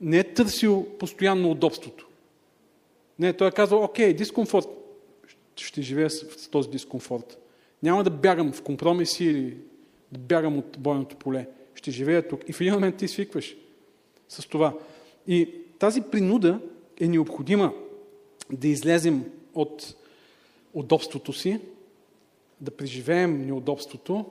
не 0.00 0.18
е 0.18 0.34
търсил 0.34 0.86
постоянно 0.98 1.50
удобството. 1.50 2.08
Не, 3.18 3.32
той 3.32 3.48
е 3.48 3.52
казал, 3.52 3.84
окей, 3.84 4.12
дискомфорт, 4.12 4.68
ще 5.64 5.82
живея 5.82 6.10
с 6.10 6.48
този 6.48 6.70
дискомфорт. 6.70 7.38
Няма 7.82 8.04
да 8.04 8.10
бягам 8.10 8.52
в 8.52 8.62
компромиси 8.62 9.24
или 9.24 9.56
да 10.12 10.18
бягам 10.18 10.58
от 10.58 10.76
бойното 10.78 11.16
поле. 11.16 11.46
ще 11.74 11.90
живея 11.90 12.28
тук. 12.28 12.48
И 12.48 12.52
в 12.52 12.60
един 12.60 12.74
момент 12.74 12.96
ти 12.96 13.08
свикваш 13.08 13.56
с 14.28 14.48
това. 14.48 14.74
И 15.26 15.54
тази 15.78 16.02
принуда 16.02 16.60
е 17.00 17.08
необходима 17.08 17.72
да 18.52 18.68
излезем 18.68 19.24
от 19.54 19.94
удобството 20.74 21.32
си, 21.32 21.60
да 22.60 22.70
преживеем 22.70 23.46
неудобството, 23.46 24.24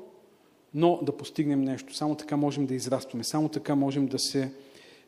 но 0.74 1.00
да 1.04 1.18
постигнем 1.18 1.62
нещо. 1.62 1.96
Само 1.96 2.16
така 2.16 2.38
можем 2.38 2.66
да 2.66 2.74
израстваме, 2.74 3.24
само 3.24 3.50
така 3.50 3.76
можем 3.76 4.08
да 4.08 4.20
се 4.20 4.52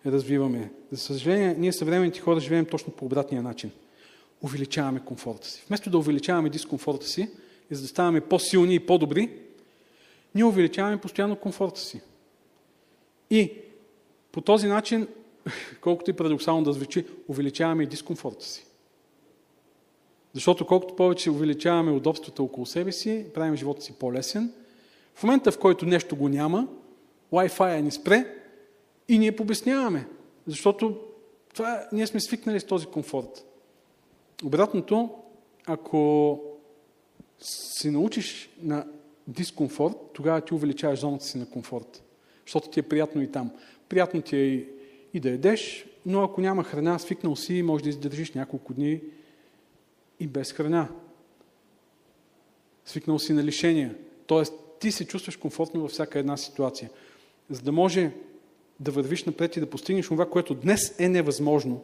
развиваме. 0.05 0.71
За 0.91 0.97
съжаление, 0.97 1.55
ние 1.57 1.73
съвременните 1.73 2.19
хора 2.19 2.39
живеем 2.39 2.65
точно 2.65 2.93
по 2.93 3.05
обратния 3.05 3.41
начин. 3.41 3.71
Увеличаваме 4.41 4.99
комфорта 5.05 5.47
си. 5.47 5.63
Вместо 5.67 5.89
да 5.89 5.97
увеличаваме 5.97 6.49
дискомфорта 6.49 7.07
си 7.07 7.29
и 7.71 7.75
за 7.75 7.81
да 7.81 7.87
ставаме 7.87 8.21
по-силни 8.21 8.75
и 8.75 8.79
по-добри, 8.79 9.29
ние 10.35 10.43
увеличаваме 10.43 11.01
постоянно 11.01 11.35
комфорта 11.35 11.79
си. 11.79 12.01
И 13.29 13.53
по 14.31 14.41
този 14.41 14.67
начин, 14.67 15.07
колкото 15.81 16.09
и 16.09 16.13
парадоксално 16.13 16.63
да 16.63 16.73
звучи, 16.73 17.05
увеличаваме 17.27 17.83
и 17.83 17.87
дискомфорта 17.87 18.45
си. 18.45 18.65
Защото 20.33 20.67
колкото 20.67 20.95
повече 20.95 21.31
увеличаваме 21.31 21.91
удобствата 21.91 22.43
около 22.43 22.65
себе 22.65 22.91
си, 22.91 23.25
правим 23.33 23.55
живота 23.55 23.81
си 23.81 23.93
по-лесен. 23.93 24.53
В 25.15 25.23
момента, 25.23 25.51
в 25.51 25.59
който 25.59 25.85
нещо 25.85 26.15
го 26.15 26.29
няма, 26.29 26.67
Wi-Fi 27.33 27.81
ни 27.81 27.91
спре 27.91 28.35
и 29.07 29.19
ние 29.19 29.35
побесняваме. 29.35 30.07
Защото 30.47 30.97
това, 31.53 31.87
ние 31.91 32.07
сме 32.07 32.19
свикнали 32.19 32.59
с 32.59 32.63
този 32.63 32.85
комфорт. 32.85 33.45
Обратното, 34.43 35.09
ако 35.65 36.41
се 37.39 37.91
научиш 37.91 38.49
на 38.61 38.85
дискомфорт, 39.27 39.95
тогава 40.13 40.41
ти 40.41 40.53
увеличаваш 40.53 40.99
зоната 40.99 41.25
си 41.25 41.37
на 41.37 41.49
комфорт. 41.49 42.03
Защото 42.45 42.69
ти 42.69 42.79
е 42.79 42.83
приятно 42.83 43.21
и 43.21 43.31
там. 43.31 43.51
Приятно 43.89 44.21
ти 44.21 44.35
е 44.35 44.45
и, 44.45 44.67
и 45.13 45.19
да 45.19 45.29
едеш, 45.29 45.85
но 46.05 46.23
ако 46.23 46.41
няма 46.41 46.63
храна, 46.63 46.99
свикнал 46.99 47.35
си, 47.35 47.61
може 47.61 47.83
да 47.83 47.89
издържиш 47.89 48.31
няколко 48.31 48.73
дни 48.73 49.01
и 50.19 50.27
без 50.27 50.51
храна. 50.51 50.89
Свикнал 52.85 53.19
си 53.19 53.33
на 53.33 53.43
лишения. 53.43 53.95
Тоест, 54.27 54.53
ти 54.79 54.91
се 54.91 55.05
чувстваш 55.05 55.35
комфортно 55.37 55.81
във 55.81 55.91
всяка 55.91 56.19
една 56.19 56.37
ситуация. 56.37 56.89
За 57.49 57.61
да 57.61 57.71
може 57.71 58.11
да 58.79 58.91
вървиш 58.91 59.23
напред 59.23 59.55
и 59.55 59.59
да 59.59 59.69
постигнеш 59.69 60.07
това, 60.07 60.29
което 60.29 60.53
днес 60.53 60.99
е 60.99 61.09
невъзможно. 61.09 61.83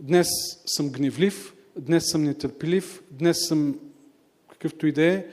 Днес 0.00 0.28
съм 0.66 0.90
гневлив, 0.90 1.54
днес 1.78 2.10
съм 2.10 2.24
нетърпелив, 2.24 3.02
днес 3.10 3.46
съм 3.46 3.78
какъвто 4.50 4.86
и 4.86 4.92
да 4.92 5.04
е, 5.04 5.24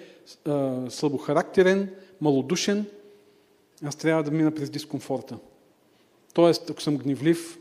слабохарактерен, 0.89 1.89
малодушен, 2.22 2.86
аз 3.84 3.95
трябва 3.95 4.24
да 4.24 4.32
мина 4.32 4.51
през 4.51 4.70
дискомфорта. 4.70 5.38
Тоест, 6.34 6.70
ако 6.70 6.82
съм 6.82 6.97
гневлив 6.97 7.59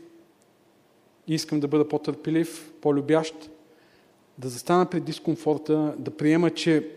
и 1.27 1.33
искам 1.33 1.59
да 1.59 1.67
бъда 1.67 1.87
по-търпелив, 1.87 2.73
по-любящ, 2.81 3.49
да 4.37 4.49
застана 4.49 4.85
пред 4.85 5.03
дискомфорта, 5.03 5.95
да 5.99 6.11
приема, 6.11 6.49
че 6.49 6.89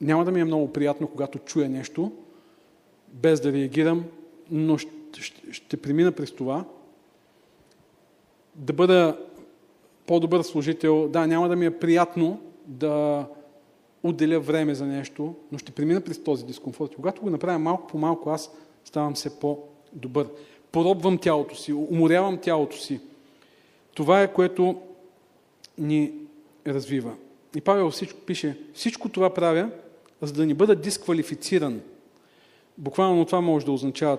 няма 0.00 0.24
да 0.24 0.32
ми 0.32 0.40
е 0.40 0.44
много 0.44 0.72
приятно, 0.72 1.08
когато 1.08 1.38
чуя 1.38 1.68
нещо, 1.68 2.12
без 3.08 3.40
да 3.40 3.52
реагирам, 3.52 4.04
но 4.50 4.78
ще, 4.78 5.22
ще, 5.22 5.52
ще 5.52 5.76
премина 5.76 6.12
през 6.12 6.32
това. 6.32 6.64
Да 8.54 8.72
бъда 8.72 9.18
по-добър 10.06 10.42
служител. 10.42 11.08
Да, 11.08 11.26
няма 11.26 11.48
да 11.48 11.56
ми 11.56 11.66
е 11.66 11.78
приятно 11.78 12.40
да 12.66 13.26
отделя 14.02 14.40
време 14.40 14.74
за 14.74 14.86
нещо, 14.86 15.34
но 15.52 15.58
ще 15.58 15.72
премина 15.72 16.00
през 16.00 16.24
този 16.24 16.46
дискомфорт. 16.46 16.96
Когато 16.96 17.22
го 17.22 17.30
направя 17.30 17.58
малко 17.58 17.86
по 17.86 17.98
малко, 17.98 18.30
аз 18.30 18.50
ставам 18.84 19.14
все 19.14 19.40
по-добър. 19.40 20.28
Поробвам 20.72 21.18
тялото 21.18 21.56
си, 21.56 21.72
уморявам 21.72 22.38
тялото 22.38 22.76
си. 22.76 23.00
Това 23.94 24.22
е 24.22 24.32
което 24.32 24.80
ни 25.78 26.12
развива. 26.66 27.14
И 27.56 27.60
Павел 27.60 27.90
всичко 27.90 28.20
пише, 28.20 28.58
всичко 28.74 29.08
това 29.08 29.34
правя, 29.34 29.70
за 30.22 30.32
да 30.32 30.46
ни 30.46 30.54
бъда 30.54 30.74
дисквалифициран. 30.74 31.80
Буквално 32.78 33.24
това 33.24 33.40
може 33.40 33.66
да 33.66 33.72
означава, 33.72 34.18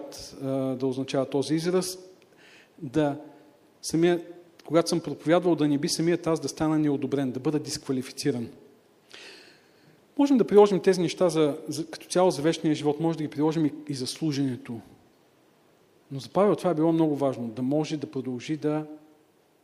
да 0.80 0.88
означава 0.88 1.26
този 1.26 1.56
израз, 1.56 2.00
да 2.78 3.18
самия, 3.86 4.22
когато 4.66 4.90
съм 4.90 5.00
проповядвал, 5.00 5.56
да 5.56 5.68
не 5.68 5.78
би 5.78 5.90
самият 5.90 6.28
аз 6.28 6.40
да 6.40 6.48
стана 6.48 6.80
неодобрен, 6.80 7.32
да 7.32 7.40
бъда 7.40 7.60
дисквалифициран. 7.60 8.50
Можем 10.18 10.38
да 10.38 10.48
приложим 10.48 10.80
тези 10.80 11.02
неща 11.02 11.30
за, 11.30 11.58
за, 11.68 11.88
като 11.88 12.08
цяло 12.08 12.32
за 12.32 12.42
вечния 12.42 12.76
живот, 12.76 13.00
може 13.00 13.18
да 13.18 13.24
ги 13.24 13.30
приложим 13.30 13.66
и, 13.66 13.74
и 13.88 13.94
за 13.94 14.08
служенето. 14.08 14.82
Но 16.12 16.20
за 16.20 16.30
Павел 16.30 16.56
това 16.56 16.72
е 16.72 16.76
било 16.76 16.92
много 16.92 17.16
важно, 17.16 17.48
да 17.48 17.62
може 17.62 17.98
да 17.98 18.12
продължи 18.12 18.58
да 18.58 18.86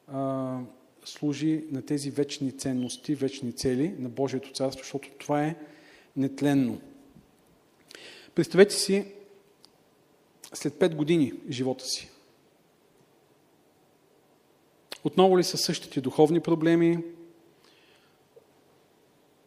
а, 0.08 0.58
служи 1.06 1.64
на 1.72 1.82
тези 1.82 2.12
вечни 2.12 2.52
ценности, 2.52 3.16
вечни 3.16 3.52
цели 3.52 3.96
на 4.00 4.10
Божието 4.10 4.52
царство, 4.52 4.84
защото 4.84 5.10
това 5.20 5.44
е 5.44 5.56
нетленно. 6.18 6.82
Представете 8.36 8.76
си 8.76 9.06
след 10.54 10.74
5 10.74 10.96
години 10.96 11.34
живота 11.50 11.86
си. 11.86 12.11
Отново 15.04 15.40
ли 15.40 15.44
са 15.44 15.58
същите 15.58 16.02
духовни 16.02 16.40
проблеми? 16.40 16.98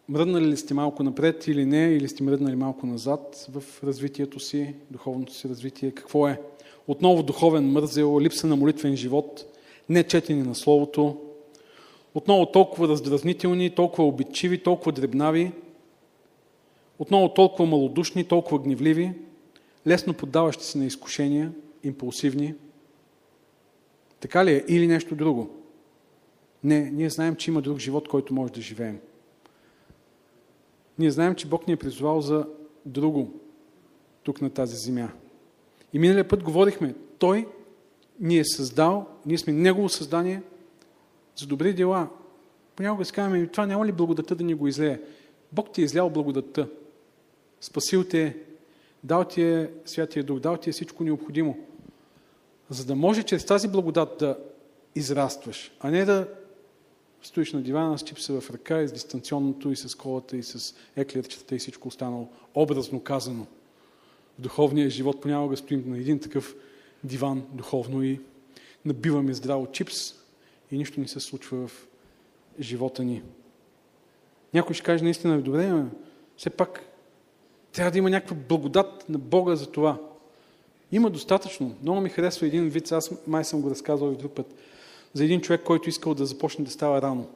Мръднали 0.08 0.46
ли 0.46 0.56
сте 0.56 0.74
малко 0.74 1.02
напред 1.02 1.46
или 1.46 1.64
не, 1.64 1.84
или 1.84 2.08
сте 2.08 2.22
мръднали 2.22 2.56
малко 2.56 2.86
назад 2.86 3.46
в 3.52 3.84
развитието 3.84 4.40
си, 4.40 4.74
духовното 4.90 5.34
си 5.34 5.48
развитие? 5.48 5.90
Какво 5.90 6.28
е? 6.28 6.40
Отново 6.88 7.22
духовен 7.22 7.72
мързел, 7.72 8.20
липса 8.20 8.46
на 8.46 8.56
молитвен 8.56 8.96
живот, 8.96 9.44
не 9.88 10.02
четене 10.02 10.42
на 10.42 10.54
Словото, 10.54 11.20
отново 12.14 12.46
толкова 12.46 12.88
раздразнителни, 12.88 13.70
толкова 13.70 14.08
обидчиви, 14.08 14.62
толкова 14.62 14.92
дребнави, 14.92 15.52
отново 16.98 17.34
толкова 17.34 17.66
малодушни, 17.66 18.24
толкова 18.24 18.58
гневливи, 18.58 19.12
лесно 19.86 20.14
поддаващи 20.14 20.64
се 20.64 20.78
на 20.78 20.86
изкушения, 20.86 21.52
импулсивни. 21.84 22.54
Така 24.24 24.44
ли 24.44 24.50
е? 24.50 24.64
Или 24.68 24.86
нещо 24.86 25.14
друго? 25.14 25.50
Не, 26.62 26.90
ние 26.90 27.10
знаем, 27.10 27.36
че 27.36 27.50
има 27.50 27.62
друг 27.62 27.78
живот, 27.78 28.08
който 28.08 28.34
може 28.34 28.52
да 28.52 28.60
живеем. 28.60 28.98
Ние 30.98 31.10
знаем, 31.10 31.34
че 31.34 31.46
Бог 31.46 31.66
ни 31.66 31.72
е 31.72 31.76
призвал 31.76 32.20
за 32.20 32.46
друго 32.86 33.40
тук 34.22 34.40
на 34.40 34.50
тази 34.50 34.76
земя. 34.76 35.08
И 35.92 35.98
миналия 35.98 36.28
път 36.28 36.42
говорихме, 36.42 36.94
Той 37.18 37.48
ни 38.20 38.38
е 38.38 38.44
създал, 38.44 39.06
ние 39.26 39.38
сме 39.38 39.52
Негово 39.52 39.88
създание 39.88 40.42
за 41.36 41.46
добри 41.46 41.74
дела. 41.74 42.08
Понякога 42.76 43.04
си 43.04 43.12
казваме, 43.12 43.46
това 43.46 43.66
няма 43.66 43.86
ли 43.86 43.92
благодата 43.92 44.34
да 44.34 44.44
ни 44.44 44.54
го 44.54 44.68
излее? 44.68 45.00
Бог 45.52 45.72
ти 45.72 45.80
е 45.80 45.84
излял 45.84 46.10
благодата. 46.10 46.68
Спасил 47.60 48.04
те, 48.04 48.36
дал 49.02 49.24
ти 49.24 49.42
е 49.42 49.70
Святия 49.84 50.24
Дух, 50.24 50.40
дал 50.40 50.56
ти 50.56 50.70
е 50.70 50.72
всичко 50.72 51.04
необходимо. 51.04 51.58
За 52.70 52.84
да 52.84 52.94
може 52.94 53.22
чрез 53.22 53.44
тази 53.44 53.68
благодат 53.68 54.16
да 54.18 54.38
израстваш, 54.94 55.72
а 55.80 55.90
не 55.90 56.04
да 56.04 56.28
стоиш 57.22 57.52
на 57.52 57.62
дивана 57.62 57.98
с 57.98 58.02
чипса 58.02 58.40
в 58.40 58.50
ръка 58.50 58.82
и 58.82 58.88
с 58.88 58.92
дистанционното, 58.92 59.70
и 59.70 59.76
с 59.76 59.94
колата, 59.94 60.36
и 60.36 60.42
с 60.42 60.74
еклерчетата 60.96 61.54
и 61.54 61.58
всичко 61.58 61.88
останало, 61.88 62.28
образно 62.54 63.00
казано. 63.00 63.46
В 64.38 64.40
духовния 64.40 64.90
живот 64.90 65.20
понякога 65.20 65.56
стоим 65.56 65.84
на 65.86 65.98
един 65.98 66.18
такъв 66.18 66.54
диван 67.04 67.46
духовно 67.52 68.02
и 68.02 68.20
набиваме 68.84 69.34
здраво 69.34 69.66
чипс 69.66 70.14
и 70.70 70.78
нищо 70.78 71.00
не 71.00 71.08
се 71.08 71.20
случва 71.20 71.68
в 71.68 71.86
живота 72.60 73.04
ни. 73.04 73.22
Някой 74.54 74.74
ще 74.74 74.84
каже 74.84 75.04
наистина, 75.04 75.42
добре, 75.42 75.84
все 76.36 76.50
пак 76.50 76.80
трябва 77.72 77.90
да 77.90 77.98
има 77.98 78.10
някаква 78.10 78.36
благодат 78.48 79.08
на 79.08 79.18
Бога 79.18 79.56
за 79.56 79.70
това. 79.70 79.98
Има 80.94 81.10
достатъчно. 81.10 81.74
Много 81.82 82.00
ми 82.00 82.08
харесва 82.08 82.46
един 82.46 82.68
вид, 82.68 82.92
аз 82.92 83.10
май 83.26 83.44
съм 83.44 83.60
го 83.60 83.70
разказвал 83.70 84.12
и 84.12 84.16
друг 84.16 84.32
път, 84.32 84.54
за 85.14 85.24
един 85.24 85.40
човек, 85.40 85.62
който 85.62 85.88
искал 85.88 86.14
да 86.14 86.26
започне 86.26 86.64
да 86.64 86.70
става 86.70 87.02
рано. 87.02 87.26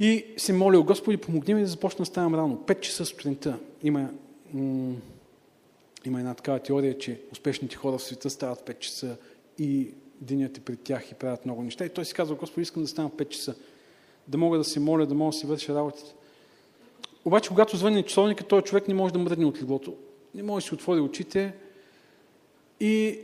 И 0.00 0.24
се 0.36 0.52
молил, 0.52 0.84
Господи, 0.84 1.16
помогни 1.16 1.54
ми 1.54 1.60
да 1.60 1.66
започна 1.66 2.02
да 2.02 2.06
ставам 2.06 2.34
рано. 2.34 2.62
Пет 2.66 2.80
часа 2.80 3.04
сутринта. 3.04 3.58
Има, 3.82 4.10
има 6.04 6.18
една 6.18 6.34
такава 6.34 6.58
теория, 6.58 6.98
че 6.98 7.20
успешните 7.32 7.76
хора 7.76 7.98
в 7.98 8.02
света 8.02 8.30
стават 8.30 8.58
в 8.58 8.62
5 8.62 8.78
часа 8.78 9.16
и 9.58 9.94
денят 10.20 10.58
е 10.58 10.60
пред 10.60 10.82
тях 10.82 11.10
и 11.10 11.14
правят 11.14 11.44
много 11.44 11.62
неща. 11.62 11.84
И 11.84 11.88
той 11.88 12.04
си 12.04 12.14
казва, 12.14 12.34
Господи, 12.34 12.62
искам 12.62 12.82
да 12.82 12.88
стана 12.88 13.08
в 13.08 13.12
5 13.12 13.28
часа. 13.28 13.54
Да 14.28 14.38
мога 14.38 14.58
да 14.58 14.64
се 14.64 14.80
моля, 14.80 15.06
да 15.06 15.14
мога 15.14 15.32
да 15.32 15.38
си 15.38 15.46
върша 15.46 15.74
работите. 15.74 16.14
Обаче, 17.24 17.48
когато 17.48 17.76
звъни 17.76 18.02
часовника, 18.02 18.44
този 18.44 18.64
човек 18.64 18.88
не 18.88 18.94
може 18.94 19.12
да 19.12 19.18
мръдне 19.18 19.46
от 19.46 19.62
леглото. 19.62 19.94
Не 20.34 20.42
може 20.42 20.64
да 20.64 20.68
си 20.68 20.74
отвори 20.74 21.00
очите 21.00 21.54
и 22.80 23.20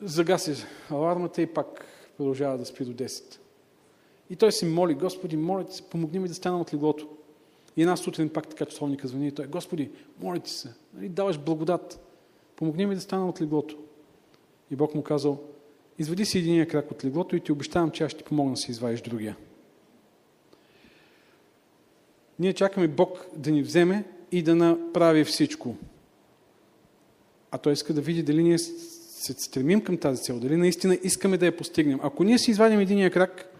загаси 0.00 0.64
алармата 0.90 1.42
и 1.42 1.46
пак 1.46 1.86
продължава 2.16 2.58
да 2.58 2.66
спи 2.66 2.84
до 2.84 2.92
10. 2.92 3.38
И 4.30 4.36
той 4.36 4.52
се 4.52 4.66
моли, 4.66 4.94
Господи, 4.94 5.36
моля 5.36 5.64
се, 5.70 5.82
помогни 5.82 6.18
ми 6.18 6.28
да 6.28 6.34
стана 6.34 6.60
от 6.60 6.74
леглото. 6.74 7.08
И 7.76 7.82
една 7.82 7.96
сутрин 7.96 8.28
пак 8.28 8.48
така 8.48 8.64
часовника 8.64 9.08
звъни 9.08 9.28
и 9.28 9.32
той, 9.32 9.46
Господи, 9.46 9.90
моля 10.20 10.38
ти 10.38 10.50
се, 10.50 10.74
нали, 10.94 11.08
даваш 11.08 11.38
благодат, 11.38 12.00
помогни 12.56 12.86
ми 12.86 12.94
да 12.94 13.00
стана 13.00 13.28
от 13.28 13.40
леглото. 13.40 13.78
И 14.70 14.76
Бог 14.76 14.94
му 14.94 15.02
казал, 15.02 15.42
изведи 15.98 16.24
си 16.24 16.38
единия 16.38 16.68
крак 16.68 16.90
от 16.90 17.04
леглото 17.04 17.36
и 17.36 17.40
ти 17.40 17.52
обещавам, 17.52 17.90
че 17.90 18.04
аз 18.04 18.10
ще 18.12 18.18
ти 18.18 18.24
помогна 18.24 18.52
да 18.52 18.60
си 18.60 18.70
извадиш 18.70 19.00
другия. 19.00 19.36
Ние 22.38 22.52
чакаме 22.52 22.88
Бог 22.88 23.26
да 23.36 23.50
ни 23.50 23.62
вземе 23.62 24.04
и 24.32 24.42
да 24.42 24.54
направи 24.54 25.24
всичко. 25.24 25.76
А 27.50 27.58
Той 27.58 27.72
иска 27.72 27.94
да 27.94 28.00
види 28.00 28.22
дали 28.22 28.42
ние 28.42 28.58
се 28.58 29.32
стремим 29.32 29.80
към 29.80 29.96
тази 29.96 30.22
цел, 30.22 30.38
дали 30.38 30.56
наистина 30.56 30.98
искаме 31.02 31.38
да 31.38 31.46
я 31.46 31.56
постигнем. 31.56 32.00
Ако 32.02 32.24
ние 32.24 32.38
си 32.38 32.50
извадим 32.50 32.80
единия 32.80 33.10
крак 33.10 33.52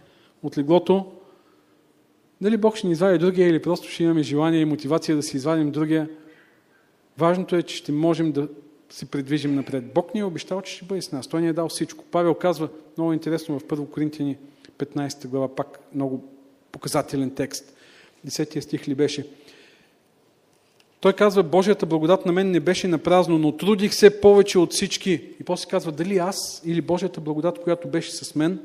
от 0.43 0.59
леглото, 0.59 1.12
дали 2.41 2.57
Бог 2.57 2.76
ще 2.76 2.86
ни 2.86 2.93
извади 2.93 3.18
другия 3.18 3.49
или 3.49 3.62
просто 3.62 3.89
ще 3.89 4.05
имаме 4.05 4.22
желание 4.22 4.61
и 4.61 4.64
мотивация 4.64 5.16
да 5.16 5.22
си 5.22 5.36
извадим 5.36 5.70
другия, 5.70 6.09
важното 7.18 7.57
е, 7.57 7.62
че 7.62 7.76
ще 7.76 7.93
можем 7.93 8.32
да 8.32 8.49
се 8.91 9.07
придвижим 9.07 9.55
напред. 9.55 9.93
Бог 9.95 10.14
ни 10.14 10.20
е 10.20 10.24
обещал, 10.24 10.62
че 10.62 10.74
ще 10.74 10.84
бъде 10.84 11.03
с 11.03 11.12
нас. 11.12 11.26
Той 11.26 11.41
ни 11.41 11.49
е 11.49 11.53
дал 11.53 11.68
всичко. 11.68 12.05
Павел 12.05 12.34
казва 12.34 12.68
много 12.97 13.12
интересно 13.12 13.59
в 13.59 13.64
1 13.64 13.91
Коринтияни 13.91 14.36
15 14.78 15.26
глава, 15.26 15.55
пак 15.55 15.78
много 15.95 16.24
показателен 16.72 17.30
текст. 17.30 17.74
10 18.26 18.61
стих 18.61 18.89
ли 18.89 18.95
беше? 18.95 19.26
Той 21.01 21.13
казва, 21.13 21.43
Божията 21.43 21.87
благодат 21.87 22.27
на 22.27 22.33
мен 22.33 22.51
не 22.51 22.61
беше 22.61 22.89
на 22.89 22.99
празно, 22.99 23.39
но 23.39 23.57
трудих 23.57 23.95
се 23.95 24.21
повече 24.21 24.59
от 24.59 24.73
всички. 24.73 25.13
И 25.41 25.45
после 25.45 25.71
казва, 25.71 25.93
дали 25.93 26.19
аз 26.19 26.63
или 26.65 26.81
Божията 26.81 27.21
благодат, 27.21 27.63
която 27.63 27.89
беше 27.89 28.13
с 28.13 28.35
мен, 28.35 28.61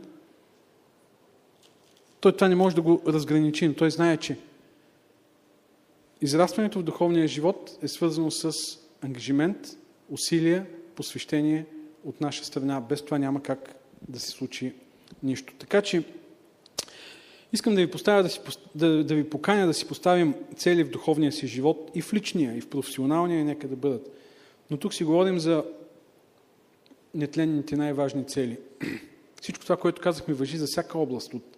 той 2.20 2.32
това 2.32 2.48
не 2.48 2.56
може 2.56 2.76
да 2.76 2.82
го 2.82 3.02
разграничи, 3.08 3.68
но 3.68 3.74
той 3.74 3.92
знае, 3.92 4.18
че 4.18 4.38
израстването 6.22 6.80
в 6.80 6.84
духовния 6.84 7.28
живот 7.28 7.78
е 7.82 7.88
свързано 7.88 8.32
с 8.32 8.54
ангажимент, 9.02 9.58
усилия, 10.10 10.66
посвещение 10.96 11.66
от 12.06 12.22
наша 12.22 12.46
страна. 12.46 12.82
Без 12.82 13.02
това 13.02 13.18
няма 13.18 13.44
как 13.44 13.76
да 14.08 14.20
се 14.20 14.28
случи 14.28 14.74
нищо. 15.24 15.54
Така 15.60 15.82
че 15.82 16.04
искам 17.54 17.76
да 17.76 17.82
ви, 17.82 17.91
поставя, 17.91 18.24
да, 18.24 18.30
си, 18.30 18.39
да, 18.76 19.04
да 19.04 19.16
ви 19.16 19.30
поканя 19.30 19.68
да 19.68 19.74
си 19.74 19.88
поставим 19.88 20.36
цели 20.56 20.84
в 20.84 20.89
духовния 20.89 21.32
си 21.32 21.47
живот 21.47 21.91
и 21.95 22.01
в 22.01 22.14
личния, 22.14 22.58
и 22.58 22.62
в 22.62 22.70
професионалния, 22.70 23.39
и 23.39 23.43
нека 23.43 23.68
да 23.68 23.76
бъдат. 23.76 24.12
Но 24.72 24.78
тук 24.78 24.93
си 24.93 25.04
говорим 25.04 25.39
за 25.39 25.64
нетленните 27.14 27.76
най-важни 27.76 28.28
цели. 28.28 28.58
Всичко 29.41 29.64
това, 29.64 29.78
което 29.78 30.01
казахме, 30.01 30.34
въжи 30.34 30.58
за 30.58 30.66
всяка 30.68 30.97
област 30.97 31.34
от 31.34 31.58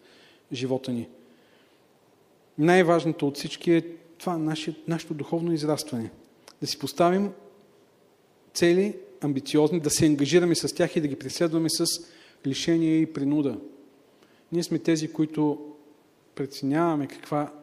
живота 0.54 0.92
ни. 0.92 1.08
Най-важното 2.58 3.28
от 3.28 3.38
всички 3.38 3.72
е 3.72 3.82
това, 4.18 4.38
наше, 4.38 4.76
нашето 4.88 5.14
духовно 5.14 5.54
израстване. 5.54 6.12
Да 6.62 6.68
си 6.68 6.80
поставим 6.80 7.32
цели, 8.54 8.98
амбициозни, 9.22 9.80
да 9.80 9.90
се 9.90 10.06
ангажираме 10.06 10.56
с 10.56 10.76
тях 10.76 10.96
и 10.96 11.02
да 11.02 11.08
ги 11.08 11.16
преследваме 11.16 11.70
с 11.70 11.86
лишение 12.48 12.98
и 12.98 13.14
принуда. 13.14 13.58
Ние 14.52 14.64
сме 14.64 14.80
тези, 14.80 15.08
които 15.08 15.75
преценяваме 16.36 17.08
каква, 17.08 17.54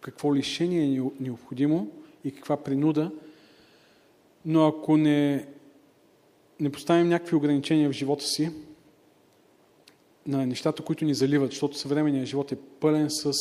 какво 0.00 0.34
лишение 0.34 0.96
е 0.96 1.02
необходимо 1.20 1.90
и 2.24 2.30
каква 2.30 2.56
принуда, 2.56 3.10
но 4.44 4.66
ако 4.66 4.96
не, 4.96 5.46
не 6.60 6.72
поставим 6.72 7.08
някакви 7.08 7.36
ограничения 7.36 7.88
в 7.88 7.92
живота 7.92 8.24
си, 8.24 8.50
на 10.26 10.46
нещата, 10.46 10.84
които 10.84 11.04
ни 11.04 11.14
заливат, 11.14 11.50
защото 11.50 11.78
съвременният 11.78 12.26
живот 12.26 12.52
е 12.52 12.56
пълен 12.56 13.10
с 13.10 13.32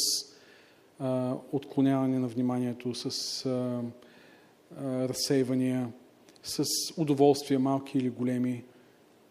а, 1.00 1.36
отклоняване 1.52 2.20
на 2.20 2.28
вниманието, 2.28 2.95
с 2.95 3.45
а, 3.45 3.50
а, 3.50 5.10
разсейвания, 5.10 5.91
с 6.43 6.64
удоволствия, 6.98 7.60
малки 7.60 7.98
или 7.98 8.10
големи. 8.10 8.64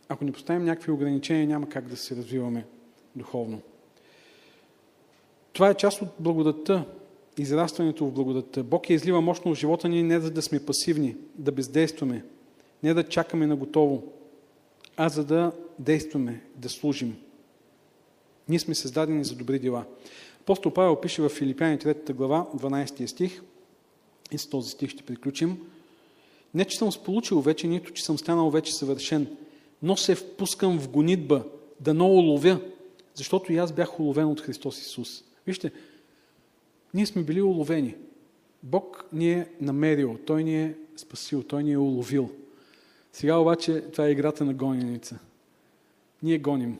Ако 0.09 0.25
не 0.25 0.33
поставим 0.33 0.65
някакви 0.65 0.93
ограничения, 0.93 1.47
няма 1.47 1.69
как 1.69 1.89
да 1.89 1.97
се 1.97 2.17
развиваме 2.17 2.67
духовно. 3.17 3.61
Това 5.57 5.71
е 5.71 5.75
част 5.75 6.03
от 6.03 6.09
благодатта, 6.19 6.85
израстването 7.39 8.07
в 8.07 8.13
благодатта. 8.13 8.63
Бог 8.63 8.91
я 8.91 8.95
излива 8.95 9.21
мощно 9.21 9.55
в 9.55 9.59
живота 9.59 9.89
ни 9.89 10.03
не 10.03 10.21
за 10.21 10.31
да 10.31 10.43
сме 10.43 10.61
пасивни, 10.61 11.17
да 11.35 11.53
бездействаме, 11.53 12.25
не 12.83 12.95
да 12.95 13.09
чакаме 13.09 13.47
на 13.47 13.57
готово, 13.57 14.03
а 14.97 15.09
за 15.09 15.25
да 15.25 15.53
действаме, 15.79 16.43
да 16.57 16.69
служим. 16.69 17.17
Ние 18.49 18.59
сме 18.59 18.75
създадени 18.75 19.25
за 19.25 19.35
добри 19.35 19.59
дела. 19.59 19.85
Апостол 20.41 20.73
Павел 20.73 21.01
пише 21.01 21.23
в 21.23 21.29
Филипяни 21.29 21.79
3 21.79 22.13
глава, 22.13 22.47
12 22.57 23.07
стих, 23.07 23.43
и 24.33 24.39
с 24.39 24.47
този 24.47 24.71
стих 24.71 24.91
ще 24.91 25.03
приключим. 25.03 25.59
Не, 26.55 26.65
че 26.65 26.79
съм 26.79 26.93
сполучил 26.93 27.41
вече, 27.41 27.67
нито, 27.67 27.93
че 27.93 28.05
съм 28.05 28.19
станал 28.19 28.51
вече 28.51 28.75
съвършен, 28.75 29.37
но 29.83 29.97
се 29.97 30.15
впускам 30.15 30.79
в 30.79 30.89
гонитба, 30.89 31.45
да 31.81 31.95
но 31.95 32.09
уловя, 32.09 32.61
защото 33.15 33.53
и 33.53 33.57
аз 33.57 33.73
бях 33.73 34.01
уловен 34.01 34.27
от 34.27 34.41
Христос 34.41 34.81
Исус. 34.81 35.26
Вижте, 35.47 35.73
ние 36.95 37.07
сме 37.07 37.23
били 37.23 37.43
уловени. 37.43 37.97
Бог 38.63 39.05
ни 39.13 39.33
е 39.33 39.49
намерил, 39.61 40.19
Той 40.27 40.45
ни 40.45 40.63
е 40.63 40.77
спасил, 40.97 41.43
Той 41.43 41.65
ни 41.65 41.73
е 41.73 41.79
уловил. 41.79 42.31
Сега 43.13 43.37
обаче 43.37 43.81
това 43.81 44.07
е 44.07 44.11
играта 44.11 44.45
на 44.45 44.55
гоненица. 44.55 45.19
Ние 46.23 46.39
гоним 46.39 46.79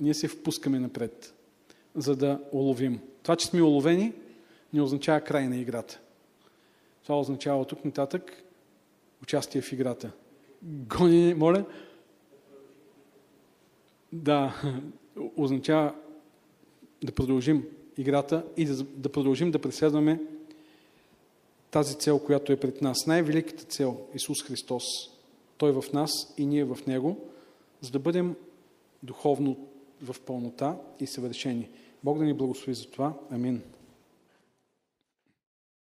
ние 0.00 0.14
се 0.14 0.28
впускаме 0.28 0.78
напред, 0.78 1.34
за 1.94 2.16
да 2.16 2.40
уловим. 2.52 3.00
Това, 3.22 3.36
че 3.36 3.46
сме 3.46 3.62
уловени, 3.62 4.12
не 4.72 4.82
означава 4.82 5.20
край 5.20 5.48
на 5.48 5.56
играта. 5.56 6.00
Това 7.02 7.20
означава 7.20 7.60
от 7.60 7.68
тук 7.68 7.84
нататък 7.84 8.42
участие 9.22 9.60
в 9.60 9.72
играта. 9.72 10.10
Гони, 10.62 11.34
моля? 11.34 11.64
Да, 14.12 14.62
означава 15.36 15.94
да 17.06 17.12
продължим 17.12 17.64
играта 17.98 18.44
и 18.56 18.64
да, 18.64 18.84
да 18.84 19.08
продължим 19.08 19.50
да 19.50 19.58
преследваме 19.58 20.20
тази 21.70 21.94
цел, 21.94 22.18
която 22.18 22.52
е 22.52 22.56
пред 22.56 22.82
нас. 22.82 23.06
Най-великата 23.06 23.64
цел 23.64 24.00
Исус 24.14 24.44
Христос. 24.44 24.84
Той 25.56 25.72
в 25.72 25.84
нас 25.92 26.10
и 26.38 26.46
ние 26.46 26.64
в 26.64 26.78
Него, 26.86 27.16
за 27.80 27.90
да 27.90 27.98
бъдем 27.98 28.34
духовно 29.02 29.56
в 30.02 30.16
пълнота 30.20 30.76
и 31.00 31.06
съвършени. 31.06 31.68
Бог 32.04 32.18
да 32.18 32.24
ни 32.24 32.34
благослови 32.34 32.74
за 32.74 32.90
това. 32.90 33.14
Амин. 33.30 33.62